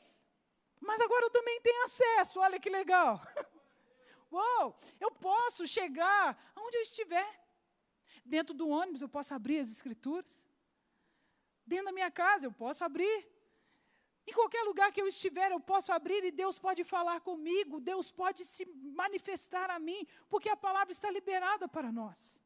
Mas 0.80 1.00
agora 1.00 1.26
eu 1.26 1.30
também 1.38 1.60
tenho 1.60 1.84
acesso, 1.84 2.40
olha 2.40 2.58
que 2.58 2.70
legal. 2.70 3.20
Uou, 4.32 4.74
eu 4.98 5.10
posso 5.10 5.66
chegar 5.66 6.52
aonde 6.56 6.78
eu 6.78 6.82
estiver. 6.82 7.30
Dentro 8.24 8.54
do 8.54 8.66
ônibus 8.68 9.02
eu 9.02 9.08
posso 9.08 9.34
abrir 9.34 9.58
as 9.58 9.70
escrituras. 9.70 10.46
Dentro 11.72 11.86
da 11.86 11.98
minha 11.98 12.10
casa 12.10 12.46
eu 12.46 12.52
posso 12.64 12.84
abrir. 12.88 13.18
Em 14.26 14.32
qualquer 14.38 14.62
lugar 14.70 14.92
que 14.92 15.00
eu 15.00 15.08
estiver, 15.14 15.50
eu 15.50 15.60
posso 15.72 15.90
abrir 15.98 16.22
e 16.22 16.30
Deus 16.30 16.56
pode 16.66 16.82
falar 16.84 17.18
comigo, 17.28 17.80
Deus 17.80 18.06
pode 18.22 18.44
se 18.44 18.64
manifestar 19.02 19.68
a 19.70 19.78
mim, 19.78 20.06
porque 20.28 20.48
a 20.50 20.56
palavra 20.66 20.92
está 20.92 21.10
liberada 21.10 21.66
para 21.66 21.90
nós. 21.90 22.42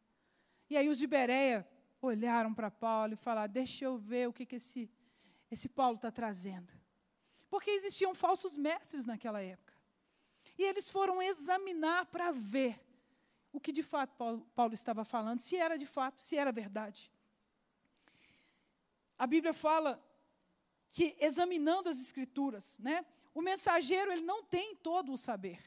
E 0.70 0.76
aí 0.76 0.88
os 0.88 0.98
de 0.98 1.08
Bereia 1.08 1.68
olharam 2.00 2.54
para 2.54 2.70
Paulo 2.70 3.14
e 3.14 3.16
falaram: 3.16 3.52
Deixa 3.52 3.84
eu 3.84 3.98
ver 3.98 4.28
o 4.28 4.32
que, 4.32 4.46
que 4.46 4.56
esse, 4.56 4.88
esse 5.50 5.68
Paulo 5.68 5.96
está 5.96 6.10
trazendo. 6.10 6.72
Porque 7.50 7.70
existiam 7.70 8.14
falsos 8.14 8.56
mestres 8.56 9.06
naquela 9.06 9.42
época. 9.42 9.74
E 10.56 10.62
eles 10.62 10.88
foram 10.88 11.20
examinar 11.20 12.06
para 12.06 12.30
ver 12.30 12.80
o 13.52 13.60
que 13.60 13.72
de 13.72 13.82
fato 13.82 14.14
Paulo, 14.16 14.46
Paulo 14.54 14.74
estava 14.74 15.04
falando, 15.04 15.40
se 15.40 15.56
era 15.56 15.76
de 15.76 15.86
fato, 15.86 16.20
se 16.20 16.36
era 16.36 16.52
verdade. 16.52 17.10
A 19.18 19.26
Bíblia 19.26 19.54
fala 19.54 20.02
que 20.88 21.16
examinando 21.20 21.88
as 21.88 21.98
escrituras, 22.00 22.78
né, 22.78 23.04
o 23.34 23.42
mensageiro 23.42 24.12
ele 24.12 24.22
não 24.22 24.42
tem 24.42 24.74
todo 24.76 25.12
o 25.12 25.16
saber. 25.16 25.62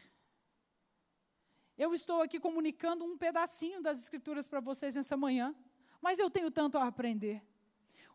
Eu 1.77 1.93
estou 1.93 2.21
aqui 2.21 2.39
comunicando 2.39 3.05
um 3.05 3.17
pedacinho 3.17 3.81
das 3.81 3.99
escrituras 3.99 4.47
para 4.47 4.59
vocês 4.59 4.95
nessa 4.95 5.15
manhã, 5.15 5.55
mas 6.01 6.19
eu 6.19 6.29
tenho 6.29 6.51
tanto 6.51 6.77
a 6.77 6.85
aprender. 6.85 7.41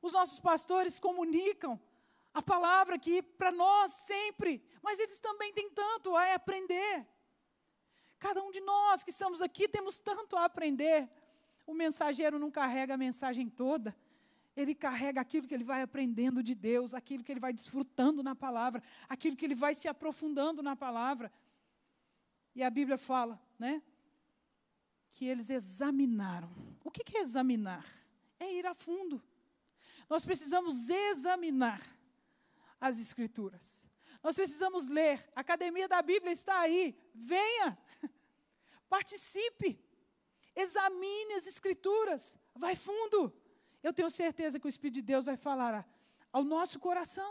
Os 0.02 0.12
nossos 0.12 0.38
pastores 0.38 1.00
comunicam 1.00 1.80
a 2.34 2.42
palavra 2.42 2.96
aqui 2.96 3.22
para 3.22 3.50
nós 3.52 3.92
sempre, 3.92 4.62
mas 4.82 4.98
eles 4.98 5.20
também 5.20 5.52
têm 5.52 5.70
tanto 5.70 6.14
a 6.14 6.34
aprender. 6.34 7.06
Cada 8.18 8.42
um 8.42 8.50
de 8.50 8.60
nós 8.60 9.04
que 9.04 9.10
estamos 9.10 9.40
aqui 9.40 9.68
temos 9.68 9.98
tanto 9.98 10.36
a 10.36 10.44
aprender. 10.44 11.08
O 11.66 11.72
mensageiro 11.72 12.38
não 12.38 12.50
carrega 12.50 12.94
a 12.94 12.98
mensagem 12.98 13.48
toda, 13.48 13.96
ele 14.56 14.74
carrega 14.74 15.20
aquilo 15.20 15.46
que 15.46 15.54
ele 15.54 15.64
vai 15.64 15.82
aprendendo 15.82 16.42
de 16.42 16.54
Deus, 16.54 16.94
aquilo 16.94 17.24
que 17.24 17.32
ele 17.32 17.40
vai 17.40 17.52
desfrutando 17.52 18.22
na 18.22 18.34
palavra, 18.34 18.82
aquilo 19.08 19.36
que 19.36 19.44
ele 19.44 19.54
vai 19.54 19.74
se 19.74 19.88
aprofundando 19.88 20.62
na 20.62 20.76
palavra. 20.76 21.32
E 22.54 22.62
a 22.62 22.70
Bíblia 22.70 22.96
fala, 22.96 23.40
né? 23.58 23.82
Que 25.10 25.26
eles 25.26 25.50
examinaram. 25.50 26.50
O 26.84 26.90
que 26.90 27.16
é 27.16 27.20
examinar? 27.20 27.84
É 28.38 28.52
ir 28.52 28.66
a 28.66 28.74
fundo. 28.74 29.22
Nós 30.08 30.24
precisamos 30.24 30.88
examinar 30.88 31.82
as 32.80 33.00
Escrituras. 33.00 33.86
Nós 34.22 34.36
precisamos 34.36 34.88
ler. 34.88 35.28
A 35.34 35.40
Academia 35.40 35.88
da 35.88 36.00
Bíblia 36.00 36.32
está 36.32 36.60
aí. 36.60 36.96
Venha, 37.12 37.76
participe, 38.88 39.78
examine 40.54 41.34
as 41.34 41.46
Escrituras, 41.46 42.38
vai 42.54 42.76
fundo. 42.76 43.32
Eu 43.86 43.92
tenho 43.92 44.10
certeza 44.22 44.58
que 44.58 44.66
o 44.68 44.72
Espírito 44.74 44.94
de 45.00 45.02
Deus 45.12 45.24
vai 45.30 45.36
falar 45.36 45.86
ao 46.32 46.42
nosso 46.42 46.76
coração. 46.86 47.30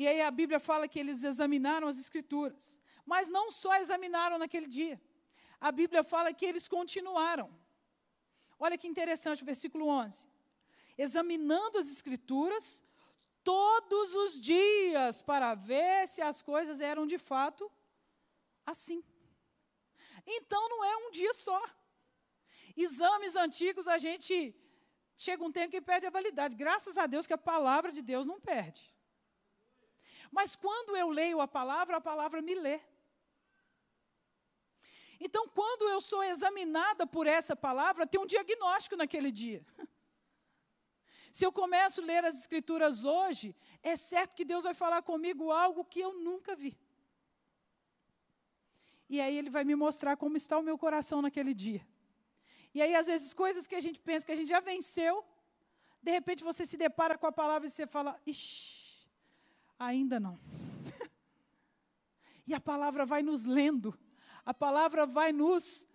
E 0.00 0.06
aí 0.10 0.20
a 0.20 0.32
Bíblia 0.40 0.60
fala 0.68 0.88
que 0.92 0.98
eles 1.02 1.22
examinaram 1.30 1.86
as 1.92 1.98
Escrituras. 2.04 2.66
Mas 3.12 3.30
não 3.36 3.46
só 3.62 3.72
examinaram 3.76 4.36
naquele 4.42 4.68
dia. 4.78 4.96
A 5.60 5.70
Bíblia 5.80 6.02
fala 6.12 6.34
que 6.38 6.44
eles 6.50 6.66
continuaram. 6.76 7.48
Olha 8.58 8.76
que 8.76 8.88
interessante 8.92 9.42
o 9.44 9.46
versículo 9.52 9.86
11. 9.86 10.28
Examinando 11.06 11.78
as 11.78 11.88
Escrituras, 11.96 12.82
todos 13.44 14.14
os 14.22 14.40
dias 14.40 15.22
para 15.22 15.54
ver 15.54 16.08
se 16.08 16.20
as 16.20 16.42
coisas 16.42 16.80
eram 16.80 17.06
de 17.06 17.18
fato 17.30 17.70
assim. 18.66 19.02
Então 20.26 20.68
não 20.68 20.84
é 20.84 20.96
um 20.96 21.10
dia 21.12 21.32
só. 21.32 21.62
Exames 22.82 23.34
antigos 23.36 23.88
a 23.88 23.98
gente 23.98 24.54
chega 25.16 25.44
um 25.44 25.52
tempo 25.52 25.70
que 25.70 25.80
perde 25.80 26.06
a 26.06 26.10
validade. 26.10 26.56
Graças 26.56 26.96
a 26.96 27.06
Deus 27.06 27.26
que 27.26 27.32
a 27.32 27.38
palavra 27.38 27.90
de 27.90 28.02
Deus 28.02 28.26
não 28.26 28.40
perde. 28.40 28.94
Mas 30.30 30.54
quando 30.54 30.96
eu 30.96 31.08
leio 31.08 31.40
a 31.40 31.48
palavra, 31.48 31.96
a 31.96 32.00
palavra 32.00 32.40
me 32.40 32.54
lê. 32.54 32.80
Então, 35.20 35.48
quando 35.48 35.88
eu 35.88 36.00
sou 36.00 36.22
examinada 36.22 37.06
por 37.06 37.26
essa 37.26 37.56
palavra, 37.56 38.06
tem 38.06 38.20
um 38.20 38.26
diagnóstico 38.26 38.96
naquele 38.96 39.32
dia. 39.32 39.66
Se 41.32 41.44
eu 41.44 41.52
começo 41.52 42.00
a 42.00 42.04
ler 42.04 42.24
as 42.24 42.38
Escrituras 42.38 43.04
hoje, 43.04 43.54
é 43.82 43.96
certo 43.96 44.36
que 44.36 44.44
Deus 44.44 44.64
vai 44.64 44.74
falar 44.74 45.02
comigo 45.02 45.50
algo 45.50 45.84
que 45.84 46.00
eu 46.00 46.12
nunca 46.14 46.54
vi. 46.54 46.78
E 49.08 49.20
aí 49.20 49.36
Ele 49.36 49.50
vai 49.50 49.64
me 49.64 49.74
mostrar 49.74 50.16
como 50.16 50.36
está 50.36 50.58
o 50.58 50.62
meu 50.62 50.78
coração 50.78 51.20
naquele 51.20 51.52
dia. 51.52 51.84
E 52.78 52.82
aí, 52.82 52.94
às 52.94 53.08
vezes, 53.08 53.34
coisas 53.34 53.66
que 53.66 53.74
a 53.74 53.80
gente 53.80 53.98
pensa 53.98 54.24
que 54.24 54.30
a 54.30 54.36
gente 54.36 54.50
já 54.50 54.60
venceu, 54.60 55.24
de 56.00 56.12
repente 56.12 56.44
você 56.44 56.64
se 56.64 56.76
depara 56.76 57.18
com 57.18 57.26
a 57.26 57.32
palavra 57.32 57.66
e 57.66 57.70
você 57.72 57.88
fala, 57.88 58.16
ixi, 58.24 59.04
ainda 59.76 60.20
não. 60.20 60.38
e 62.46 62.54
a 62.54 62.60
palavra 62.60 63.04
vai 63.04 63.20
nos 63.20 63.46
lendo, 63.46 63.98
a 64.46 64.54
palavra 64.54 65.04
vai 65.06 65.32
nos 65.32 65.88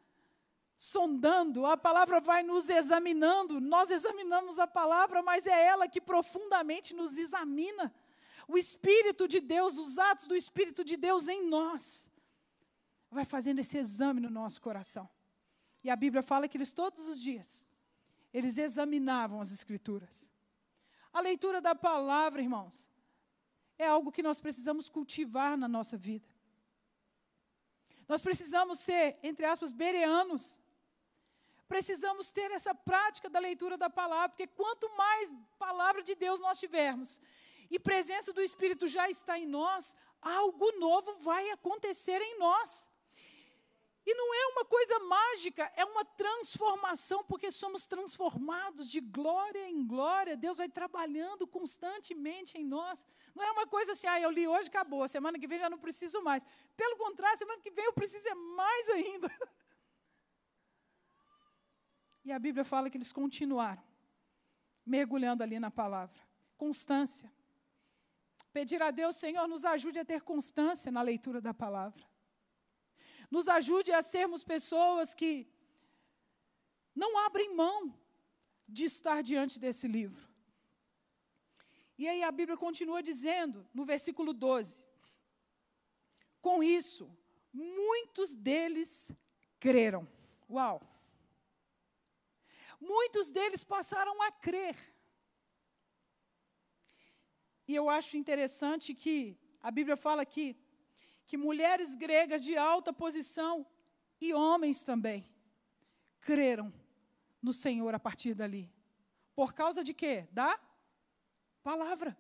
sondando, 0.76 1.66
a 1.66 1.78
palavra 1.78 2.20
vai 2.20 2.44
nos 2.44 2.68
examinando. 2.68 3.62
Nós 3.62 3.90
examinamos 3.90 4.60
a 4.60 4.68
palavra, 4.68 5.24
mas 5.24 5.48
é 5.48 5.68
ela 5.68 5.88
que 5.88 6.02
profundamente 6.02 6.94
nos 6.94 7.18
examina. 7.18 7.96
O 8.46 8.58
Espírito 8.58 9.26
de 9.26 9.40
Deus, 9.40 9.78
os 9.78 9.98
atos 9.98 10.28
do 10.28 10.36
Espírito 10.36 10.84
de 10.84 10.98
Deus 10.98 11.30
em 11.30 11.48
nós, 11.48 12.12
vai 13.10 13.24
fazendo 13.24 13.60
esse 13.60 13.78
exame 13.78 14.20
no 14.20 14.30
nosso 14.30 14.62
coração. 14.62 15.10
E 15.84 15.90
a 15.90 15.96
Bíblia 15.96 16.24
fala 16.24 16.48
que 16.48 16.58
eles 16.58 16.74
todos 16.74 17.08
os 17.08 17.22
dias, 17.22 17.66
eles 18.34 18.58
examinavam 18.58 19.42
as 19.42 19.52
Escrituras. 19.52 20.30
A 21.12 21.20
leitura 21.20 21.62
da 21.62 21.76
palavra, 21.76 22.42
irmãos, 22.42 22.90
é 23.78 23.86
algo 23.86 24.12
que 24.12 24.24
nós 24.24 24.40
precisamos 24.40 24.90
cultivar 24.90 25.58
na 25.58 25.68
nossa 25.68 25.98
vida. 25.98 26.28
Nós 28.08 28.22
precisamos 28.22 28.80
ser, 28.80 29.18
entre 29.22 29.46
aspas, 29.46 29.72
bereanos 29.72 30.62
precisamos 31.74 32.32
ter 32.32 32.52
essa 32.52 32.76
prática 32.76 33.28
da 33.28 33.40
leitura 33.40 33.76
da 33.76 33.90
palavra, 33.90 34.30
porque 34.30 34.46
quanto 34.46 34.88
mais 34.96 35.36
palavra 35.58 36.04
de 36.04 36.14
Deus 36.14 36.40
nós 36.40 36.60
tivermos 36.60 37.20
e 37.68 37.80
presença 37.80 38.32
do 38.32 38.42
Espírito 38.42 38.88
já 38.88 39.10
está 39.10 39.40
em 39.40 39.48
nós, 39.48 39.96
algo 40.22 40.72
novo 40.74 41.16
vai 41.16 41.50
acontecer 41.50 42.22
em 42.22 42.38
nós. 42.38 42.88
E 44.06 44.14
não 44.16 44.34
é 44.34 44.48
uma 44.48 44.66
coisa 44.66 45.00
mágica, 45.00 45.72
é 45.78 45.86
uma 45.86 46.04
transformação, 46.04 47.24
porque 47.24 47.50
somos 47.52 47.88
transformados 47.88 48.92
de 48.92 49.00
glória 49.00 49.70
em 49.70 49.86
glória. 49.86 50.36
Deus 50.36 50.58
vai 50.58 50.68
trabalhando 50.68 51.48
constantemente 51.48 52.58
em 52.58 52.66
nós. 52.66 53.06
Não 53.34 53.44
é 53.44 53.52
uma 53.52 53.66
coisa 53.66 53.94
assim, 53.94 54.08
ah, 54.08 54.20
eu 54.20 54.30
li 54.30 54.46
hoje, 54.48 54.68
acabou, 54.68 55.08
semana 55.08 55.40
que 55.40 55.48
vem 55.48 55.60
já 55.60 55.70
não 55.70 55.78
preciso 55.78 56.22
mais. 56.22 56.46
Pelo 56.76 56.98
contrário, 56.98 57.38
semana 57.38 57.62
que 57.62 57.72
vem 57.72 57.86
eu 57.86 57.94
preciso 57.94 58.28
é 58.28 58.36
mais 58.36 58.90
ainda. 58.90 59.30
E 62.26 62.32
a 62.32 62.40
Bíblia 62.40 62.64
fala 62.64 62.90
que 62.90 62.96
eles 62.96 63.12
continuaram 63.12 63.84
mergulhando 64.86 65.44
ali 65.44 65.60
na 65.60 65.72
palavra. 65.72 66.22
Constância. 66.58 67.32
Pedir 68.52 68.82
a 68.82 68.92
Deus, 68.92 69.16
Senhor, 69.18 69.48
nos 69.48 69.66
ajude 69.66 70.00
a 70.00 70.06
ter 70.06 70.22
constância 70.22 70.92
na 70.92 71.02
leitura 71.02 71.42
da 71.42 71.54
palavra. 71.54 72.04
Nos 73.36 73.48
ajude 73.58 73.92
a 73.92 74.02
sermos 74.14 74.44
pessoas 74.54 75.14
que 75.20 75.32
não 77.02 77.12
abrem 77.26 77.56
mão 77.64 77.82
de 78.78 78.86
estar 78.94 79.20
diante 79.30 79.56
desse 79.64 79.88
livro. 79.98 80.24
E 82.02 82.08
aí 82.12 82.22
a 82.24 82.32
Bíblia 82.40 82.58
continua 82.66 83.02
dizendo, 83.12 83.68
no 83.74 83.86
versículo 83.94 84.32
12: 84.34 84.84
Com 86.48 86.58
isso, 86.80 87.06
muitos 87.52 88.36
deles 88.36 88.90
creram. 89.60 90.04
Uau! 90.50 90.78
muitos 92.84 93.32
deles 93.32 93.64
passaram 93.64 94.22
a 94.22 94.32
crer. 94.32 94.76
E 97.68 97.74
eu 97.74 97.90
acho 97.90 98.18
interessante 98.18 98.94
que 98.94 99.38
a 99.62 99.72
Bíblia 99.72 99.96
fala 99.96 100.22
aqui 100.22 100.48
que 101.26 101.38
mulheres 101.38 101.96
gregas 101.96 102.44
de 102.44 102.58
alta 102.58 102.94
posição 102.94 103.66
e 104.20 104.34
homens 104.34 104.84
também 104.84 105.30
creram 106.20 106.74
no 107.42 107.52
Senhor 107.52 107.94
a 107.94 108.00
partir 108.00 108.34
dali. 108.34 108.72
Por 109.36 109.54
causa 109.54 109.84
de 109.84 109.94
quê? 109.94 110.28
Da 110.32 110.60
palavra. 111.62 112.18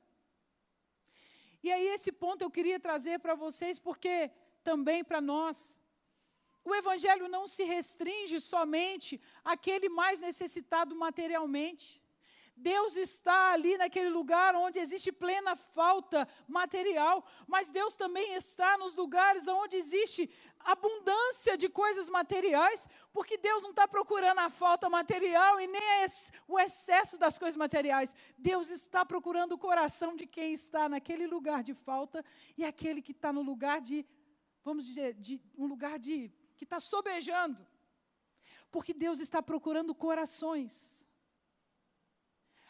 E 1.62 1.72
aí 1.72 1.88
esse 1.88 2.12
ponto 2.12 2.42
eu 2.42 2.52
queria 2.52 2.80
trazer 2.80 3.20
para 3.20 3.36
vocês 3.36 3.80
porque 3.80 4.30
também 4.64 5.04
para 5.04 5.22
nós 5.22 5.80
o 6.66 6.76
Evangelho 6.76 7.30
não 7.30 7.48
se 7.48 7.64
restringe 7.64 8.40
somente 8.40 9.20
àquele 9.44 9.88
mais 9.88 10.20
necessitado 10.20 10.96
materialmente. 10.96 12.03
Deus 12.56 12.96
está 12.96 13.52
ali 13.52 13.78
naquele 13.78 14.10
lugar 14.10 14.56
onde 14.56 14.80
existe 14.80 15.12
plena 15.12 15.56
falta 15.56 16.28
material, 16.48 17.26
mas 17.48 17.72
Deus 17.72 17.96
também 17.96 18.36
está 18.36 18.78
nos 18.78 18.96
lugares 18.96 19.48
onde 19.48 19.76
existe 19.76 20.30
abundância 20.60 21.58
de 21.58 21.68
coisas 21.68 22.10
materiais, 22.10 22.88
porque 23.12 23.38
Deus 23.38 23.64
não 23.64 23.72
está 23.72 23.88
procurando 23.88 24.40
a 24.40 24.50
falta 24.50 24.90
material 24.90 25.60
e 25.60 25.68
nem 25.68 25.82
o 26.48 26.60
excesso 26.60 27.18
das 27.18 27.38
coisas 27.38 27.58
materiais. 27.58 28.16
Deus 28.38 28.70
está 28.70 29.06
procurando 29.06 29.54
o 29.54 29.58
coração 29.58 30.16
de 30.16 30.26
quem 30.26 30.54
está 30.54 30.88
naquele 30.88 31.28
lugar 31.28 31.64
de 31.64 31.74
falta 31.74 32.24
e 32.58 32.64
aquele 32.64 33.02
que 33.02 33.12
está 33.12 33.34
no 33.34 33.42
lugar 33.42 33.82
de, 33.82 34.06
vamos 34.64 34.86
dizer, 34.86 35.14
de 35.16 35.42
um 35.58 35.66
lugar 35.66 36.00
de 36.00 36.32
que 36.56 36.64
está 36.64 36.80
sobejando. 36.80 37.66
Porque 38.72 38.94
Deus 38.94 39.20
está 39.20 39.42
procurando 39.42 39.94
corações. 39.94 41.03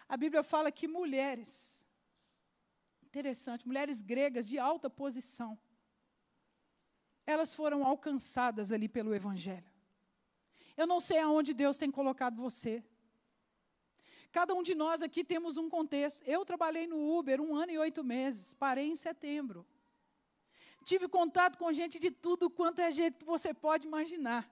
A 0.08 0.18
Bíblia 0.18 0.44
fala 0.44 0.72
que 0.72 0.88
mulheres, 0.88 1.86
interessante, 3.04 3.68
mulheres 3.68 4.02
gregas 4.02 4.48
de 4.48 4.60
alta 4.60 4.90
posição, 4.90 5.58
elas 7.26 7.54
foram 7.56 7.86
alcançadas 7.86 8.72
ali 8.72 8.90
pelo 8.90 9.16
Evangelho. 9.16 9.72
Eu 10.76 10.88
não 10.88 11.00
sei 11.00 11.20
aonde 11.20 11.54
Deus 11.54 11.78
tem 11.78 11.92
colocado 11.92 12.36
você. 12.36 12.84
Cada 14.32 14.54
um 14.56 14.64
de 14.64 14.74
nós 14.74 15.04
aqui 15.04 15.24
temos 15.24 15.58
um 15.58 15.70
contexto. 15.70 16.24
Eu 16.26 16.44
trabalhei 16.44 16.88
no 16.88 17.18
Uber 17.18 17.40
um 17.40 17.56
ano 17.56 17.72
e 17.72 17.78
oito 17.78 18.04
meses, 18.04 18.54
parei 18.54 18.88
em 18.88 18.96
setembro. 18.96 19.66
Tive 20.84 21.08
contato 21.08 21.58
com 21.58 21.72
gente 21.72 21.98
de 22.00 22.12
tudo 22.12 22.50
quanto 22.50 22.80
é 22.80 22.92
jeito 22.92 23.20
que 23.20 23.26
você 23.26 23.54
pode 23.54 23.88
imaginar. 23.88 24.52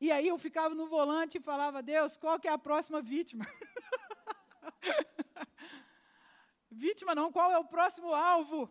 E 0.00 0.12
aí 0.12 0.28
eu 0.28 0.36
ficava 0.38 0.74
no 0.74 0.86
volante 0.86 1.38
e 1.38 1.40
falava, 1.40 1.82
Deus, 1.82 2.16
qual 2.16 2.38
que 2.38 2.46
é 2.46 2.52
a 2.52 2.58
próxima 2.58 3.00
vítima? 3.00 3.46
Vítima 6.70 7.14
não, 7.14 7.32
qual 7.32 7.50
é 7.50 7.58
o 7.58 7.64
próximo 7.64 8.12
alvo? 8.12 8.70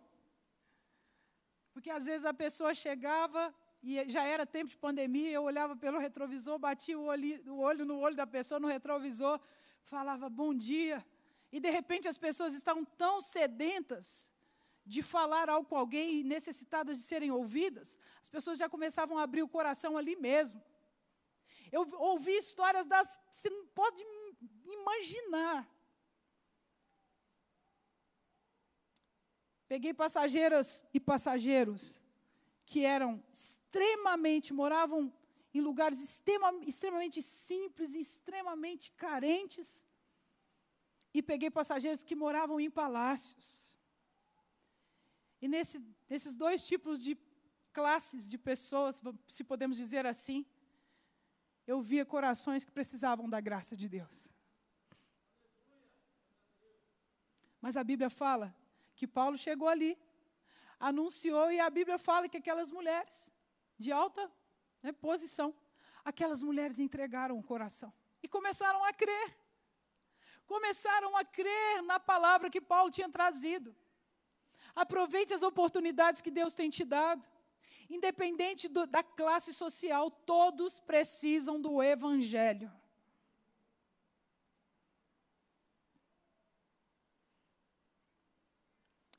Porque 1.72 1.90
às 1.90 2.06
vezes 2.06 2.24
a 2.24 2.34
pessoa 2.34 2.74
chegava 2.74 3.54
e 3.82 4.08
já 4.08 4.24
era 4.24 4.44
tempo 4.44 4.70
de 4.70 4.76
pandemia, 4.76 5.30
eu 5.30 5.44
olhava 5.44 5.76
pelo 5.76 5.98
retrovisor, 5.98 6.58
batia 6.58 6.98
o 6.98 7.04
olho, 7.04 7.52
o 7.52 7.60
olho 7.60 7.84
no 7.84 7.98
olho 7.98 8.16
da 8.16 8.26
pessoa 8.26 8.58
no 8.58 8.66
retrovisor, 8.66 9.40
falava 9.84 10.28
bom 10.28 10.52
dia. 10.54 11.04
E 11.52 11.60
de 11.60 11.70
repente 11.70 12.08
as 12.08 12.18
pessoas 12.18 12.54
estavam 12.54 12.84
tão 12.84 13.20
sedentas 13.20 14.30
de 14.84 15.02
falar 15.02 15.48
algo 15.50 15.68
com 15.68 15.76
alguém 15.76 16.18
e 16.18 16.24
necessitadas 16.24 16.98
de 16.98 17.04
serem 17.04 17.30
ouvidas, 17.30 17.98
as 18.22 18.30
pessoas 18.30 18.58
já 18.58 18.68
começavam 18.68 19.18
a 19.18 19.22
abrir 19.22 19.42
o 19.42 19.48
coração 19.48 19.96
ali 19.98 20.16
mesmo. 20.16 20.62
Eu 21.70 21.86
ouvi 21.98 22.32
histórias 22.32 22.86
das 22.86 23.18
que 23.18 23.36
você 23.36 23.50
não 23.50 23.66
pode 23.66 24.02
imaginar. 24.64 25.68
Peguei 29.68 29.92
passageiras 29.92 30.84
e 30.94 30.98
passageiros 30.98 32.02
que 32.64 32.84
eram 32.84 33.22
extremamente, 33.32 34.52
moravam 34.52 35.12
em 35.52 35.60
lugares 35.60 36.00
extrema, 36.02 36.50
extremamente 36.66 37.20
simples 37.22 37.94
extremamente 37.94 38.90
carentes. 38.92 39.84
E 41.12 41.22
peguei 41.22 41.50
passageiros 41.50 42.02
que 42.02 42.14
moravam 42.14 42.58
em 42.60 42.70
palácios. 42.70 43.78
E 45.40 45.48
nesse, 45.48 45.76
nesses 46.08 46.36
dois 46.36 46.66
tipos 46.66 47.02
de 47.02 47.16
classes 47.72 48.26
de 48.26 48.38
pessoas, 48.38 49.00
se 49.26 49.44
podemos 49.44 49.76
dizer 49.76 50.04
assim, 50.06 50.44
eu 51.66 51.80
via 51.80 52.04
corações 52.04 52.64
que 52.64 52.72
precisavam 52.72 53.28
da 53.28 53.40
graça 53.40 53.76
de 53.76 53.88
Deus. 53.88 54.32
Mas 57.60 57.76
a 57.76 57.84
Bíblia 57.84 58.10
fala 58.10 58.54
que 58.98 59.06
Paulo 59.06 59.38
chegou 59.46 59.68
ali, 59.68 59.92
anunciou, 60.88 61.46
e 61.52 61.60
a 61.60 61.70
Bíblia 61.70 61.98
fala 61.98 62.28
que 62.28 62.38
aquelas 62.42 62.70
mulheres 62.78 63.16
de 63.78 63.90
alta 63.92 64.22
né, 64.82 64.90
posição, 64.90 65.54
aquelas 66.04 66.42
mulheres 66.48 66.80
entregaram 66.80 67.38
o 67.38 67.42
coração 67.52 67.92
e 68.22 68.26
começaram 68.36 68.82
a 68.84 68.92
crer. 68.92 69.28
Começaram 70.46 71.16
a 71.16 71.24
crer 71.24 71.82
na 71.82 72.00
palavra 72.00 72.50
que 72.50 72.60
Paulo 72.60 72.90
tinha 72.90 73.08
trazido. 73.08 73.70
Aproveite 74.74 75.32
as 75.32 75.42
oportunidades 75.42 76.20
que 76.20 76.30
Deus 76.30 76.54
tem 76.54 76.68
te 76.68 76.84
dado. 76.84 77.28
Independente 77.88 78.66
do, 78.66 78.86
da 78.86 79.02
classe 79.02 79.52
social, 79.54 80.10
todos 80.10 80.80
precisam 80.80 81.60
do 81.60 81.82
Evangelho. 81.82 82.70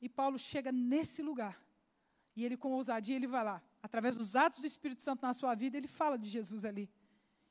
E 0.00 0.08
Paulo 0.08 0.38
chega 0.38 0.72
nesse 0.72 1.22
lugar. 1.22 1.62
E 2.34 2.44
ele, 2.44 2.56
com 2.56 2.72
ousadia, 2.72 3.16
ele 3.16 3.26
vai 3.26 3.44
lá. 3.44 3.62
Através 3.82 4.16
dos 4.16 4.36
atos 4.36 4.60
do 4.60 4.66
Espírito 4.66 5.02
Santo 5.02 5.22
na 5.22 5.34
sua 5.34 5.54
vida, 5.54 5.76
ele 5.76 5.88
fala 5.88 6.16
de 6.16 6.28
Jesus 6.28 6.64
ali. 6.64 6.90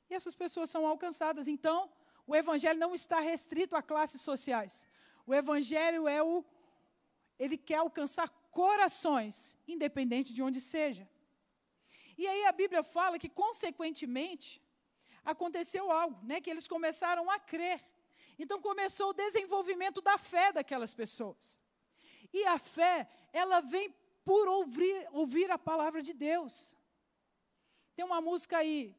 E 0.10 0.14
essas 0.14 0.34
pessoas 0.34 0.70
são 0.70 0.88
alcançadas. 0.88 1.48
Então, 1.48 1.92
o 2.26 2.36
Evangelho 2.36 2.80
não 2.80 2.96
está 2.96 3.20
restrito 3.20 3.76
a 3.76 3.82
classes 3.82 4.22
sociais. 4.22 4.88
O 5.26 5.34
Evangelho 5.34 6.08
é 6.08 6.24
o. 6.24 6.44
Ele 7.38 7.58
quer 7.58 7.76
alcançar 7.76 8.30
corações, 8.52 9.58
independente 9.68 10.34
de 10.34 10.42
onde 10.42 10.60
seja. 10.60 11.08
E 12.18 12.28
aí 12.28 12.46
a 12.46 12.52
Bíblia 12.52 12.84
fala 12.84 13.20
que, 13.20 13.30
consequentemente, 13.30 14.62
aconteceu 15.24 15.92
algo, 15.92 16.20
né? 16.26 16.42
Que 16.42 16.50
eles 16.50 16.68
começaram 16.68 17.30
a 17.30 17.40
crer. 17.40 17.84
Então 18.38 18.62
começou 18.62 19.10
o 19.10 19.14
desenvolvimento 19.14 20.02
da 20.02 20.18
fé 20.18 20.52
daquelas 20.52 20.94
pessoas. 20.94 21.59
E 22.32 22.46
a 22.46 22.58
fé, 22.60 23.08
ela 23.34 23.60
vem 23.62 23.94
por 24.24 24.48
ouvir, 24.48 25.08
ouvir 25.12 25.50
a 25.50 25.58
palavra 25.58 26.02
de 26.02 26.13
Deus. 26.13 26.76
Tem 27.96 28.06
uma 28.06 28.22
música 28.22 28.58
aí 28.58 28.96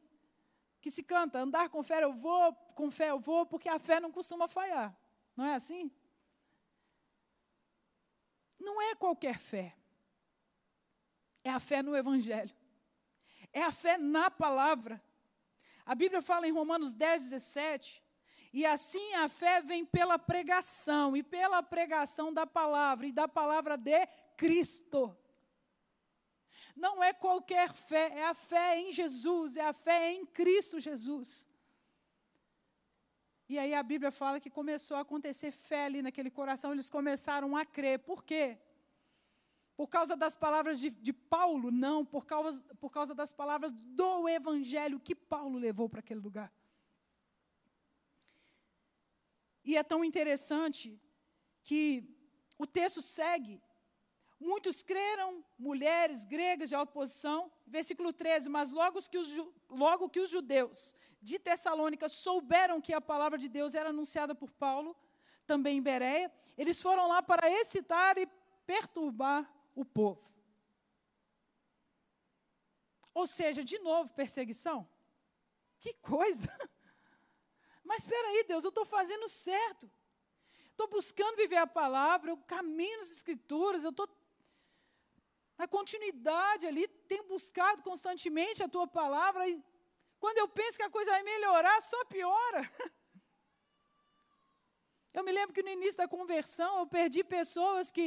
que 0.81 0.91
se 0.91 1.03
canta: 1.03 1.39
andar 1.39 1.69
com 1.69 1.83
fé 1.83 2.03
eu 2.03 2.13
vou, 2.13 2.53
com 2.75 2.91
fé 2.91 3.11
eu 3.11 3.19
vou, 3.19 3.47
porque 3.47 3.69
a 3.69 3.79
fé 3.79 4.01
não 4.01 4.11
costuma 4.11 4.49
falhar. 4.49 4.97
Não 5.37 5.45
é 5.45 5.55
assim? 5.55 5.91
Não 8.59 8.81
é 8.83 8.95
qualquer 8.95 9.39
fé. 9.39 9.75
É 11.43 11.51
a 11.51 11.61
fé 11.61 11.83
no 11.83 11.97
Evangelho. 11.97 12.55
É 13.53 13.63
a 13.63 13.73
fé 13.73 13.97
na 13.97 14.31
palavra. 14.31 15.03
A 15.87 15.95
Bíblia 15.95 16.21
fala 16.21 16.47
em 16.47 16.53
Romanos 16.53 16.93
10, 16.93 17.31
17, 17.31 18.03
e 18.53 18.67
assim 18.67 19.15
a 19.15 19.29
fé 19.29 19.61
vem 19.61 19.85
pela 19.85 20.19
pregação, 20.19 21.17
e 21.17 21.23
pela 21.23 21.63
pregação 21.63 22.33
da 22.33 22.47
palavra, 22.47 23.07
e 23.07 23.13
da 23.13 23.29
palavra 23.29 23.77
de 23.77 24.07
Cristo. 24.37 25.17
Não 26.75 27.03
é 27.03 27.13
qualquer 27.13 27.73
fé, 27.73 28.13
é 28.19 28.25
a 28.27 28.35
fé 28.35 28.79
em 28.81 28.91
Jesus, 28.93 29.57
é 29.57 29.65
a 29.65 29.73
fé 29.73 30.13
em 30.13 30.27
Cristo 30.27 30.81
Jesus. 30.81 31.49
E 33.49 33.59
aí 33.59 33.75
a 33.75 33.83
Bíblia 33.83 34.11
fala 34.11 34.41
que 34.41 34.51
começou 34.51 34.97
a 34.97 35.01
acontecer 35.01 35.51
fé 35.51 35.85
ali 35.85 36.03
naquele 36.03 36.31
coração, 36.31 36.73
eles 36.73 36.91
começaram 36.91 37.57
a 37.57 37.65
crer. 37.65 37.99
Por 37.99 38.25
quê? 38.25 38.59
Por 39.77 39.89
causa 39.89 40.17
das 40.17 40.37
palavras 40.37 40.79
de, 40.79 40.91
de 40.91 41.13
Paulo? 41.13 41.71
Não, 41.71 42.05
por 42.05 42.27
causa, 42.27 42.65
por 42.77 42.91
causa 42.91 43.15
das 43.15 43.33
palavras 43.33 43.73
do 43.73 44.29
Evangelho 44.29 45.01
que 45.01 45.15
Paulo 45.15 45.59
levou 45.59 45.89
para 45.89 46.01
aquele 46.01 46.21
lugar. 46.21 46.53
E 49.65 49.77
é 49.77 49.83
tão 49.83 50.05
interessante 50.05 51.01
que 51.63 52.05
o 52.59 52.67
texto 52.67 53.03
segue. 53.03 53.63
Muitos 54.39 54.83
creram, 54.83 55.45
mulheres 55.59 56.25
gregas 56.25 56.71
de 56.71 56.75
alta 56.75 56.93
posição. 56.93 57.53
Versículo 57.67 58.13
13: 58.13 58.49
Mas 58.49 58.73
logo 58.73 59.01
que, 59.03 59.19
os, 59.19 59.29
logo 59.69 60.09
que 60.09 60.21
os 60.21 60.31
judeus 60.31 60.95
de 61.21 61.39
Tessalônica 61.39 62.09
souberam 62.09 62.81
que 62.81 62.95
a 62.95 63.01
palavra 63.01 63.39
de 63.39 63.49
Deus 63.49 63.75
era 63.75 63.91
anunciada 63.91 64.35
por 64.35 64.51
Paulo, 64.53 64.97
também 65.47 65.79
em 65.79 65.83
Bereia, 65.83 66.33
eles 66.57 66.81
foram 66.81 67.09
lá 67.09 67.23
para 67.23 67.51
excitar 67.51 68.17
e 68.17 68.27
perturbar 68.67 69.51
o 69.75 69.85
povo. 69.85 70.31
Ou 73.13 73.27
seja, 73.27 73.63
de 73.63 73.79
novo, 73.79 74.13
perseguição. 74.15 74.89
Que 75.79 75.93
coisa! 75.95 76.49
Mas 77.91 78.05
espera 78.05 78.29
aí, 78.29 78.45
Deus, 78.45 78.63
eu 78.63 78.69
estou 78.69 78.85
fazendo 78.97 79.27
certo. 79.29 79.91
Estou 80.71 80.87
buscando 80.87 81.41
viver 81.43 81.57
a 81.57 81.67
palavra, 81.67 82.31
eu 82.31 82.37
caminho 82.37 82.99
nas 82.99 83.11
escrituras, 83.11 83.83
eu 83.83 83.91
estou 83.91 84.09
na 85.59 85.67
continuidade 85.67 86.69
ali, 86.69 86.87
tenho 87.13 87.25
buscado 87.25 87.83
constantemente 87.83 88.63
a 88.63 88.69
tua 88.69 88.87
palavra. 88.87 89.49
E 89.49 89.61
quando 90.21 90.39
eu 90.39 90.47
penso 90.61 90.79
que 90.79 90.85
a 90.85 90.95
coisa 90.97 91.11
vai 91.11 91.25
melhorar, 91.25 91.77
só 91.83 92.05
piora. 92.05 92.63
Eu 95.13 95.25
me 95.25 95.33
lembro 95.33 95.53
que 95.53 95.65
no 95.65 95.71
início 95.71 95.99
da 95.99 96.07
conversão 96.07 96.79
eu 96.79 96.87
perdi 96.87 97.25
pessoas 97.25 97.91
que 97.91 98.07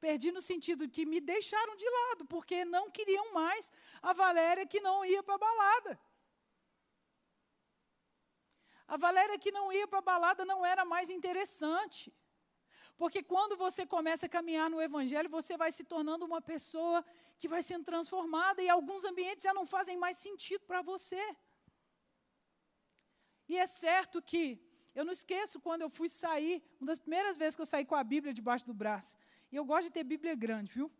perdi 0.00 0.32
no 0.32 0.40
sentido 0.40 0.88
que 0.88 1.06
me 1.06 1.20
deixaram 1.20 1.76
de 1.76 1.88
lado, 1.98 2.24
porque 2.26 2.64
não 2.64 2.90
queriam 2.90 3.32
mais 3.32 3.70
a 4.02 4.12
Valéria 4.12 4.66
que 4.66 4.80
não 4.80 5.04
ia 5.04 5.22
para 5.22 5.36
a 5.36 5.38
balada. 5.38 5.92
A 8.94 8.96
Valéria 9.04 9.38
que 9.44 9.50
não 9.56 9.66
ia 9.76 9.86
para 9.90 10.00
a 10.00 10.08
balada 10.10 10.44
não 10.44 10.60
era 10.72 10.84
mais 10.84 11.08
interessante. 11.16 12.12
Porque 13.00 13.20
quando 13.22 13.54
você 13.56 13.82
começa 13.94 14.26
a 14.26 14.32
caminhar 14.36 14.68
no 14.72 14.82
Evangelho, 14.88 15.30
você 15.30 15.56
vai 15.62 15.70
se 15.76 15.84
tornando 15.92 16.26
uma 16.30 16.42
pessoa 16.42 16.98
que 17.38 17.48
vai 17.52 17.62
sendo 17.68 17.84
transformada 17.90 18.60
e 18.60 18.68
alguns 18.68 19.02
ambientes 19.10 19.44
já 19.48 19.54
não 19.58 19.64
fazem 19.74 19.96
mais 20.04 20.18
sentido 20.18 20.64
para 20.70 20.82
você. 20.82 21.22
E 23.48 23.56
é 23.64 23.66
certo 23.66 24.20
que, 24.30 24.44
eu 24.94 25.06
não 25.06 25.14
esqueço 25.18 25.58
quando 25.66 25.82
eu 25.86 25.90
fui 25.98 26.10
sair, 26.10 26.62
uma 26.78 26.88
das 26.92 26.98
primeiras 26.98 27.38
vezes 27.38 27.56
que 27.56 27.62
eu 27.62 27.70
saí 27.74 27.86
com 27.86 27.94
a 27.94 28.04
Bíblia 28.04 28.34
debaixo 28.40 28.66
do 28.66 28.74
braço. 28.74 29.16
E 29.50 29.56
eu 29.56 29.64
gosto 29.64 29.84
de 29.84 29.92
ter 29.92 30.04
Bíblia 30.04 30.34
grande, 30.34 30.70
viu? 30.70 30.92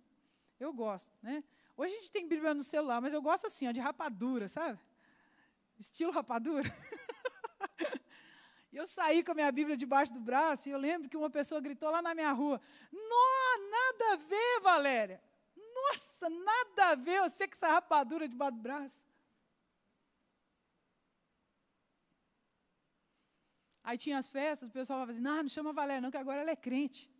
Eu 0.59 0.73
gosto, 0.73 1.13
né? 1.23 1.45
Hoje 1.77 1.93
a 1.93 1.97
gente 1.99 2.11
tem 2.11 2.27
Bíblia 2.27 2.55
no 2.55 2.65
celular, 2.65 3.03
mas 3.03 3.13
eu 3.13 3.21
gosto 3.21 3.47
assim, 3.49 3.69
ó, 3.69 3.73
de 3.73 3.81
rapadura, 3.81 4.49
sabe? 4.49 4.81
Estilo 5.79 6.11
rapadura. 6.11 6.71
E 8.73 8.77
eu 8.79 8.87
saí 8.87 9.23
com 9.23 9.33
a 9.33 9.35
minha 9.35 9.53
Bíblia 9.53 9.77
debaixo 9.77 10.13
do 10.15 10.21
braço 10.21 10.69
e 10.69 10.73
eu 10.73 10.79
lembro 10.79 11.09
que 11.09 11.17
uma 11.17 11.29
pessoa 11.29 11.61
gritou 11.61 11.91
lá 11.91 12.01
na 12.01 12.15
minha 12.15 12.33
rua: 12.33 12.61
Não, 12.91 13.71
nada 13.71 14.13
a 14.13 14.17
ver, 14.17 14.61
Valéria. 14.63 15.23
Nossa, 15.75 16.31
nada 16.31 16.87
a 16.89 16.95
ver 16.95 17.21
você 17.21 17.47
com 17.47 17.55
essa 17.55 17.69
rapadura 17.69 18.27
debaixo 18.27 18.57
do 18.57 18.63
braço. 18.63 19.07
Aí 23.85 23.99
tinha 23.99 24.17
as 24.17 24.29
festas, 24.29 24.71
o 24.71 24.73
pessoal 24.73 24.97
falava 24.97 25.11
assim: 25.11 25.21
Não, 25.21 25.43
não 25.43 25.49
chama 25.51 25.73
Valéria, 25.73 26.01
não, 26.01 26.11
que 26.11 26.17
agora 26.17 26.41
ela 26.41 26.51
é 26.51 26.57
crente. 26.57 27.11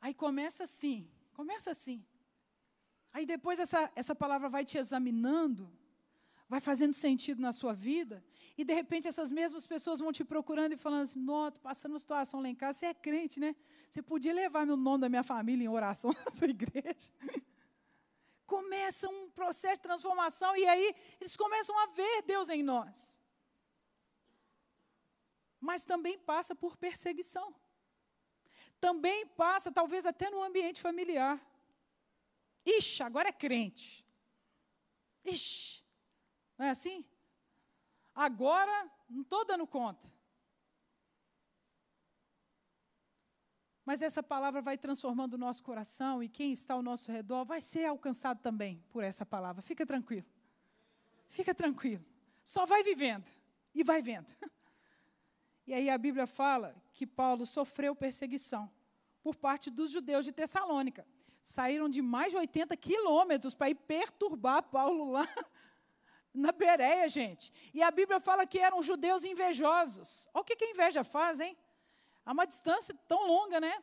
Aí 0.00 0.14
começa 0.14 0.64
assim, 0.64 1.10
começa 1.34 1.70
assim. 1.70 2.02
Aí 3.12 3.26
depois 3.26 3.58
essa, 3.58 3.92
essa 3.94 4.14
palavra 4.14 4.48
vai 4.48 4.64
te 4.64 4.78
examinando 4.78 5.70
vai 6.50 6.60
fazendo 6.60 6.92
sentido 6.92 7.40
na 7.40 7.52
sua 7.52 7.72
vida, 7.72 8.24
e 8.60 8.64
de 8.64 8.74
repente 8.74 9.08
essas 9.08 9.32
mesmas 9.32 9.66
pessoas 9.66 10.00
vão 10.00 10.12
te 10.12 10.22
procurando 10.22 10.74
e 10.74 10.76
falando 10.76 11.04
assim: 11.04 11.18
Nó, 11.18 11.50
passando 11.50 11.92
uma 11.92 11.98
situação 11.98 12.42
lá 12.42 12.48
em 12.50 12.54
casa, 12.54 12.78
você 12.78 12.86
é 12.86 12.92
crente, 12.92 13.40
né? 13.40 13.56
Você 13.88 14.02
podia 14.02 14.34
levar 14.34 14.66
meu 14.66 14.76
nome 14.76 15.00
da 15.00 15.08
minha 15.08 15.22
família 15.22 15.64
em 15.64 15.68
oração 15.68 16.10
na 16.24 16.30
sua 16.30 16.48
igreja. 16.48 17.10
Começa 18.44 19.08
um 19.08 19.30
processo 19.30 19.76
de 19.76 19.80
transformação, 19.88 20.54
e 20.58 20.66
aí 20.66 20.94
eles 21.18 21.38
começam 21.38 21.78
a 21.78 21.86
ver 21.86 22.20
Deus 22.32 22.50
em 22.50 22.62
nós. 22.62 23.18
Mas 25.58 25.86
também 25.86 26.18
passa 26.18 26.54
por 26.54 26.76
perseguição. 26.76 27.54
Também 28.78 29.26
passa, 29.26 29.72
talvez 29.72 30.04
até 30.04 30.28
no 30.28 30.42
ambiente 30.42 30.82
familiar. 30.82 31.40
Ixi, 32.66 33.02
agora 33.02 33.30
é 33.30 33.32
crente. 33.32 34.06
Ixi, 35.24 35.82
não 36.58 36.66
é 36.66 36.70
assim? 36.70 37.06
Agora, 38.14 38.90
não 39.08 39.22
estou 39.22 39.44
dando 39.44 39.66
conta. 39.66 40.10
Mas 43.84 44.02
essa 44.02 44.22
palavra 44.22 44.62
vai 44.62 44.78
transformando 44.78 45.34
o 45.34 45.38
nosso 45.38 45.62
coração 45.62 46.22
e 46.22 46.28
quem 46.28 46.52
está 46.52 46.74
ao 46.74 46.82
nosso 46.82 47.10
redor 47.10 47.44
vai 47.44 47.60
ser 47.60 47.86
alcançado 47.86 48.40
também 48.40 48.84
por 48.90 49.02
essa 49.02 49.26
palavra. 49.26 49.62
Fica 49.62 49.84
tranquilo. 49.84 50.26
Fica 51.28 51.54
tranquilo. 51.54 52.04
Só 52.44 52.66
vai 52.66 52.82
vivendo 52.82 53.28
e 53.74 53.82
vai 53.82 54.00
vendo. 54.02 54.32
E 55.66 55.74
aí 55.74 55.88
a 55.88 55.96
Bíblia 55.96 56.26
fala 56.26 56.74
que 56.92 57.06
Paulo 57.06 57.46
sofreu 57.46 57.94
perseguição 57.94 58.68
por 59.22 59.36
parte 59.36 59.70
dos 59.70 59.92
judeus 59.92 60.24
de 60.24 60.32
Tessalônica. 60.32 61.06
Saíram 61.42 61.88
de 61.88 62.02
mais 62.02 62.32
de 62.32 62.38
80 62.38 62.76
quilômetros 62.76 63.54
para 63.54 63.70
ir 63.70 63.76
perturbar 63.76 64.64
Paulo 64.64 65.12
lá 65.12 65.28
na 66.32 66.52
Bereia, 66.52 67.08
gente. 67.08 67.52
E 67.74 67.82
a 67.82 67.90
Bíblia 67.90 68.20
fala 68.20 68.46
que 68.46 68.58
eram 68.58 68.82
judeus 68.82 69.24
invejosos. 69.24 70.28
Olha 70.32 70.42
o 70.42 70.44
que, 70.44 70.56
que 70.56 70.64
a 70.64 70.70
inveja 70.70 71.04
faz, 71.04 71.40
hein? 71.40 71.56
Há 72.24 72.32
uma 72.32 72.46
distância 72.46 72.94
tão 73.08 73.26
longa, 73.26 73.60
né? 73.60 73.82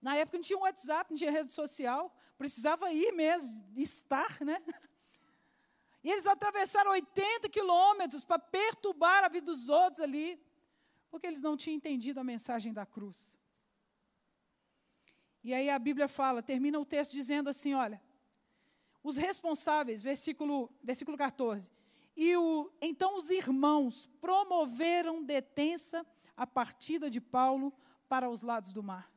Na 0.00 0.16
época 0.16 0.38
não 0.38 0.42
tinha 0.42 0.58
WhatsApp, 0.58 1.10
não 1.10 1.16
tinha 1.18 1.30
rede 1.30 1.52
social, 1.52 2.14
precisava 2.36 2.92
ir 2.92 3.12
mesmo, 3.12 3.64
estar, 3.76 4.40
né? 4.40 4.60
E 6.00 6.10
eles 6.12 6.26
atravessaram 6.26 6.92
80 6.92 7.48
quilômetros 7.48 8.24
para 8.24 8.38
perturbar 8.38 9.24
a 9.24 9.28
vida 9.28 9.46
dos 9.46 9.68
outros 9.68 10.00
ali, 10.00 10.40
porque 11.10 11.26
eles 11.26 11.42
não 11.42 11.56
tinham 11.56 11.76
entendido 11.76 12.20
a 12.20 12.24
mensagem 12.24 12.72
da 12.72 12.86
cruz. 12.86 13.36
E 15.42 15.52
aí 15.52 15.68
a 15.68 15.78
Bíblia 15.78 16.06
fala, 16.06 16.40
termina 16.40 16.78
o 16.78 16.86
texto 16.86 17.12
dizendo 17.12 17.50
assim: 17.50 17.74
olha, 17.74 18.00
os 19.08 19.16
responsáveis, 19.16 20.02
versículo, 20.02 20.70
versículo 20.82 21.16
14. 21.16 21.70
E 22.16 22.36
o, 22.36 22.70
então 22.80 23.16
os 23.16 23.30
irmãos 23.30 24.06
promoveram 24.20 25.22
detença 25.22 26.06
a 26.36 26.46
partida 26.46 27.08
de 27.08 27.20
Paulo 27.20 27.72
para 28.08 28.28
os 28.28 28.42
lados 28.42 28.72
do 28.72 28.82
mar. 28.82 29.10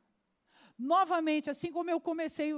Novamente, 0.78 1.50
assim 1.50 1.70
como 1.70 1.90
eu 1.90 2.00
comecei 2.00 2.52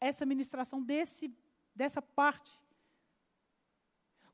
essa 0.00 0.24
ministração 0.24 0.82
desse, 0.82 1.32
dessa 1.74 2.00
parte, 2.00 2.58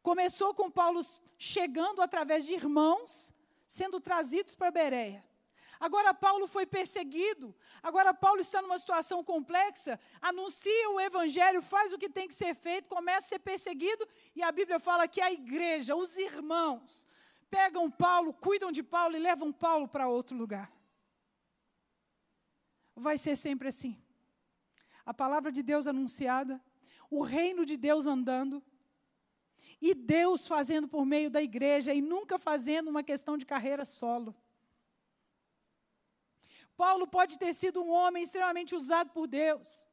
começou 0.03 0.55
com 0.55 0.71
Paulo 0.71 1.01
chegando 1.39 2.01
através 2.03 2.47
de 2.47 2.55
irmãos, 2.55 3.33
sendo 3.67 4.01
trazidos 4.01 4.55
para 4.55 4.71
Bereia. 4.71 5.25
Agora 5.81 6.13
Paulo 6.13 6.47
foi 6.47 6.67
perseguido, 6.67 7.57
agora 7.83 8.13
Paulo 8.13 8.39
está 8.39 8.61
numa 8.61 8.79
situação 8.79 9.25
complexa, 9.25 9.99
anuncia 10.21 10.91
o 10.91 11.01
evangelho, 11.01 11.63
faz 11.63 11.91
o 11.91 11.97
que 11.97 12.11
tem 12.11 12.29
que 12.29 12.35
ser 12.35 12.55
feito, 12.55 12.87
começa 12.87 13.27
a 13.27 13.29
ser 13.31 13.39
perseguido, 13.39 14.07
e 14.37 14.43
a 14.43 14.53
Bíblia 14.53 14.79
fala 14.79 15.09
que 15.09 15.23
a 15.23 15.33
igreja, 15.33 15.97
os 15.97 16.19
irmãos, 16.19 17.09
pegam 17.51 17.89
Paulo, 17.89 18.35
cuidam 18.35 18.71
de 18.71 18.83
Paulo 18.83 19.17
e 19.17 19.19
levam 19.19 19.51
Paulo 19.51 19.89
para 19.89 20.07
outro 20.07 20.37
lugar. 20.37 20.71
Vai 22.95 23.17
ser 23.17 23.35
sempre 23.35 23.69
assim. 23.69 23.99
A 25.07 25.15
palavra 25.15 25.51
de 25.51 25.63
Deus 25.63 25.87
anunciada, 25.87 26.63
o 27.09 27.23
reino 27.23 27.65
de 27.65 27.79
Deus 27.79 28.07
andando, 28.07 28.63
e 29.81 29.95
Deus 29.95 30.47
fazendo 30.47 30.87
por 30.87 31.07
meio 31.07 31.31
da 31.31 31.41
igreja 31.41 31.95
e 31.95 32.03
nunca 32.03 32.39
fazendo 32.39 32.89
uma 32.89 33.03
questão 33.03 33.39
de 33.39 33.47
carreira 33.47 33.87
solo. 33.87 34.37
Paulo 36.83 37.07
pode 37.07 37.39
ter 37.39 37.53
sido 37.53 37.83
um 37.83 37.91
homem 37.91 38.23
extremamente 38.23 38.75
usado 38.75 39.11
por 39.11 39.27
Deus. 39.27 39.87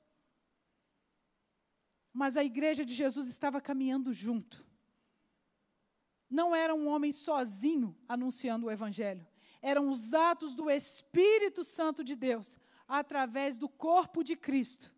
Mas 2.13 2.37
a 2.37 2.43
igreja 2.45 2.85
de 2.85 2.93
Jesus 2.93 3.27
estava 3.27 3.59
caminhando 3.59 4.13
junto. 4.13 4.65
Não 6.29 6.55
era 6.55 6.73
um 6.73 6.87
homem 6.87 7.11
sozinho 7.11 7.93
anunciando 8.07 8.67
o 8.67 8.71
Evangelho. 8.71 9.27
Eram 9.61 9.89
os 9.89 10.13
atos 10.13 10.55
do 10.55 10.71
Espírito 10.71 11.61
Santo 11.61 12.05
de 12.05 12.15
Deus, 12.15 12.57
através 12.87 13.57
do 13.57 13.67
corpo 13.67 14.23
de 14.23 14.37
Cristo. 14.37 14.89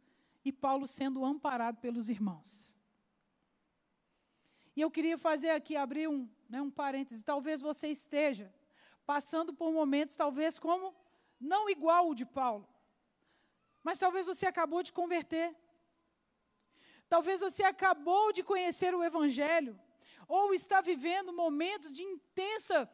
E 0.46 0.52
Paulo 0.52 0.86
sendo 0.86 1.26
amparado 1.26 1.80
pelos 1.80 2.08
irmãos. 2.08 2.78
E 4.76 4.82
eu 4.82 4.92
queria 4.92 5.18
fazer 5.18 5.50
aqui, 5.50 5.76
abrir 5.76 6.08
um, 6.08 6.30
né, 6.48 6.62
um 6.62 6.70
parêntese. 6.70 7.24
Talvez 7.24 7.62
você 7.62 7.88
esteja 7.88 8.54
passando 9.08 9.52
por 9.52 9.74
momentos, 9.74 10.16
talvez 10.16 10.60
como 10.60 10.94
não 11.40 11.70
igual 11.70 12.10
o 12.10 12.16
de 12.16 12.26
Paulo. 12.26 12.68
Mas 13.84 14.00
talvez 14.00 14.28
você 14.28 14.46
acabou 14.46 14.84
de 14.84 14.92
converter. 14.92 15.56
Talvez 17.08 17.40
você 17.42 17.64
acabou 17.64 18.32
de 18.32 18.44
conhecer 18.44 18.94
o 18.94 19.04
Evangelho. 19.04 19.80
Ou 20.28 20.54
está 20.54 20.82
vivendo 20.82 21.34
momentos 21.34 21.92
de 21.94 22.04
intensa 22.04 22.90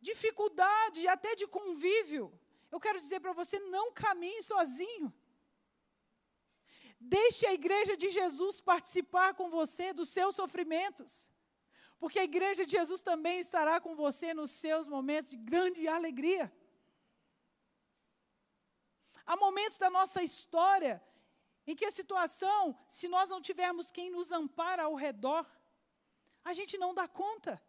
dificuldade, 0.00 1.06
até 1.06 1.34
de 1.34 1.46
convívio. 1.46 2.32
Eu 2.70 2.80
quero 2.80 2.98
dizer 2.98 3.20
para 3.20 3.32
você: 3.32 3.58
não 3.58 3.92
caminhe 3.92 4.42
sozinho. 4.42 5.12
Deixe 6.98 7.46
a 7.46 7.52
igreja 7.52 7.96
de 7.96 8.08
Jesus 8.08 8.60
participar 8.60 9.34
com 9.34 9.50
você 9.50 9.92
dos 9.92 10.08
seus 10.08 10.34
sofrimentos. 10.34 11.30
Porque 11.98 12.18
a 12.18 12.24
igreja 12.24 12.64
de 12.64 12.72
Jesus 12.72 13.02
também 13.02 13.38
estará 13.40 13.80
com 13.80 13.94
você 13.94 14.34
nos 14.34 14.50
seus 14.50 14.86
momentos 14.86 15.30
de 15.30 15.36
grande 15.36 15.86
alegria. 15.88 16.52
Há 19.26 19.36
momentos 19.36 19.78
da 19.78 19.90
nossa 19.90 20.22
história 20.22 21.02
em 21.66 21.74
que 21.74 21.84
a 21.84 21.90
situação, 21.90 22.78
se 22.86 23.08
nós 23.08 23.28
não 23.28 23.40
tivermos 23.40 23.90
quem 23.90 24.08
nos 24.08 24.30
ampara 24.30 24.84
ao 24.84 24.94
redor, 24.94 25.44
a 26.44 26.52
gente 26.52 26.78
não 26.78 26.94
dá 26.94 27.08
conta. 27.08 27.60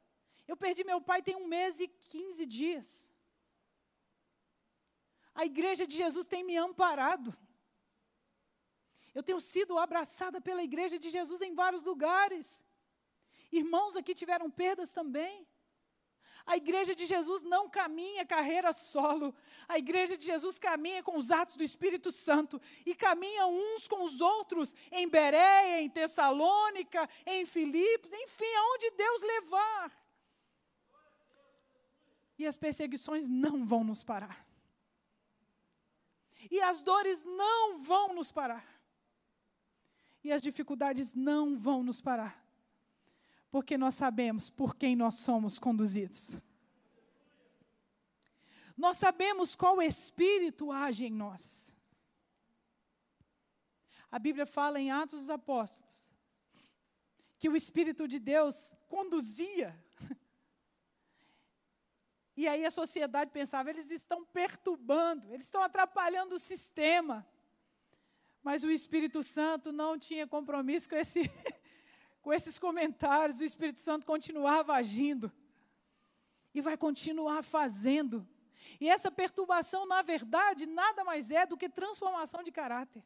Eu 0.47 0.55
perdi 0.55 0.83
meu 0.83 1.01
pai 1.01 1.21
tem 1.21 1.35
um 1.35 1.47
mês 1.47 1.79
e 1.79 1.87
quinze 1.87 2.45
dias. 2.45 3.11
A 5.33 5.45
igreja 5.45 5.85
de 5.85 5.95
Jesus 5.95 6.27
tem 6.27 6.43
me 6.43 6.55
amparado. 6.57 7.35
Eu 9.13 9.23
tenho 9.23 9.41
sido 9.41 9.77
abraçada 9.79 10.39
pela 10.39 10.61
igreja 10.61 10.99
de 10.99 11.09
Jesus 11.09 11.41
em 11.41 11.55
vários 11.55 11.81
lugares. 11.81 12.63
Irmãos 13.51 13.95
aqui 13.95 14.13
tiveram 14.13 14.49
perdas 14.49 14.93
também. 14.93 15.47
A 16.47 16.55
igreja 16.55 16.95
de 16.95 17.05
Jesus 17.05 17.43
não 17.43 17.69
caminha 17.69 18.25
carreira 18.25 18.71
solo. 18.71 19.35
A 19.67 19.77
igreja 19.77 20.15
de 20.15 20.25
Jesus 20.25 20.57
caminha 20.57 21.03
com 21.03 21.17
os 21.17 21.29
atos 21.29 21.57
do 21.57 21.63
Espírito 21.63 22.09
Santo 22.09 22.59
e 22.85 22.95
caminha 22.95 23.45
uns 23.47 23.85
com 23.85 24.05
os 24.05 24.21
outros 24.21 24.73
em 24.89 25.09
Bereia, 25.09 25.81
em 25.81 25.89
Tessalônica, 25.89 27.07
em 27.25 27.45
Filipos, 27.45 28.13
enfim, 28.13 28.53
aonde 28.55 28.91
Deus 28.91 29.21
levar. 29.23 29.91
E 32.39 32.47
as 32.47 32.57
perseguições 32.57 33.27
não 33.27 33.65
vão 33.65 33.83
nos 33.83 34.01
parar. 34.01 34.47
E 36.49 36.61
as 36.61 36.81
dores 36.81 37.25
não 37.25 37.79
vão 37.79 38.13
nos 38.13 38.31
parar. 38.31 38.65
E 40.23 40.31
as 40.31 40.41
dificuldades 40.41 41.13
não 41.13 41.57
vão 41.57 41.83
nos 41.83 41.99
parar 41.99 42.46
porque 43.49 43.77
nós 43.77 43.95
sabemos 43.95 44.49
por 44.49 44.75
quem 44.75 44.95
nós 44.95 45.15
somos 45.15 45.57
conduzidos. 45.57 46.37
Nós 48.75 48.97
sabemos 48.97 49.55
qual 49.55 49.81
espírito 49.81 50.71
age 50.71 51.05
em 51.05 51.11
nós. 51.11 51.73
A 54.11 54.19
Bíblia 54.19 54.45
fala 54.45 54.79
em 54.79 54.91
Atos 54.91 55.21
dos 55.21 55.29
Apóstolos 55.29 56.07
que 57.39 57.49
o 57.49 57.55
Espírito 57.55 58.07
de 58.07 58.19
Deus 58.19 58.75
conduzia. 58.87 59.77
E 62.35 62.47
aí 62.47 62.63
a 62.65 62.69
sociedade 62.69 63.31
pensava, 63.31 63.71
eles 63.71 63.89
estão 63.89 64.23
perturbando, 64.23 65.33
eles 65.33 65.45
estão 65.45 65.61
atrapalhando 65.61 66.35
o 66.35 66.39
sistema. 66.39 67.27
Mas 68.43 68.63
o 68.63 68.69
Espírito 68.69 69.23
Santo 69.23 69.71
não 69.71 69.97
tinha 69.97 70.27
compromisso 70.27 70.87
com 70.87 70.95
esse, 70.95 71.21
com 72.27 72.33
esses 72.33 72.59
comentários, 72.59 73.39
o 73.39 73.45
Espírito 73.45 73.79
Santo 73.79 74.05
continuava 74.05 74.73
agindo 74.73 75.31
e 76.53 76.59
vai 76.59 76.75
continuar 76.75 77.41
fazendo. 77.41 78.27
E 78.81 78.89
essa 78.89 79.09
perturbação, 79.09 79.85
na 79.85 80.01
verdade, 80.01 80.65
nada 80.65 81.05
mais 81.05 81.31
é 81.31 81.45
do 81.45 81.55
que 81.55 81.69
transformação 81.69 82.43
de 82.43 82.51
caráter. 82.51 83.01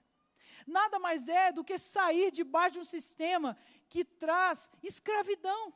Nada 0.66 0.98
mais 0.98 1.30
é 1.30 1.52
do 1.52 1.64
que 1.64 1.78
sair 1.78 2.32
debaixo 2.32 2.74
de 2.74 2.80
um 2.80 2.84
sistema 2.84 3.56
que 3.88 4.04
traz 4.04 4.72
escravidão. 4.82 5.72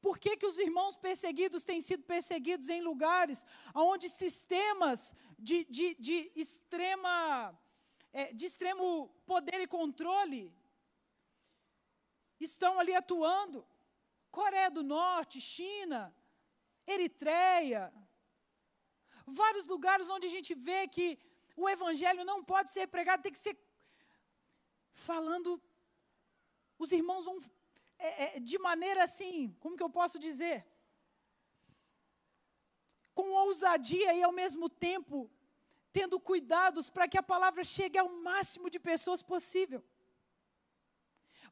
Por 0.00 0.20
que, 0.20 0.36
que 0.36 0.46
os 0.46 0.56
irmãos 0.56 0.96
perseguidos 0.96 1.64
têm 1.64 1.80
sido 1.80 2.04
perseguidos 2.04 2.68
em 2.68 2.80
lugares 2.80 3.44
onde 3.74 4.08
sistemas 4.08 5.16
de, 5.36 5.64
de, 5.64 5.96
de 5.96 6.30
extrema 6.36 7.58
é, 8.20 8.32
de 8.32 8.46
extremo 8.46 9.08
poder 9.26 9.60
e 9.60 9.66
controle 9.66 10.42
estão 12.38 12.78
ali 12.78 12.94
atuando. 12.94 13.66
Coreia 14.30 14.70
do 14.70 14.82
Norte, 14.82 15.40
China, 15.40 16.00
Eritreia, 16.86 17.92
vários 19.26 19.66
lugares 19.66 20.08
onde 20.10 20.26
a 20.28 20.30
gente 20.30 20.54
vê 20.54 20.86
que 20.86 21.18
o 21.56 21.68
evangelho 21.68 22.24
não 22.24 22.42
pode 22.52 22.70
ser 22.70 22.86
pregado, 22.86 23.22
tem 23.22 23.32
que 23.32 23.38
ser 23.38 23.56
falando. 24.92 25.60
Os 26.78 26.92
irmãos 26.92 27.24
vão 27.24 27.38
é, 27.98 28.36
é, 28.36 28.40
de 28.40 28.58
maneira 28.58 29.02
assim, 29.04 29.56
como 29.60 29.76
que 29.76 29.82
eu 29.82 29.90
posso 29.90 30.18
dizer? 30.18 30.66
Com 33.14 33.30
ousadia 33.30 34.14
e 34.14 34.22
ao 34.22 34.32
mesmo 34.32 34.68
tempo 34.68 35.30
tendo 35.96 36.18
cuidados 36.18 36.90
para 36.90 37.06
que 37.06 37.16
a 37.16 37.22
palavra 37.22 37.62
chegue 37.62 37.96
ao 37.96 38.08
máximo 38.28 38.68
de 38.68 38.80
pessoas 38.80 39.22
possível. 39.22 39.80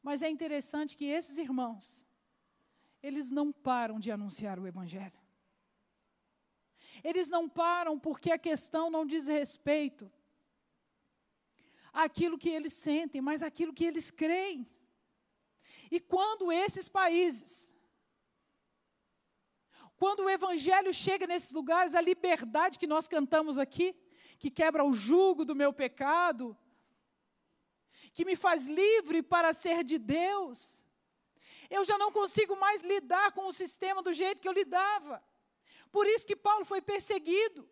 Mas 0.01 0.21
é 0.21 0.29
interessante 0.29 0.97
que 0.97 1.05
esses 1.05 1.37
irmãos, 1.37 2.05
eles 3.01 3.31
não 3.31 3.53
param 3.53 3.97
de 4.01 4.11
anunciar 4.11 4.59
o 4.59 4.67
Evangelho. 4.67 5.21
Eles 7.01 7.29
não 7.29 7.47
param 7.47 7.97
porque 7.97 8.31
a 8.33 8.37
questão 8.37 8.89
não 8.89 9.05
diz 9.05 9.27
respeito 9.27 10.11
àquilo 11.93 12.37
que 12.37 12.49
eles 12.49 12.73
sentem, 12.73 13.21
mas 13.21 13.41
àquilo 13.41 13.73
que 13.73 13.85
eles 13.85 14.11
creem. 14.11 14.69
E 15.89 16.01
quando 16.01 16.51
esses 16.51 16.89
países, 16.89 17.73
quando 19.95 20.21
o 20.23 20.29
Evangelho 20.29 20.93
chega 20.93 21.25
nesses 21.25 21.53
lugares, 21.53 21.95
a 21.95 22.01
liberdade 22.01 22.77
que 22.77 22.93
nós 22.95 23.07
cantamos 23.07 23.57
aqui, 23.57 23.95
que 24.43 24.51
quebra 24.51 24.83
o 24.83 24.93
jugo 24.93 25.45
do 25.45 25.55
meu 25.55 25.71
pecado, 25.71 26.45
que 28.13 28.25
me 28.25 28.35
faz 28.35 28.67
livre 28.67 29.23
para 29.23 29.53
ser 29.53 29.85
de 29.85 29.97
Deus. 29.97 30.85
Eu 31.69 31.85
já 31.85 31.97
não 31.97 32.11
consigo 32.11 32.53
mais 32.57 32.81
lidar 32.81 33.31
com 33.31 33.45
o 33.47 33.53
sistema 33.53 34.03
do 34.03 34.11
jeito 34.11 34.41
que 34.41 34.49
eu 34.49 34.51
lidava. 34.51 35.23
Por 35.93 36.05
isso 36.07 36.27
que 36.27 36.35
Paulo 36.35 36.65
foi 36.65 36.81
perseguido. 36.81 37.65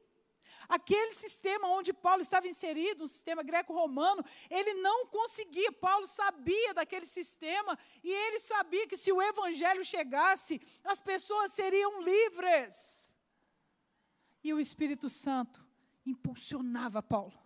Aquele 0.69 1.11
sistema 1.11 1.67
onde 1.67 1.91
Paulo 1.91 2.21
estava 2.21 2.47
inserido, 2.47 3.03
um 3.03 3.13
sistema 3.15 3.43
greco-romano, 3.43 4.23
ele 4.49 4.73
não 4.75 5.07
conseguia. 5.07 5.73
Paulo 5.73 6.07
sabia 6.07 6.73
daquele 6.73 7.05
sistema 7.05 7.77
e 8.01 8.09
ele 8.09 8.39
sabia 8.39 8.87
que 8.87 8.95
se 8.95 9.11
o 9.11 9.21
evangelho 9.21 9.83
chegasse, 9.83 10.61
as 10.85 11.01
pessoas 11.01 11.51
seriam 11.51 12.01
livres. 12.01 13.13
E 14.41 14.53
o 14.53 14.59
Espírito 14.61 15.09
Santo 15.09 15.69
impulsionava 16.05 17.01
Paulo. 17.01 17.37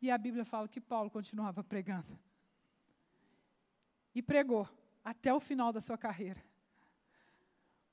E 0.00 0.10
a 0.10 0.18
Bíblia 0.18 0.44
fala 0.44 0.68
que 0.68 0.80
Paulo 0.80 1.10
continuava 1.10 1.64
pregando. 1.64 2.18
E 4.14 4.22
pregou 4.22 4.68
até 5.02 5.32
o 5.32 5.40
final 5.40 5.72
da 5.72 5.80
sua 5.80 5.96
carreira. 5.96 6.44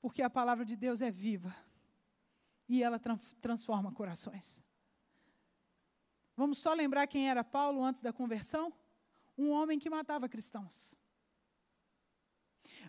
Porque 0.00 0.22
a 0.22 0.30
palavra 0.30 0.64
de 0.64 0.76
Deus 0.76 1.00
é 1.00 1.10
viva. 1.10 1.54
E 2.68 2.82
ela 2.82 3.00
transforma 3.40 3.92
corações. 3.92 4.62
Vamos 6.36 6.58
só 6.58 6.72
lembrar 6.72 7.06
quem 7.06 7.28
era 7.28 7.44
Paulo 7.44 7.82
antes 7.82 8.02
da 8.02 8.12
conversão? 8.12 8.72
Um 9.36 9.50
homem 9.50 9.78
que 9.78 9.90
matava 9.90 10.28
cristãos. 10.28 10.94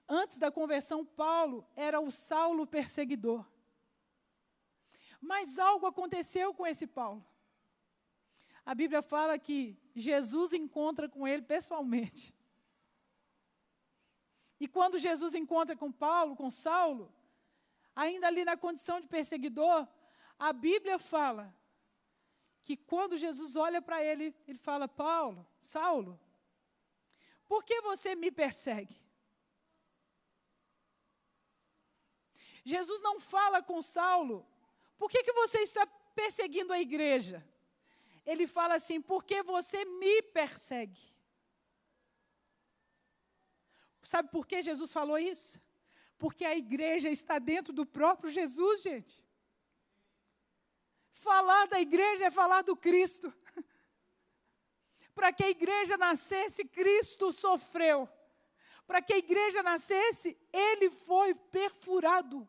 Antes 0.08 0.40
da 0.40 0.52
conversão, 0.52 1.06
Paulo 1.06 1.66
era 1.76 2.00
o 2.00 2.12
Saulo 2.12 2.68
perseguidor. 2.68 3.46
Mas 5.24 5.58
algo 5.58 5.86
aconteceu 5.86 6.54
com 6.54 6.68
esse 6.68 6.86
Paulo. 6.86 7.26
A 8.66 8.76
Bíblia 8.76 9.02
fala 9.02 9.40
que 9.40 9.78
Jesus 9.96 10.52
encontra 10.52 11.08
com 11.08 11.26
ele 11.26 11.42
pessoalmente. 11.42 12.36
E 14.60 14.68
quando 14.68 15.00
Jesus 15.00 15.34
encontra 15.34 15.78
com 15.78 15.90
Paulo, 15.92 16.36
com 16.36 16.50
Saulo, 16.50 17.14
ainda 17.96 18.28
ali 18.28 18.44
na 18.44 18.58
condição 18.58 19.00
de 19.00 19.08
perseguidor, 19.08 19.88
a 20.38 20.52
Bíblia 20.52 21.00
fala 21.00 21.56
que 22.62 22.76
quando 22.76 23.18
Jesus 23.18 23.56
olha 23.56 23.82
para 23.82 24.04
ele, 24.04 24.36
ele 24.46 24.58
fala: 24.58 24.90
Paulo, 24.90 25.48
Saulo, 25.58 26.20
por 27.48 27.64
que 27.64 27.80
você 27.80 28.14
me 28.14 28.30
persegue? 28.30 29.02
Jesus 32.66 33.02
não 33.02 33.22
fala 33.22 33.64
com 33.64 33.82
Saulo 33.82 34.46
por 35.04 35.10
que, 35.10 35.22
que 35.22 35.34
você 35.34 35.60
está 35.60 35.86
perseguindo 36.16 36.72
a 36.72 36.80
igreja? 36.80 37.46
Ele 38.26 38.48
fala 38.48 38.76
assim: 38.76 39.02
porque 39.02 39.44
você 39.44 39.84
me 39.84 40.22
persegue. 40.22 41.14
Sabe 44.02 44.32
por 44.32 44.48
que 44.48 44.62
Jesus 44.62 44.94
falou 44.94 45.20
isso? 45.20 45.62
Porque 46.18 46.46
a 46.46 46.56
igreja 46.56 47.10
está 47.10 47.38
dentro 47.38 47.74
do 47.74 47.86
próprio 47.86 48.32
Jesus, 48.32 48.82
gente. 48.82 49.22
Falar 51.12 51.68
da 51.68 51.82
igreja 51.82 52.28
é 52.28 52.32
falar 52.32 52.62
do 52.62 52.74
Cristo. 52.74 53.34
Para 55.14 55.34
que 55.34 55.44
a 55.44 55.50
igreja 55.50 55.98
nascesse, 55.98 56.64
Cristo 56.64 57.30
sofreu. 57.34 58.08
Para 58.88 59.02
que 59.02 59.12
a 59.12 59.18
igreja 59.18 59.62
nascesse, 59.62 60.38
ele 60.54 60.90
foi 60.90 61.36
perfurado. 61.36 62.48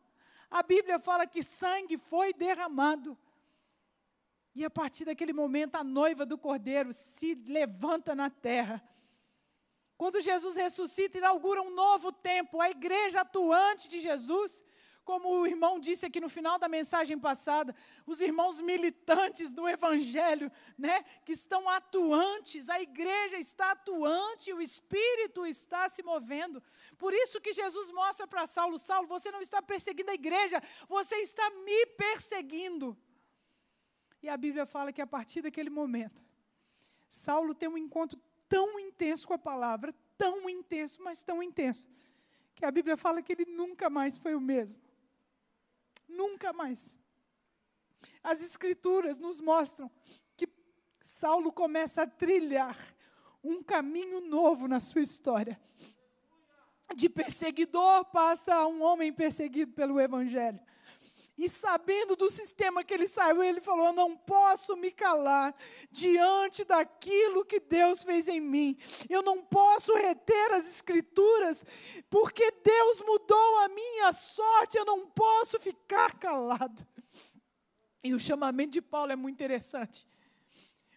A 0.49 0.63
Bíblia 0.63 0.99
fala 0.99 1.27
que 1.27 1.43
sangue 1.43 1.97
foi 1.97 2.33
derramado. 2.33 3.17
E 4.53 4.63
a 4.63 4.69
partir 4.69 5.05
daquele 5.05 5.33
momento, 5.33 5.75
a 5.75 5.83
noiva 5.83 6.25
do 6.25 6.37
cordeiro 6.37 6.93
se 6.93 7.35
levanta 7.35 8.15
na 8.15 8.29
terra. 8.29 8.81
Quando 9.97 10.21
Jesus 10.21 10.55
ressuscita, 10.55 11.17
inaugura 11.17 11.61
um 11.61 11.73
novo 11.73 12.11
tempo, 12.11 12.61
a 12.61 12.69
igreja 12.69 13.21
atuante 13.21 13.87
de 13.87 13.99
Jesus 13.99 14.63
como 15.05 15.29
o 15.29 15.45
irmão 15.45 15.79
disse 15.79 16.03
aqui 16.03 16.19
no 16.19 16.27
final 16.27 16.57
da 16.57 16.67
mensagem 16.67 17.17
passada, 17.17 17.75
os 18.07 18.19
irmãos 18.19 18.59
militantes 18.59 19.53
do 19.53 19.69
Evangelho, 19.69 20.51
né, 20.75 21.03
que 21.23 21.33
estão 21.33 21.69
atuantes, 21.69 22.69
a 22.69 22.81
igreja 22.81 23.37
está 23.37 23.71
atuante, 23.71 24.51
o 24.51 24.59
Espírito 24.59 25.45
está 25.45 25.87
se 25.87 26.01
movendo. 26.01 26.61
Por 26.97 27.13
isso 27.13 27.39
que 27.39 27.53
Jesus 27.53 27.91
mostra 27.91 28.27
para 28.27 28.47
Saulo: 28.47 28.79
Saulo, 28.79 29.07
você 29.07 29.29
não 29.29 29.41
está 29.41 29.61
perseguindo 29.61 30.09
a 30.09 30.15
igreja, 30.15 30.61
você 30.89 31.17
está 31.17 31.47
me 31.51 31.85
perseguindo. 31.85 32.97
E 34.23 34.27
a 34.27 34.35
Bíblia 34.35 34.65
fala 34.65 34.91
que 34.91 35.03
a 35.03 35.07
partir 35.07 35.43
daquele 35.43 35.69
momento, 35.69 36.25
Saulo 37.07 37.53
tem 37.53 37.69
um 37.69 37.77
encontro 37.77 38.19
tão 38.49 38.79
intenso 38.79 39.27
com 39.27 39.35
a 39.35 39.37
palavra, 39.37 39.93
tão 40.17 40.49
intenso, 40.49 40.99
mas 41.03 41.23
tão 41.23 41.43
intenso, 41.43 41.87
que 42.55 42.65
a 42.65 42.71
Bíblia 42.71 42.97
fala 42.97 43.21
que 43.21 43.33
ele 43.33 43.45
nunca 43.45 43.87
mais 43.87 44.17
foi 44.17 44.33
o 44.33 44.41
mesmo. 44.41 44.84
Nunca 46.07 46.53
mais. 46.53 46.97
As 48.23 48.41
Escrituras 48.41 49.17
nos 49.17 49.41
mostram 49.41 49.89
que 50.35 50.47
Saulo 51.01 51.51
começa 51.51 52.03
a 52.03 52.07
trilhar 52.07 52.77
um 53.43 53.61
caminho 53.61 54.21
novo 54.21 54.67
na 54.67 54.79
sua 54.79 55.01
história. 55.01 55.59
De 56.95 57.09
perseguidor 57.09 58.05
passa 58.05 58.55
a 58.55 58.67
um 58.67 58.81
homem 58.81 59.11
perseguido 59.11 59.73
pelo 59.73 59.99
Evangelho. 59.99 60.59
E 61.37 61.49
sabendo 61.49 62.15
do 62.15 62.31
sistema 62.31 62.81
que 62.81 62.93
ele 62.93 63.09
saiu, 63.09 63.43
ele 63.43 63.59
falou: 63.59 63.91
Não 63.91 64.15
posso 64.15 64.77
me 64.77 64.89
calar 64.89 65.53
diante 65.91 66.63
daquilo 66.63 67.43
que 67.43 67.59
Deus 67.59 68.03
fez 68.03 68.29
em 68.29 68.39
mim. 68.39 68.77
Eu 69.09 69.21
não 69.21 69.43
posso 69.43 69.93
reter 69.95 70.53
as 70.53 70.65
Escrituras, 70.65 71.65
porque 72.09 72.49
Deus 72.63 73.01
mudou 73.01 73.57
a 73.59 73.67
minha 73.67 74.13
sorte. 74.13 74.77
Eu 74.77 74.85
não 74.85 75.09
posso 75.09 75.59
ficar 75.59 76.17
calado. 76.17 76.87
E 78.01 78.13
o 78.13 78.19
chamamento 78.19 78.71
de 78.71 78.81
Paulo 78.81 79.11
é 79.11 79.15
muito 79.15 79.35
interessante. 79.35 80.07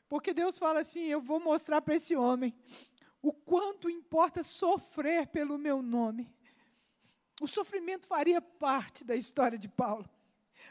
Porque 0.09 0.33
Deus 0.33 0.57
fala 0.57 0.81
assim: 0.81 1.01
Eu 1.01 1.21
vou 1.21 1.41
mostrar 1.41 1.83
para 1.83 1.97
esse 1.97 2.15
homem 2.15 2.55
o 3.21 3.33
quanto 3.33 3.91
importa 3.91 4.45
sofrer 4.45 5.27
pelo 5.27 5.59
meu 5.59 5.83
nome. 5.83 6.33
O 7.41 7.49
sofrimento 7.49 8.07
faria 8.07 8.41
parte 8.41 9.05
da 9.05 9.17
história 9.17 9.59
de 9.59 9.69
Paulo 9.69 10.09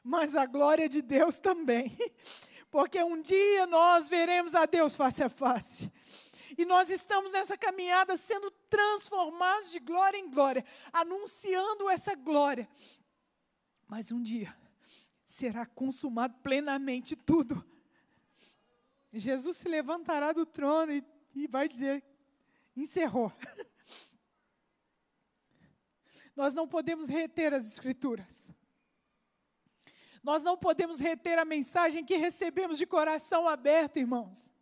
mas 0.04 0.36
a 0.36 0.46
glória 0.46 0.88
de 0.88 1.02
Deus 1.02 1.40
também. 1.40 1.96
Porque 2.70 3.02
um 3.02 3.22
dia 3.22 3.66
nós 3.68 4.10
veremos 4.10 4.54
a 4.56 4.66
Deus 4.66 4.96
face 4.96 5.24
a 5.24 5.30
face. 5.30 5.92
E 6.58 6.66
nós 6.66 6.90
estamos 6.90 7.32
nessa 7.32 7.58
caminhada 7.58 8.18
sendo 8.18 8.50
transformados 8.70 9.72
de 9.72 9.80
glória 9.80 10.18
em 10.18 10.30
glória, 10.30 10.66
anunciando 10.92 11.90
essa 11.90 12.16
glória. 12.16 12.68
Mas 13.88 14.12
um 14.12 14.22
dia 14.22 14.56
será 15.24 15.66
consumado 15.66 16.36
plenamente 16.42 17.16
tudo. 17.16 17.64
Jesus 19.14 19.58
se 19.58 19.68
levantará 19.68 20.32
do 20.32 20.46
trono 20.46 20.92
e, 20.92 21.04
e 21.36 21.48
vai 21.48 21.68
dizer: 21.68 22.04
encerrou. 22.76 23.32
Nós 26.36 26.54
não 26.54 26.68
podemos 26.68 27.08
reter 27.08 27.54
as 27.54 27.66
Escrituras. 27.66 28.54
Nós 30.28 30.44
não 30.44 30.58
podemos 30.58 31.00
reter 31.00 31.40
a 31.40 31.46
mensagem 31.46 32.04
que 32.04 32.18
recebemos 32.18 32.78
de 32.78 32.86
coração 32.86 33.48
aberto, 33.48 33.96
irmãos. 33.98 34.54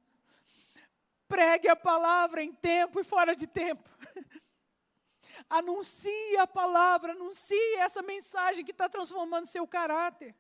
Pregue 1.28 1.68
a 1.68 1.76
palavra 1.76 2.44
em 2.44 2.54
tempo 2.54 3.00
e 3.00 3.04
fora 3.04 3.36
de 3.36 3.48
tempo. 3.48 3.84
Anuncie 5.50 6.38
a 6.38 6.46
palavra, 6.46 7.14
anuncie 7.14 7.78
essa 7.78 8.04
mensagem 8.04 8.64
que 8.64 8.70
está 8.70 8.88
transformando 8.88 9.48
seu 9.48 9.68
caráter. 9.68 10.36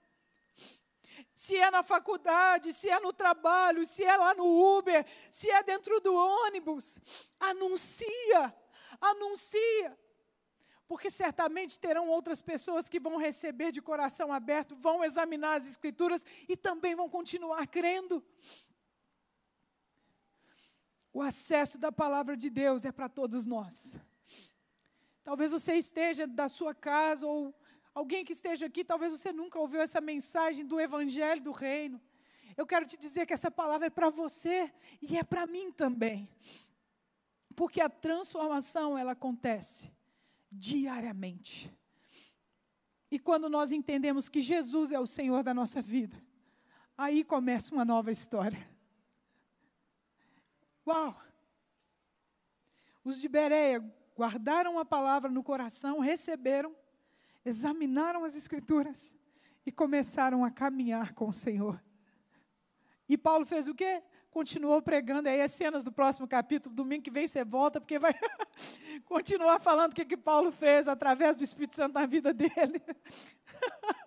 Se 1.34 1.57
é 1.57 1.71
na 1.71 1.82
faculdade, 1.82 2.71
se 2.71 2.88
é 2.88 2.99
no 2.99 3.11
trabalho, 3.11 3.84
se 3.84 4.03
é 4.03 4.15
lá 4.15 4.36
no 4.36 4.78
Uber, 4.78 5.03
se 5.32 5.49
é 5.49 5.63
dentro 5.63 5.99
do 6.01 6.13
ônibus, 6.13 6.99
anuncia, 7.39 8.55
anuncia 9.01 9.97
porque 10.88 11.09
certamente 11.09 11.79
terão 11.79 12.07
outras 12.07 12.41
pessoas 12.41 12.88
que 12.88 12.99
vão 12.99 13.17
receber 13.17 13.71
de 13.71 13.81
coração 13.81 14.31
aberto, 14.31 14.75
vão 14.75 15.03
examinar 15.03 15.55
as 15.55 15.67
Escrituras 15.67 16.25
e 16.47 16.55
também 16.55 16.95
vão 16.95 17.09
continuar 17.09 17.65
crendo. 17.67 18.23
O 21.11 21.21
acesso 21.21 21.79
da 21.79 21.91
palavra 21.91 22.38
de 22.38 22.49
Deus 22.49 22.86
é 22.86 22.91
para 22.91 23.09
todos 23.09 23.45
nós. 23.45 23.99
Talvez 25.23 25.51
você 25.51 25.75
esteja 25.75 26.27
da 26.27 26.47
sua 26.47 26.75
casa 26.75 27.25
ou 27.25 27.55
alguém 27.93 28.23
que 28.23 28.33
esteja 28.33 28.67
aqui, 28.67 28.83
talvez 28.83 29.11
você 29.11 29.31
nunca 29.33 29.57
ouviu 29.57 29.81
essa 29.81 29.99
mensagem 29.99 30.65
do 30.65 30.79
Evangelho 30.79 31.41
do 31.41 31.51
Reino. 31.51 31.99
Eu 32.55 32.67
quero 32.67 32.86
te 32.86 32.95
dizer 32.95 33.25
que 33.25 33.33
essa 33.33 33.49
palavra 33.49 33.88
é 33.88 33.89
para 33.89 34.09
você 34.09 34.71
e 35.01 35.17
é 35.17 35.23
para 35.23 35.47
mim 35.47 35.71
também. 35.71 36.29
Porque 37.55 37.81
a 37.81 37.89
transformação 37.89 38.97
ela 38.97 39.13
acontece 39.13 39.95
diariamente. 40.56 41.72
E 43.12 43.20
quando 43.20 43.49
nós 43.49 43.72
entendemos 43.72 44.30
que 44.30 44.41
Jesus 44.41 44.91
é 44.91 44.99
o 44.99 45.06
Senhor 45.06 45.43
da 45.43 45.53
nossa 45.53 45.82
vida, 45.82 46.22
aí 46.97 47.24
começa 47.24 47.74
uma 47.74 47.86
nova 47.86 48.12
história. 48.12 48.68
Uau! 50.88 51.16
Os 53.03 53.22
de 53.22 53.28
Bereia 53.28 53.84
guardaram 54.16 54.80
a 54.80 54.86
palavra 54.86 55.30
no 55.30 55.43
coração, 55.43 55.99
receberam, 55.99 56.76
examinaram 57.43 58.24
as 58.24 58.36
Escrituras 58.36 59.16
e 59.66 59.72
começaram 59.72 60.43
a 60.43 60.51
caminhar 60.51 61.14
com 61.14 61.28
o 61.28 61.34
Senhor. 61.34 61.84
E 63.08 63.18
Paulo 63.18 63.45
fez 63.45 63.68
o 63.68 63.76
quê? 63.76 64.03
Continuou 64.36 64.81
pregando. 64.81 65.29
Aí 65.29 65.41
as 65.41 65.53
cenas 65.53 65.86
do 65.86 65.93
próximo 65.93 66.27
capítulo, 66.27 66.75
domingo 66.75 67.03
que 67.03 67.09
vem 67.09 67.25
você 67.25 67.45
volta, 67.45 67.79
porque 67.79 67.97
vai 67.97 68.11
continuar 69.07 69.61
falando 69.61 69.93
o 69.93 69.95
que, 69.95 70.03
que 70.03 70.17
Paulo 70.17 70.51
fez 70.51 70.89
através 70.89 71.38
do 71.38 71.43
Espírito 71.45 71.73
Santo 71.73 71.93
na 71.93 72.05
vida 72.05 72.33
dele. 72.33 72.83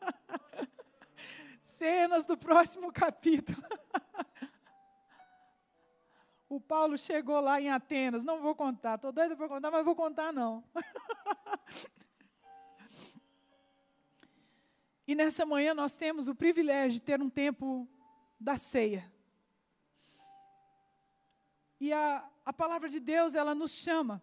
cenas 1.65 2.27
do 2.27 2.37
próximo 2.37 2.93
capítulo. 2.93 3.63
o 6.47 6.61
Paulo 6.61 6.99
chegou 6.99 7.41
lá 7.41 7.59
em 7.59 7.71
Atenas, 7.71 8.23
não 8.23 8.43
vou 8.43 8.55
contar, 8.55 8.97
estou 8.97 9.11
doida 9.11 9.35
para 9.35 9.49
contar, 9.49 9.71
mas 9.71 9.83
vou 9.83 9.97
contar 9.97 10.31
não. 10.31 10.63
e 15.07 15.15
nessa 15.15 15.47
manhã 15.47 15.73
nós 15.73 15.97
temos 15.97 16.29
o 16.29 16.35
privilégio 16.35 17.01
de 17.01 17.01
ter 17.01 17.23
um 17.23 17.31
tempo 17.31 17.89
da 18.39 18.59
ceia. 18.59 19.11
E 21.81 21.93
a, 21.93 22.29
a 22.45 22.53
palavra 22.53 22.89
de 22.89 23.01
Deus, 23.01 23.35
ela 23.35 23.55
nos 23.55 23.73
chama 23.73 24.23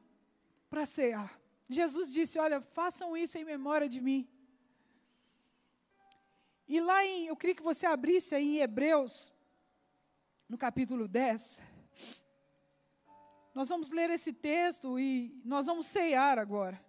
para 0.70 0.86
cear. 0.86 1.40
Jesus 1.70 2.12
disse: 2.12 2.38
Olha, 2.40 2.62
façam 2.62 3.16
isso 3.16 3.38
em 3.38 3.46
memória 3.46 3.88
de 3.88 4.02
mim. 4.02 4.28
E 6.68 6.80
lá 6.80 7.06
em, 7.06 7.28
eu 7.28 7.36
queria 7.36 7.56
que 7.56 7.62
você 7.62 7.86
abrisse 7.86 8.34
aí 8.34 8.58
em 8.58 8.62
Hebreus, 8.62 9.32
no 10.50 10.58
capítulo 10.58 11.08
10. 11.08 11.62
Nós 13.54 13.70
vamos 13.70 13.92
ler 13.92 14.10
esse 14.10 14.34
texto 14.34 15.00
e 15.00 15.40
nós 15.46 15.68
vamos 15.68 15.86
cear 15.86 16.38
agora. 16.38 16.84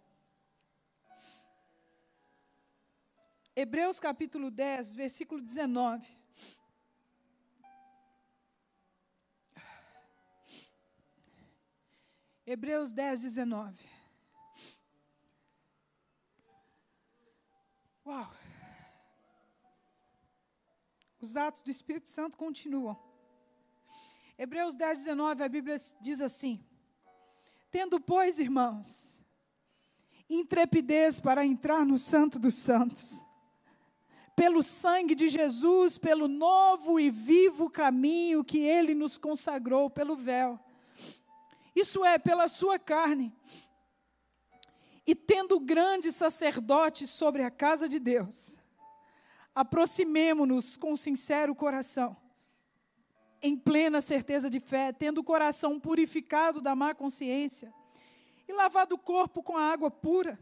Hebreus 3.54 4.00
capítulo 4.00 4.50
10, 4.50 4.94
versículo 4.94 5.40
19. 5.40 6.25
Hebreus 12.46 12.92
10, 12.92 13.22
19. 13.22 13.76
Uau! 18.06 18.32
Os 21.20 21.36
atos 21.36 21.62
do 21.62 21.72
Espírito 21.72 22.08
Santo 22.08 22.36
continuam. 22.36 22.96
Hebreus 24.38 24.76
10, 24.76 24.98
19, 24.98 25.42
a 25.42 25.48
Bíblia 25.48 25.76
diz 26.00 26.20
assim: 26.20 26.64
Tendo, 27.68 27.98
pois, 27.98 28.38
irmãos, 28.38 29.20
intrepidez 30.30 31.18
para 31.18 31.44
entrar 31.44 31.84
no 31.84 31.98
Santo 31.98 32.38
dos 32.38 32.54
Santos, 32.54 33.24
pelo 34.36 34.62
sangue 34.62 35.16
de 35.16 35.28
Jesus, 35.28 35.98
pelo 35.98 36.28
novo 36.28 37.00
e 37.00 37.10
vivo 37.10 37.68
caminho 37.68 38.44
que 38.44 38.58
ele 38.58 38.94
nos 38.94 39.18
consagrou, 39.18 39.90
pelo 39.90 40.14
véu 40.14 40.60
isso 41.76 42.02
é, 42.04 42.18
pela 42.18 42.48
sua 42.48 42.78
carne. 42.78 43.32
E 45.06 45.14
tendo 45.14 45.60
grande 45.60 46.10
sacerdote 46.10 47.06
sobre 47.06 47.42
a 47.42 47.50
casa 47.50 47.86
de 47.86 48.00
Deus, 48.00 48.58
aproximemo-nos 49.54 50.76
com 50.76 50.96
sincero 50.96 51.54
coração, 51.54 52.16
em 53.40 53.56
plena 53.56 54.00
certeza 54.00 54.48
de 54.48 54.58
fé, 54.58 54.90
tendo 54.90 55.18
o 55.18 55.24
coração 55.24 55.78
purificado 55.78 56.60
da 56.60 56.74
má 56.74 56.94
consciência 56.94 57.72
e 58.48 58.52
lavado 58.52 58.94
o 58.94 58.98
corpo 58.98 59.42
com 59.42 59.56
a 59.56 59.70
água 59.70 59.90
pura. 59.90 60.38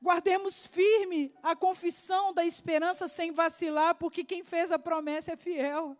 Guardemos 0.00 0.64
firme 0.64 1.34
a 1.42 1.56
confissão 1.56 2.32
da 2.32 2.44
esperança 2.44 3.08
sem 3.08 3.32
vacilar, 3.32 3.96
porque 3.96 4.22
quem 4.22 4.44
fez 4.44 4.70
a 4.70 4.78
promessa 4.78 5.32
é 5.32 5.36
fiel. 5.36 5.96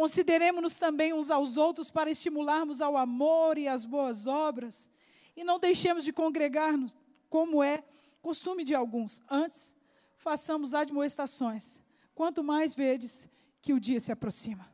Consideremos-nos 0.00 0.78
também 0.78 1.12
uns 1.12 1.30
aos 1.30 1.58
outros 1.58 1.90
para 1.90 2.10
estimularmos 2.10 2.80
ao 2.80 2.96
amor 2.96 3.58
e 3.58 3.68
às 3.68 3.84
boas 3.84 4.26
obras. 4.26 4.90
E 5.36 5.44
não 5.44 5.58
deixemos 5.58 6.04
de 6.04 6.10
congregar-nos, 6.10 6.96
como 7.28 7.62
é 7.62 7.84
costume 8.22 8.64
de 8.64 8.74
alguns. 8.74 9.20
Antes, 9.28 9.76
façamos 10.16 10.72
admoestações. 10.72 11.82
Quanto 12.14 12.42
mais 12.42 12.74
vedes 12.74 13.28
que 13.60 13.74
o 13.74 13.78
dia 13.78 14.00
se 14.00 14.10
aproxima. 14.10 14.72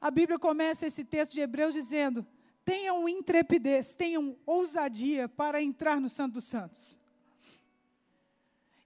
A 0.00 0.10
Bíblia 0.10 0.40
começa 0.40 0.84
esse 0.84 1.04
texto 1.04 1.34
de 1.34 1.40
Hebreus 1.40 1.72
dizendo: 1.72 2.26
tenham 2.64 3.08
intrepidez, 3.08 3.94
tenham 3.94 4.36
ousadia 4.44 5.28
para 5.28 5.62
entrar 5.62 6.00
no 6.00 6.10
Santo 6.10 6.32
dos 6.34 6.46
Santos. 6.46 6.98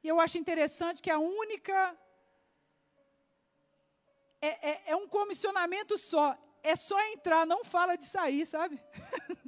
E 0.05 0.09
eu 0.09 0.20
acho 0.20 0.36
interessante 0.36 1.01
que 1.01 1.11
a 1.11 1.18
única. 1.18 1.97
É, 4.43 4.70
é, 4.70 4.82
é 4.88 4.97
um 4.97 5.07
comissionamento 5.07 5.97
só. 5.97 6.36
É 6.64 6.74
só 6.74 7.01
entrar, 7.12 7.47
não 7.47 7.64
fala 7.64 7.97
de 7.97 8.05
sair, 8.05 8.45
sabe? 8.45 8.82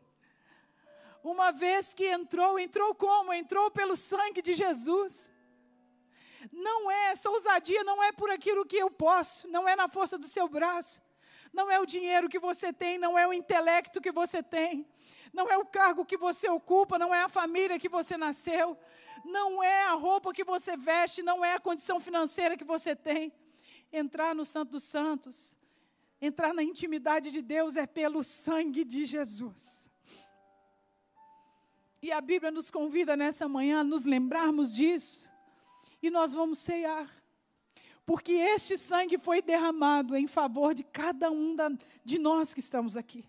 Uma 1.23 1.51
vez 1.51 1.93
que 1.93 2.07
entrou, 2.07 2.59
entrou 2.59 2.95
como? 2.95 3.33
Entrou 3.33 3.71
pelo 3.73 3.97
sangue 3.97 4.41
de 4.41 4.55
Jesus. 4.55 5.33
Não 6.53 6.91
é, 6.91 7.13
essa 7.13 7.29
ousadia 7.31 7.83
não 7.83 8.03
é 8.05 8.13
por 8.13 8.31
aquilo 8.31 8.65
que 8.65 8.77
eu 8.77 8.91
posso, 8.91 9.49
não 9.49 9.69
é 9.69 9.75
na 9.75 9.89
força 9.89 10.17
do 10.19 10.29
seu 10.29 10.47
braço, 10.47 11.03
não 11.53 11.71
é 11.71 11.81
o 11.81 11.87
dinheiro 11.87 12.29
que 12.29 12.39
você 12.39 12.73
tem, 12.73 12.99
não 12.99 13.19
é 13.19 13.27
o 13.27 13.33
intelecto 13.33 14.01
que 14.01 14.13
você 14.13 14.43
tem, 14.43 14.87
não 15.33 15.49
é 15.49 15.57
o 15.57 15.65
cargo 15.65 16.05
que 16.05 16.19
você 16.19 16.49
ocupa, 16.51 16.99
não 16.99 17.15
é 17.15 17.23
a 17.23 17.29
família 17.29 17.79
que 17.79 17.89
você 17.89 18.17
nasceu, 18.17 18.79
não 19.25 19.63
é 19.63 19.85
a 19.87 19.95
roupa 19.95 20.33
que 20.33 20.45
você 20.45 20.77
veste, 20.77 21.23
não 21.23 21.43
é 21.45 21.55
a 21.55 21.61
condição 21.61 21.99
financeira 21.99 22.57
que 22.57 22.65
você 22.65 22.95
tem. 22.95 23.33
Entrar 23.97 24.35
no 24.35 24.45
Santo 24.45 24.73
dos 24.73 24.83
Santos, 24.83 25.57
entrar 26.21 26.53
na 26.53 26.63
intimidade 26.63 27.31
de 27.31 27.41
Deus 27.41 27.77
é 27.77 27.87
pelo 27.87 28.25
sangue 28.25 28.85
de 28.85 29.05
Jesus. 29.05 29.89
E 32.03 32.11
a 32.11 32.21
Bíblia 32.21 32.51
nos 32.51 32.71
convida 32.71 33.17
nessa 33.17 33.47
manhã 33.49 33.81
a 33.81 33.85
nos 33.85 34.05
lembrarmos 34.05 34.75
disso. 34.75 35.31
E 36.03 36.11
nós 36.11 36.35
vamos 36.35 36.59
ceiar 36.59 37.09
porque 38.07 38.33
este 38.33 38.77
sangue 38.77 39.17
foi 39.17 39.41
derramado 39.41 40.17
em 40.17 40.27
favor 40.27 40.75
de 40.75 40.85
cada 40.85 41.31
um 41.31 41.57
da, 41.57 41.71
de 42.05 42.19
nós 42.19 42.53
que 42.53 42.61
estamos 42.61 42.97
aqui. 42.97 43.25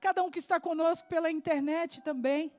Cada 0.00 0.22
um 0.22 0.30
que 0.30 0.38
está 0.38 0.58
conosco 0.58 1.06
pela 1.08 1.30
internet 1.30 2.00
também. 2.02 2.50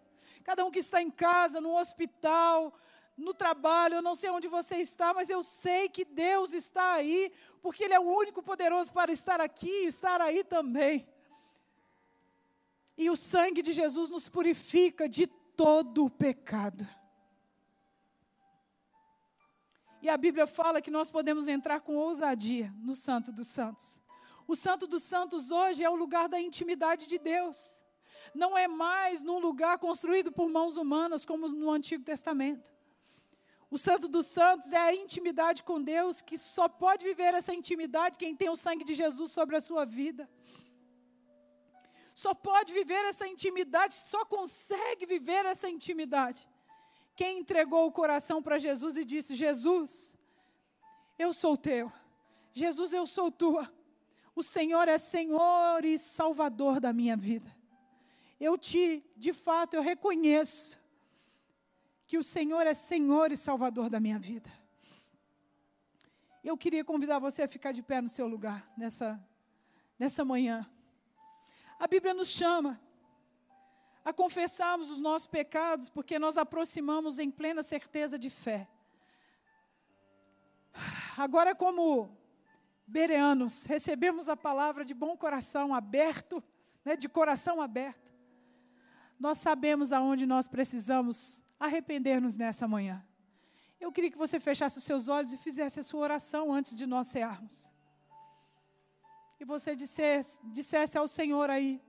Cada 0.43 0.63
um 0.63 0.71
que 0.71 0.79
está 0.79 1.01
em 1.01 1.09
casa, 1.09 1.59
no 1.59 1.75
hospital, 1.75 2.77
no 3.17 3.33
trabalho, 3.33 3.95
eu 3.95 4.01
não 4.01 4.13
sei 4.13 4.29
onde 4.29 4.47
você 4.47 4.77
está, 4.77 5.11
mas 5.11 5.27
eu 5.29 5.41
sei 5.41 5.89
que 5.89 6.05
Deus 6.05 6.53
está 6.53 6.93
aí, 6.93 7.31
porque 7.61 7.83
Ele 7.83 7.95
é 7.95 7.99
o 7.99 8.03
único 8.03 8.43
poderoso 8.43 8.93
para 8.93 9.11
estar 9.11 9.41
aqui 9.41 9.85
e 9.85 9.87
estar 9.87 10.21
aí 10.21 10.43
também. 10.43 11.09
E 12.95 13.09
o 13.09 13.15
sangue 13.15 13.63
de 13.63 13.73
Jesus 13.73 14.11
nos 14.11 14.29
purifica 14.29 15.09
de 15.09 15.25
todo 15.25 16.05
o 16.05 16.09
pecado. 16.09 16.87
E 19.99 20.09
a 20.09 20.15
Bíblia 20.15 20.45
fala 20.45 20.79
que 20.81 20.91
nós 20.91 21.09
podemos 21.09 21.47
entrar 21.47 21.79
com 21.79 21.95
ousadia 21.95 22.71
no 22.77 22.95
Santo 22.95 23.31
dos 23.31 23.47
Santos. 23.47 23.99
O 24.47 24.55
Santo 24.55 24.85
dos 24.85 25.01
Santos 25.01 25.49
hoje 25.49 25.83
é 25.83 25.89
o 25.89 25.95
lugar 25.95 26.29
da 26.29 26.39
intimidade 26.39 27.07
de 27.07 27.17
Deus. 27.17 27.83
Não 28.33 28.55
é 28.55 28.67
mais 28.67 29.23
num 29.23 29.39
lugar 29.39 29.79
construído 29.79 30.31
por 30.31 30.47
mãos 30.49 30.77
humanas, 30.77 31.25
como 31.25 31.47
no 31.47 31.71
Antigo 31.71 32.03
Testamento. 32.03 32.76
O 33.69 33.77
Santo 33.77 34.07
dos 34.07 34.25
Santos 34.25 34.71
é 34.71 34.77
a 34.77 34.95
intimidade 34.95 35.63
com 35.63 35.81
Deus, 35.81 36.21
que 36.21 36.37
só 36.37 36.67
pode 36.69 37.03
viver 37.03 37.33
essa 37.33 37.53
intimidade 37.53 38.17
quem 38.17 38.35
tem 38.35 38.49
o 38.49 38.55
sangue 38.55 38.83
de 38.83 38.95
Jesus 38.95 39.31
sobre 39.31 39.55
a 39.55 39.61
sua 39.61 39.85
vida. 39.85 40.29
Só 42.13 42.33
pode 42.33 42.73
viver 42.73 43.03
essa 43.05 43.27
intimidade, 43.27 43.93
só 43.93 44.25
consegue 44.25 45.05
viver 45.05 45.45
essa 45.45 45.69
intimidade 45.69 46.47
quem 47.17 47.39
entregou 47.39 47.87
o 47.87 47.91
coração 47.91 48.43
para 48.43 48.59
Jesus 48.59 48.95
e 48.95 49.03
disse: 49.03 49.33
Jesus, 49.33 50.15
eu 51.17 51.33
sou 51.33 51.57
teu. 51.57 51.91
Jesus, 52.53 52.93
eu 52.93 53.07
sou 53.07 53.31
tua. 53.31 53.73
O 54.35 54.43
Senhor 54.43 54.87
é 54.87 54.99
Senhor 54.99 55.83
e 55.83 55.97
Salvador 55.97 56.79
da 56.79 56.93
minha 56.93 57.17
vida. 57.17 57.51
Eu 58.39 58.55
te, 58.55 59.03
de 59.15 59.33
fato, 59.33 59.73
eu 59.73 59.81
reconheço 59.81 60.79
que 62.07 62.17
o 62.17 62.23
Senhor 62.23 62.65
é 62.65 62.73
Senhor 62.73 63.33
e 63.33 63.37
Salvador 63.37 63.89
da 63.89 63.99
minha 63.99 64.17
vida. 64.17 64.49
Eu 66.41 66.57
queria 66.57 66.83
convidar 66.85 67.19
você 67.19 67.43
a 67.43 67.47
ficar 67.49 67.73
de 67.73 67.83
pé 67.83 67.99
no 67.99 68.07
seu 68.07 68.25
lugar 68.25 68.71
nessa, 68.77 69.21
nessa 69.99 70.23
manhã. 70.23 70.65
A 71.77 71.85
Bíblia 71.85 72.13
nos 72.13 72.29
chama 72.29 72.79
a 74.05 74.13
confessarmos 74.13 74.89
os 74.89 75.01
nossos 75.01 75.27
pecados, 75.27 75.89
porque 75.89 76.17
nós 76.17 76.37
aproximamos 76.37 77.19
em 77.19 77.29
plena 77.29 77.61
certeza 77.61 78.17
de 78.17 78.29
fé. 78.29 78.69
Agora, 81.17 81.53
como 81.53 82.17
bereanos, 82.87 83.65
recebemos 83.65 84.29
a 84.29 84.37
palavra 84.37 84.85
de 84.85 84.93
bom 84.93 85.17
coração 85.17 85.75
aberto, 85.75 86.41
né, 86.85 86.95
de 86.95 87.09
coração 87.09 87.61
aberto. 87.61 88.15
Nós 89.19 89.39
sabemos 89.39 89.91
aonde 89.91 90.25
nós 90.25 90.47
precisamos 90.47 91.43
arrepender-nos 91.59 92.37
nessa 92.37 92.67
manhã. 92.67 93.05
Eu 93.79 93.91
queria 93.91 94.11
que 94.11 94.17
você 94.17 94.39
fechasse 94.39 94.77
os 94.77 94.83
seus 94.83 95.07
olhos 95.07 95.33
e 95.33 95.37
fizesse 95.37 95.79
a 95.79 95.83
sua 95.83 96.01
oração 96.01 96.51
antes 96.51 96.75
de 96.75 96.85
nós 96.85 97.07
cearmos. 97.07 97.71
E 99.39 99.45
você 99.45 99.75
dissesse, 99.75 100.39
dissesse 100.45 100.97
ao 100.97 101.07
Senhor 101.07 101.49
aí, 101.49 101.81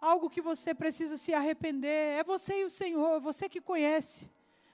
algo 0.00 0.28
que 0.28 0.40
você 0.40 0.74
precisa 0.74 1.16
se 1.16 1.32
arrepender. 1.32 2.18
É 2.18 2.24
você 2.24 2.62
e 2.62 2.64
o 2.64 2.70
Senhor, 2.70 3.20
você 3.20 3.48
que 3.48 3.60
conhece. 3.60 4.30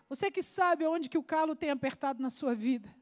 Você 0.09 0.31
que 0.31 0.43
sabe 0.43 0.87
onde 0.87 1.09
que 1.09 1.19
o 1.19 1.23
calo 1.23 1.55
tem 1.55 1.71
apertado 1.71 2.23
na 2.23 2.31
sua 2.31 2.55
vida. 2.55 2.95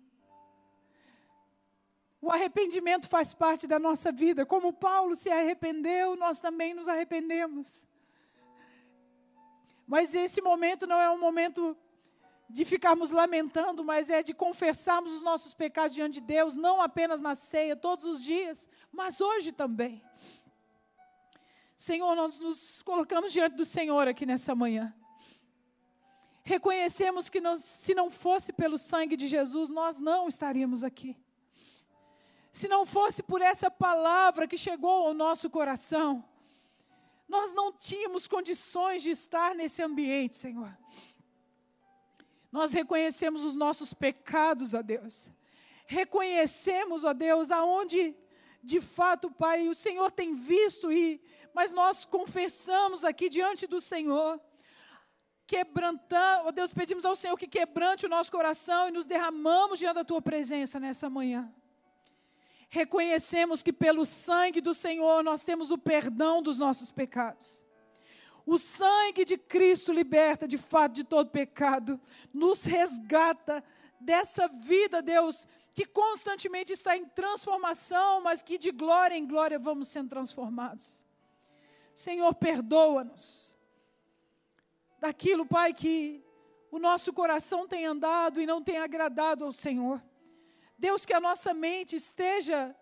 O 2.20 2.30
arrependimento 2.30 3.08
faz 3.08 3.32
parte 3.32 3.66
da 3.66 3.78
nossa 3.78 4.12
vida. 4.12 4.44
Como 4.44 4.72
Paulo 4.72 5.16
se 5.16 5.30
arrependeu, 5.30 6.16
nós 6.16 6.40
também 6.40 6.74
nos 6.74 6.86
arrependemos. 6.86 7.86
Mas 9.90 10.14
esse 10.14 10.40
momento 10.40 10.86
não 10.86 11.00
é 11.00 11.10
um 11.10 11.18
momento 11.18 11.76
de 12.48 12.64
ficarmos 12.64 13.10
lamentando, 13.10 13.82
mas 13.82 14.08
é 14.08 14.22
de 14.22 14.32
confessarmos 14.32 15.12
os 15.12 15.24
nossos 15.24 15.52
pecados 15.52 15.92
diante 15.92 16.20
de 16.20 16.20
Deus, 16.20 16.54
não 16.54 16.80
apenas 16.80 17.20
na 17.20 17.34
ceia, 17.34 17.74
todos 17.74 18.04
os 18.04 18.22
dias, 18.22 18.68
mas 18.92 19.20
hoje 19.20 19.50
também. 19.50 20.00
Senhor, 21.76 22.14
nós 22.14 22.38
nos 22.38 22.82
colocamos 22.82 23.32
diante 23.32 23.56
do 23.56 23.64
Senhor 23.64 24.06
aqui 24.06 24.24
nessa 24.24 24.54
manhã. 24.54 24.94
Reconhecemos 26.44 27.28
que 27.28 27.40
nós, 27.40 27.64
se 27.64 27.92
não 27.92 28.08
fosse 28.08 28.52
pelo 28.52 28.78
sangue 28.78 29.16
de 29.16 29.26
Jesus, 29.26 29.72
nós 29.72 29.98
não 29.98 30.28
estaríamos 30.28 30.84
aqui. 30.84 31.16
Se 32.52 32.68
não 32.68 32.86
fosse 32.86 33.24
por 33.24 33.42
essa 33.42 33.68
palavra 33.68 34.46
que 34.46 34.56
chegou 34.56 35.08
ao 35.08 35.14
nosso 35.14 35.50
coração, 35.50 36.24
nós 37.30 37.54
não 37.54 37.72
tínhamos 37.72 38.26
condições 38.26 39.04
de 39.04 39.10
estar 39.10 39.54
nesse 39.54 39.80
ambiente, 39.80 40.34
Senhor. 40.34 40.76
Nós 42.50 42.72
reconhecemos 42.72 43.44
os 43.44 43.54
nossos 43.54 43.94
pecados, 43.94 44.74
ó 44.74 44.82
Deus. 44.82 45.30
Reconhecemos, 45.86 47.04
ó 47.04 47.12
Deus, 47.12 47.52
aonde 47.52 48.16
de 48.62 48.80
fato, 48.80 49.30
Pai, 49.30 49.68
o 49.68 49.74
Senhor 49.74 50.10
tem 50.10 50.34
visto 50.34 50.92
e 50.92 51.22
mas 51.54 51.72
nós 51.72 52.04
confessamos 52.04 53.04
aqui 53.04 53.28
diante 53.28 53.66
do 53.66 53.80
Senhor, 53.80 54.40
quebrantando, 55.46 56.48
oh 56.48 56.52
Deus, 56.52 56.72
pedimos 56.72 57.04
ao 57.04 57.16
Senhor 57.16 57.36
que 57.36 57.46
quebrante 57.46 58.06
o 58.06 58.08
nosso 58.08 58.30
coração 58.30 58.88
e 58.88 58.92
nos 58.92 59.06
derramamos 59.06 59.78
diante 59.78 59.94
da 59.94 60.04
tua 60.04 60.22
presença 60.22 60.78
nessa 60.78 61.08
manhã. 61.08 61.52
Reconhecemos 62.70 63.64
que 63.64 63.72
pelo 63.72 64.06
sangue 64.06 64.60
do 64.60 64.72
Senhor 64.72 65.24
nós 65.24 65.44
temos 65.44 65.72
o 65.72 65.76
perdão 65.76 66.40
dos 66.40 66.56
nossos 66.56 66.92
pecados. 66.92 67.64
O 68.46 68.56
sangue 68.56 69.24
de 69.24 69.36
Cristo 69.36 69.92
liberta 69.92 70.46
de 70.46 70.56
fato 70.56 70.94
de 70.94 71.04
todo 71.04 71.30
pecado, 71.30 72.00
nos 72.32 72.64
resgata 72.64 73.62
dessa 74.00 74.46
vida, 74.46 75.02
Deus, 75.02 75.48
que 75.74 75.84
constantemente 75.84 76.72
está 76.72 76.96
em 76.96 77.04
transformação, 77.04 78.22
mas 78.22 78.40
que 78.40 78.56
de 78.56 78.70
glória 78.70 79.16
em 79.16 79.26
glória 79.26 79.58
vamos 79.58 79.88
sendo 79.88 80.08
transformados. 80.08 81.04
Senhor, 81.92 82.32
perdoa-nos 82.34 83.56
daquilo, 85.00 85.44
Pai, 85.44 85.74
que 85.74 86.24
o 86.70 86.78
nosso 86.78 87.12
coração 87.12 87.66
tem 87.66 87.84
andado 87.84 88.40
e 88.40 88.46
não 88.46 88.62
tem 88.62 88.78
agradado 88.78 89.44
ao 89.44 89.52
Senhor. 89.52 90.00
Deus, 90.80 91.04
que 91.04 91.12
a 91.12 91.20
nossa 91.20 91.52
mente 91.52 91.94
esteja, 91.94 92.74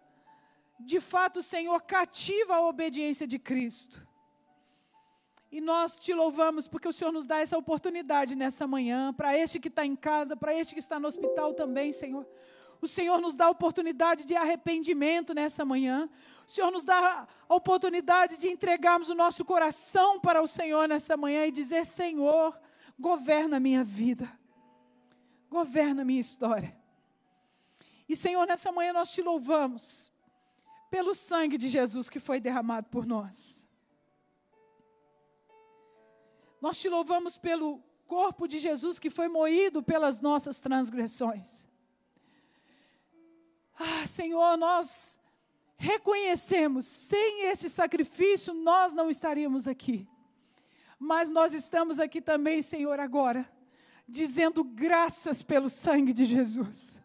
de 0.78 1.00
fato, 1.00 1.42
Senhor, 1.42 1.82
cativa 1.82 2.54
à 2.54 2.60
obediência 2.62 3.26
de 3.26 3.40
Cristo. 3.40 4.06
E 5.50 5.60
nós 5.60 5.98
te 5.98 6.14
louvamos 6.14 6.68
porque 6.68 6.86
o 6.86 6.92
Senhor 6.92 7.10
nos 7.10 7.26
dá 7.26 7.40
essa 7.40 7.58
oportunidade 7.58 8.36
nessa 8.36 8.68
manhã, 8.68 9.12
para 9.12 9.36
este 9.36 9.58
que 9.58 9.66
está 9.66 9.84
em 9.84 9.96
casa, 9.96 10.36
para 10.36 10.54
este 10.54 10.74
que 10.74 10.80
está 10.80 11.00
no 11.00 11.08
hospital 11.08 11.54
também, 11.54 11.90
Senhor. 11.90 12.24
O 12.80 12.86
Senhor 12.86 13.20
nos 13.20 13.34
dá 13.34 13.46
a 13.46 13.50
oportunidade 13.50 14.24
de 14.24 14.36
arrependimento 14.36 15.34
nessa 15.34 15.64
manhã. 15.64 16.08
O 16.46 16.50
Senhor 16.50 16.70
nos 16.70 16.84
dá 16.84 17.26
a 17.48 17.54
oportunidade 17.54 18.38
de 18.38 18.46
entregarmos 18.46 19.08
o 19.08 19.14
nosso 19.16 19.44
coração 19.44 20.20
para 20.20 20.40
o 20.40 20.46
Senhor 20.46 20.86
nessa 20.86 21.16
manhã 21.16 21.46
e 21.46 21.50
dizer: 21.50 21.84
Senhor, 21.84 22.56
governa 22.96 23.56
a 23.56 23.60
minha 23.60 23.82
vida, 23.82 24.30
governa 25.50 26.02
a 26.02 26.04
minha 26.04 26.20
história. 26.20 26.77
E 28.08 28.16
Senhor, 28.16 28.46
nessa 28.46 28.72
manhã 28.72 28.92
nós 28.92 29.12
te 29.12 29.20
louvamos 29.20 30.12
pelo 30.90 31.14
sangue 31.14 31.58
de 31.58 31.68
Jesus 31.68 32.08
que 32.08 32.18
foi 32.18 32.40
derramado 32.40 32.88
por 32.88 33.06
nós. 33.06 33.68
Nós 36.60 36.78
te 36.80 36.88
louvamos 36.88 37.36
pelo 37.36 37.82
corpo 38.06 38.48
de 38.48 38.58
Jesus 38.58 38.98
que 38.98 39.10
foi 39.10 39.28
moído 39.28 39.82
pelas 39.82 40.20
nossas 40.20 40.60
transgressões. 40.60 41.68
Ah, 43.78 44.06
Senhor, 44.06 44.56
nós 44.56 45.20
reconhecemos, 45.76 46.84
sem 46.84 47.44
esse 47.44 47.70
sacrifício 47.70 48.52
nós 48.52 48.94
não 48.94 49.08
estaríamos 49.08 49.68
aqui. 49.68 50.08
Mas 50.98 51.30
nós 51.30 51.52
estamos 51.52 52.00
aqui 52.00 52.20
também, 52.20 52.60
Senhor, 52.60 52.98
agora, 52.98 53.48
dizendo 54.08 54.64
graças 54.64 55.42
pelo 55.42 55.68
sangue 55.68 56.12
de 56.12 56.24
Jesus. 56.24 56.97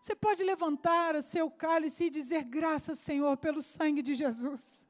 Você 0.00 0.14
pode 0.14 0.42
levantar 0.42 1.14
o 1.14 1.20
seu 1.20 1.50
cálice 1.50 2.04
e 2.04 2.10
dizer 2.10 2.42
graças, 2.44 2.98
Senhor, 2.98 3.36
pelo 3.36 3.62
sangue 3.62 4.00
de 4.00 4.14
Jesus. 4.14 4.86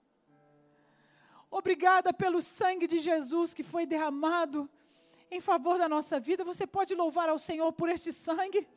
Obrigada 1.51 2.13
pelo 2.13 2.41
sangue 2.41 2.87
de 2.87 3.01
Jesus 3.01 3.53
que 3.53 3.65
foi 3.65 3.85
derramado 3.85 4.71
em 5.29 5.41
favor 5.41 5.77
da 5.79 5.89
nossa 5.89 6.21
vida. 6.21 6.45
Você 6.45 6.65
pode 6.65 6.95
louvar 6.95 7.29
ao 7.29 7.41
Senhor 7.41 7.73
por 7.73 7.89
este 7.89 8.13
sangue. 8.13 8.69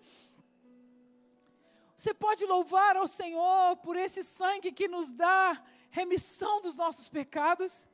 Você 1.96 2.16
pode 2.16 2.44
louvar 2.46 2.98
ao 2.98 3.08
Senhor 3.08 3.78
por 3.78 3.96
esse 3.96 4.24
sangue 4.24 4.72
que 4.72 4.88
nos 4.88 5.12
dá 5.12 5.64
remissão 5.92 6.62
dos 6.62 6.78
nossos 6.78 7.10
pecados. 7.10 7.88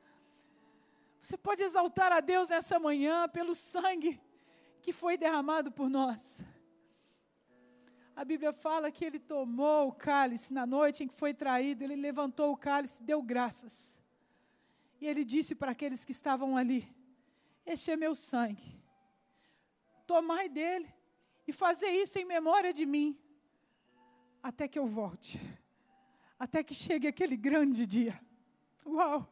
Você 1.20 1.36
pode 1.36 1.62
exaltar 1.62 2.10
a 2.10 2.20
Deus 2.20 2.48
nessa 2.48 2.78
manhã 2.78 3.28
pelo 3.28 3.54
sangue 3.54 4.18
que 4.80 4.92
foi 4.92 5.18
derramado 5.18 5.70
por 5.70 5.90
nós. 5.90 6.42
A 8.20 8.24
Bíblia 8.32 8.52
fala 8.52 8.92
que 8.92 9.02
ele 9.02 9.18
tomou 9.18 9.88
o 9.88 9.92
cálice 9.92 10.52
na 10.52 10.66
noite 10.66 11.02
em 11.02 11.08
que 11.08 11.14
foi 11.14 11.32
traído, 11.32 11.82
ele 11.82 11.96
levantou 11.96 12.52
o 12.52 12.56
cálice, 12.56 13.02
deu 13.02 13.22
graças. 13.22 13.98
E 15.00 15.06
ele 15.08 15.24
disse 15.24 15.54
para 15.54 15.70
aqueles 15.70 16.04
que 16.04 16.12
estavam 16.12 16.54
ali: 16.54 16.86
Este 17.64 17.90
é 17.90 17.96
meu 17.96 18.14
sangue. 18.14 18.78
Tomai 20.06 20.50
dele 20.50 20.92
e 21.48 21.52
fazer 21.54 21.88
isso 21.88 22.18
em 22.18 22.26
memória 22.26 22.74
de 22.74 22.84
mim, 22.84 23.18
até 24.42 24.68
que 24.68 24.78
eu 24.78 24.86
volte, 24.86 25.40
até 26.38 26.62
que 26.62 26.74
chegue 26.74 27.08
aquele 27.08 27.38
grande 27.38 27.86
dia. 27.86 28.20
Uau! 28.84 29.26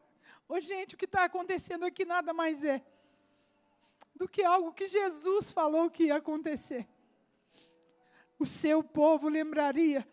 Ô, 0.47 0.59
gente, 0.59 0.95
o 0.95 0.97
que 0.97 1.05
está 1.05 1.25
acontecendo 1.25 1.85
aqui 1.85 2.05
nada 2.05 2.33
mais 2.33 2.63
é 2.63 2.83
do 4.15 4.27
que 4.27 4.43
algo 4.43 4.73
que 4.73 4.87
Jesus 4.87 5.51
falou 5.51 5.91
que 5.91 6.05
ia 6.05 6.15
acontecer. 6.15 6.89
O 8.39 8.45
seu 8.45 8.81
povo 8.81 9.27
lembraria 9.27 10.07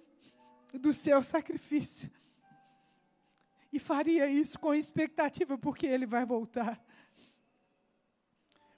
do 0.74 0.92
seu 0.92 1.22
sacrifício 1.22 2.10
e 3.72 3.78
faria 3.78 4.26
isso 4.26 4.58
com 4.58 4.74
expectativa, 4.74 5.56
porque 5.56 5.86
ele 5.86 6.06
vai 6.06 6.24
voltar. 6.24 6.84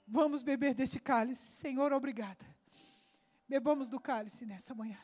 Vamos 0.07 0.43
beber 0.43 0.73
deste 0.73 0.99
cálice. 0.99 1.51
Senhor, 1.51 1.91
obrigada. 1.93 2.45
Bebamos 3.47 3.89
do 3.89 3.99
cálice 3.99 4.45
nessa 4.45 4.75
manhã. 4.75 4.99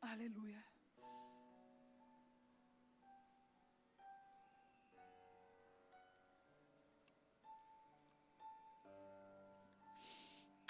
Aleluia. 0.00 0.64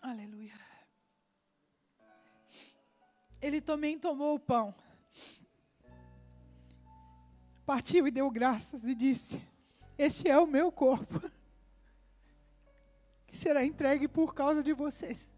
Aleluia. 0.02 0.69
Ele 3.40 3.60
também 3.60 3.98
tomou 3.98 4.34
o 4.34 4.40
pão 4.40 4.74
partiu 7.70 8.08
e 8.08 8.10
deu 8.10 8.28
graças 8.28 8.84
e 8.84 8.96
disse: 8.96 9.40
Este 9.96 10.28
é 10.28 10.36
o 10.36 10.44
meu 10.44 10.72
corpo, 10.72 11.22
que 13.28 13.36
será 13.36 13.64
entregue 13.64 14.08
por 14.08 14.34
causa 14.34 14.60
de 14.60 14.72
vocês. 14.72 15.32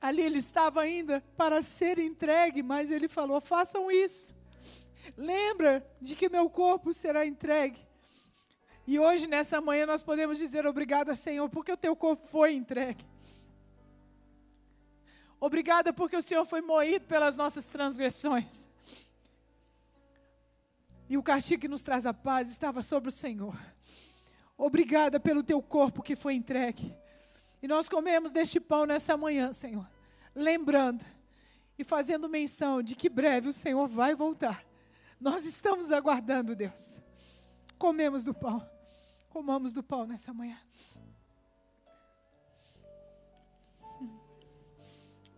Ali 0.00 0.22
ele 0.22 0.38
estava 0.38 0.80
ainda 0.80 1.20
para 1.36 1.60
ser 1.60 1.98
entregue, 1.98 2.62
mas 2.62 2.88
ele 2.88 3.08
falou: 3.08 3.40
façam 3.40 3.90
isso. 3.90 4.32
Lembra 5.16 5.84
de 6.00 6.14
que 6.14 6.28
meu 6.28 6.48
corpo 6.48 6.94
será 6.94 7.26
entregue. 7.26 7.84
E 8.86 9.00
hoje, 9.00 9.26
nessa 9.26 9.60
manhã, 9.60 9.86
nós 9.86 10.04
podemos 10.04 10.38
dizer 10.38 10.64
obrigada, 10.68 11.16
Senhor, 11.16 11.48
porque 11.50 11.72
o 11.72 11.76
teu 11.76 11.96
corpo 11.96 12.24
foi 12.28 12.54
entregue. 12.54 13.04
Obrigada 15.44 15.92
porque 15.92 16.16
o 16.16 16.22
Senhor 16.22 16.44
foi 16.44 16.60
moído 16.60 17.04
pelas 17.06 17.36
nossas 17.36 17.68
transgressões. 17.68 18.68
E 21.08 21.18
o 21.18 21.22
castigo 21.22 21.62
que 21.62 21.66
nos 21.66 21.82
traz 21.82 22.06
a 22.06 22.14
paz 22.14 22.48
estava 22.48 22.80
sobre 22.80 23.08
o 23.08 23.12
Senhor. 23.12 23.58
Obrigada 24.56 25.18
pelo 25.18 25.42
teu 25.42 25.60
corpo 25.60 26.00
que 26.00 26.14
foi 26.14 26.34
entregue. 26.34 26.96
E 27.60 27.66
nós 27.66 27.88
comemos 27.88 28.30
deste 28.30 28.60
pão 28.60 28.86
nessa 28.86 29.16
manhã, 29.16 29.52
Senhor. 29.52 29.84
Lembrando 30.32 31.04
e 31.76 31.82
fazendo 31.82 32.28
menção 32.28 32.80
de 32.80 32.94
que 32.94 33.08
breve 33.08 33.48
o 33.48 33.52
Senhor 33.52 33.88
vai 33.88 34.14
voltar. 34.14 34.64
Nós 35.20 35.44
estamos 35.44 35.90
aguardando, 35.90 36.54
Deus. 36.54 37.00
Comemos 37.76 38.22
do 38.22 38.32
pão. 38.32 38.64
Comamos 39.28 39.74
do 39.74 39.82
pão 39.82 40.06
nessa 40.06 40.32
manhã. 40.32 40.58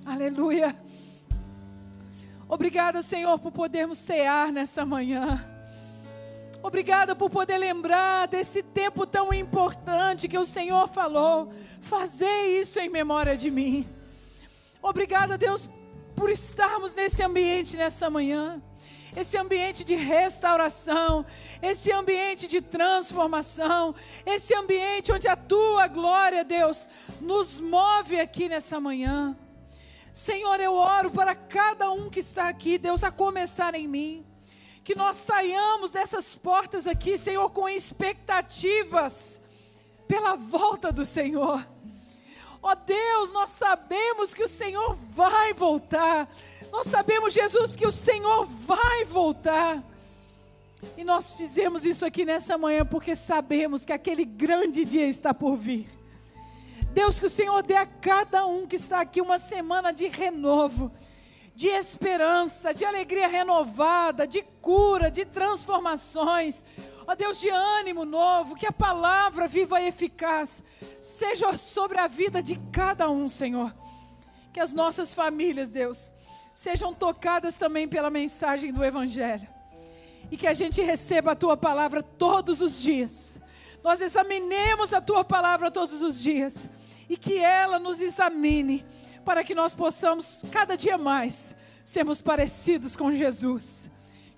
Aleluia. 0.04 0.76
Obrigada, 2.46 3.00
Senhor, 3.00 3.38
por 3.38 3.52
podermos 3.52 3.96
cear 3.98 4.52
nessa 4.52 4.84
manhã. 4.84 5.42
Obrigada 6.62 7.16
por 7.16 7.30
poder 7.30 7.56
lembrar 7.56 8.28
desse 8.28 8.62
tempo 8.62 9.06
tão 9.06 9.32
importante 9.32 10.28
que 10.28 10.36
o 10.36 10.44
Senhor 10.44 10.88
falou. 10.88 11.50
Fazer 11.80 12.60
isso 12.60 12.78
em 12.78 12.90
memória 12.90 13.34
de 13.34 13.50
mim. 13.50 13.88
Obrigada, 14.82 15.38
Deus, 15.38 15.70
por 16.14 16.28
estarmos 16.28 16.94
nesse 16.94 17.22
ambiente 17.22 17.78
nessa 17.78 18.10
manhã 18.10 18.62
esse 19.16 19.36
ambiente 19.36 19.84
de 19.84 19.94
restauração, 19.94 21.24
esse 21.62 21.92
ambiente 21.92 22.46
de 22.46 22.60
transformação, 22.60 23.94
esse 24.26 24.54
ambiente 24.54 25.12
onde 25.12 25.28
a 25.28 25.36
tua 25.36 25.86
glória, 25.86 26.44
Deus, 26.44 26.88
nos 27.20 27.60
move 27.60 28.18
aqui 28.18 28.48
nessa 28.48 28.80
manhã. 28.80 29.36
Senhor, 30.12 30.60
eu 30.60 30.74
oro 30.74 31.10
para 31.10 31.34
cada 31.34 31.90
um 31.90 32.08
que 32.08 32.20
está 32.20 32.48
aqui, 32.48 32.78
Deus, 32.78 33.02
a 33.02 33.10
começar 33.10 33.74
em 33.74 33.88
mim. 33.88 34.24
Que 34.82 34.94
nós 34.94 35.16
saiamos 35.16 35.92
dessas 35.92 36.36
portas 36.36 36.86
aqui, 36.86 37.16
Senhor, 37.16 37.50
com 37.50 37.68
expectativas 37.68 39.42
pela 40.06 40.36
volta 40.36 40.92
do 40.92 41.04
Senhor. 41.04 41.66
Ó 42.62 42.72
oh 42.72 42.76
Deus, 42.76 43.32
nós 43.32 43.50
sabemos 43.50 44.32
que 44.32 44.42
o 44.42 44.48
Senhor 44.48 44.94
vai 44.94 45.52
voltar. 45.52 46.28
Nós 46.74 46.88
sabemos, 46.88 47.32
Jesus, 47.32 47.76
que 47.76 47.86
o 47.86 47.92
Senhor 47.92 48.46
vai 48.46 49.04
voltar. 49.04 49.80
E 50.96 51.04
nós 51.04 51.32
fizemos 51.32 51.84
isso 51.84 52.04
aqui 52.04 52.24
nessa 52.24 52.58
manhã 52.58 52.84
porque 52.84 53.14
sabemos 53.14 53.84
que 53.84 53.92
aquele 53.92 54.24
grande 54.24 54.84
dia 54.84 55.06
está 55.06 55.32
por 55.32 55.56
vir. 55.56 55.88
Deus, 56.92 57.20
que 57.20 57.26
o 57.26 57.30
Senhor 57.30 57.62
dê 57.62 57.76
a 57.76 57.86
cada 57.86 58.44
um 58.44 58.66
que 58.66 58.74
está 58.74 59.00
aqui 59.00 59.20
uma 59.20 59.38
semana 59.38 59.92
de 59.92 60.08
renovo, 60.08 60.90
de 61.54 61.68
esperança, 61.68 62.74
de 62.74 62.84
alegria 62.84 63.28
renovada, 63.28 64.26
de 64.26 64.42
cura, 64.60 65.12
de 65.12 65.24
transformações. 65.24 66.64
Ó 67.06 67.14
Deus, 67.14 67.40
de 67.40 67.50
ânimo 67.50 68.04
novo, 68.04 68.56
que 68.56 68.66
a 68.66 68.72
palavra 68.72 69.46
viva 69.46 69.80
e 69.80 69.86
eficaz 69.86 70.60
seja 71.00 71.56
sobre 71.56 72.00
a 72.00 72.08
vida 72.08 72.42
de 72.42 72.56
cada 72.72 73.08
um, 73.08 73.28
Senhor. 73.28 73.72
Que 74.52 74.58
as 74.58 74.74
nossas 74.74 75.14
famílias, 75.14 75.70
Deus, 75.70 76.12
sejam 76.54 76.94
tocadas 76.94 77.58
também 77.58 77.88
pela 77.88 78.08
mensagem 78.08 78.72
do 78.72 78.84
Evangelho. 78.84 79.46
E 80.30 80.36
que 80.36 80.46
a 80.46 80.54
gente 80.54 80.80
receba 80.80 81.32
a 81.32 81.36
tua 81.36 81.56
palavra 81.56 82.02
todos 82.02 82.60
os 82.60 82.80
dias. 82.80 83.40
Nós 83.82 84.00
examinemos 84.00 84.94
a 84.94 85.00
tua 85.00 85.24
palavra 85.24 85.70
todos 85.70 86.00
os 86.00 86.22
dias. 86.22 86.70
E 87.08 87.16
que 87.16 87.38
ela 87.38 87.78
nos 87.78 88.00
examine, 88.00 88.84
para 89.24 89.44
que 89.44 89.54
nós 89.54 89.74
possamos, 89.74 90.44
cada 90.50 90.76
dia 90.76 90.96
mais, 90.96 91.54
sermos 91.84 92.20
parecidos 92.20 92.96
com 92.96 93.12
Jesus. 93.12 93.90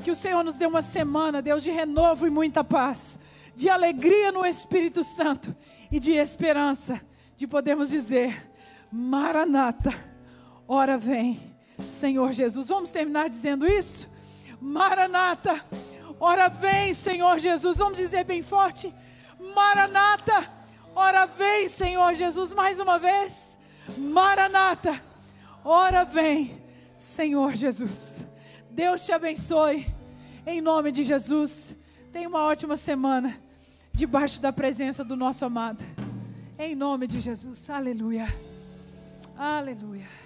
Que 0.03 0.11
o 0.11 0.17
Senhor 0.17 0.43
nos 0.43 0.57
dê 0.57 0.67
uma 0.67 0.83
semana, 0.83 1.41
Deus, 1.41 1.63
de 1.63 1.71
renovo 1.71 2.27
e 2.27 2.31
muita 2.31 2.65
paz, 2.65 3.19
de 3.55 3.69
alegria 3.69 4.33
no 4.33 4.45
Espírito 4.45 5.05
Santo 5.05 5.55
e 5.91 6.01
de 6.01 6.13
esperança, 6.13 7.01
de 7.37 7.47
podermos 7.47 7.89
dizer: 7.91 8.51
Maranata, 8.91 9.95
ora 10.67 10.99
vem. 10.99 11.56
Senhor 11.87 12.33
Jesus. 12.33 12.69
Vamos 12.69 12.91
terminar 12.91 13.29
dizendo 13.29 13.67
isso? 13.67 14.09
Maranata, 14.61 15.65
ora 16.19 16.49
vem, 16.49 16.95
Senhor 16.95 17.39
Jesus. 17.39 17.79
Vamos 17.79 17.99
dizer 17.99 18.25
bem 18.25 18.43
forte: 18.43 18.93
Maranata, 19.55 20.51
ora 20.95 21.27
vem, 21.27 21.69
Senhor 21.69 22.15
Jesus. 22.15 22.53
Mais 22.53 22.79
uma 22.79 22.99
vez: 22.99 23.59
Maranata, 23.97 25.01
ora 25.65 26.05
vem, 26.05 26.63
Senhor 26.97 27.55
Jesus. 27.55 28.27
Deus 28.71 29.05
te 29.05 29.13
abençoe, 29.13 29.87
em 30.47 30.61
nome 30.61 30.93
de 30.93 31.05
Jesus. 31.05 31.77
Tenha 32.13 32.29
uma 32.29 32.43
ótima 32.43 32.77
semana, 32.77 33.39
debaixo 33.93 34.41
da 34.41 34.53
presença 34.53 35.05
do 35.05 35.17
nosso 35.17 35.45
amado. 35.45 35.85
Em 36.59 36.75
nome 36.75 37.07
de 37.07 37.21
Jesus, 37.21 37.69
aleluia, 37.69 38.27
aleluia. 39.37 40.26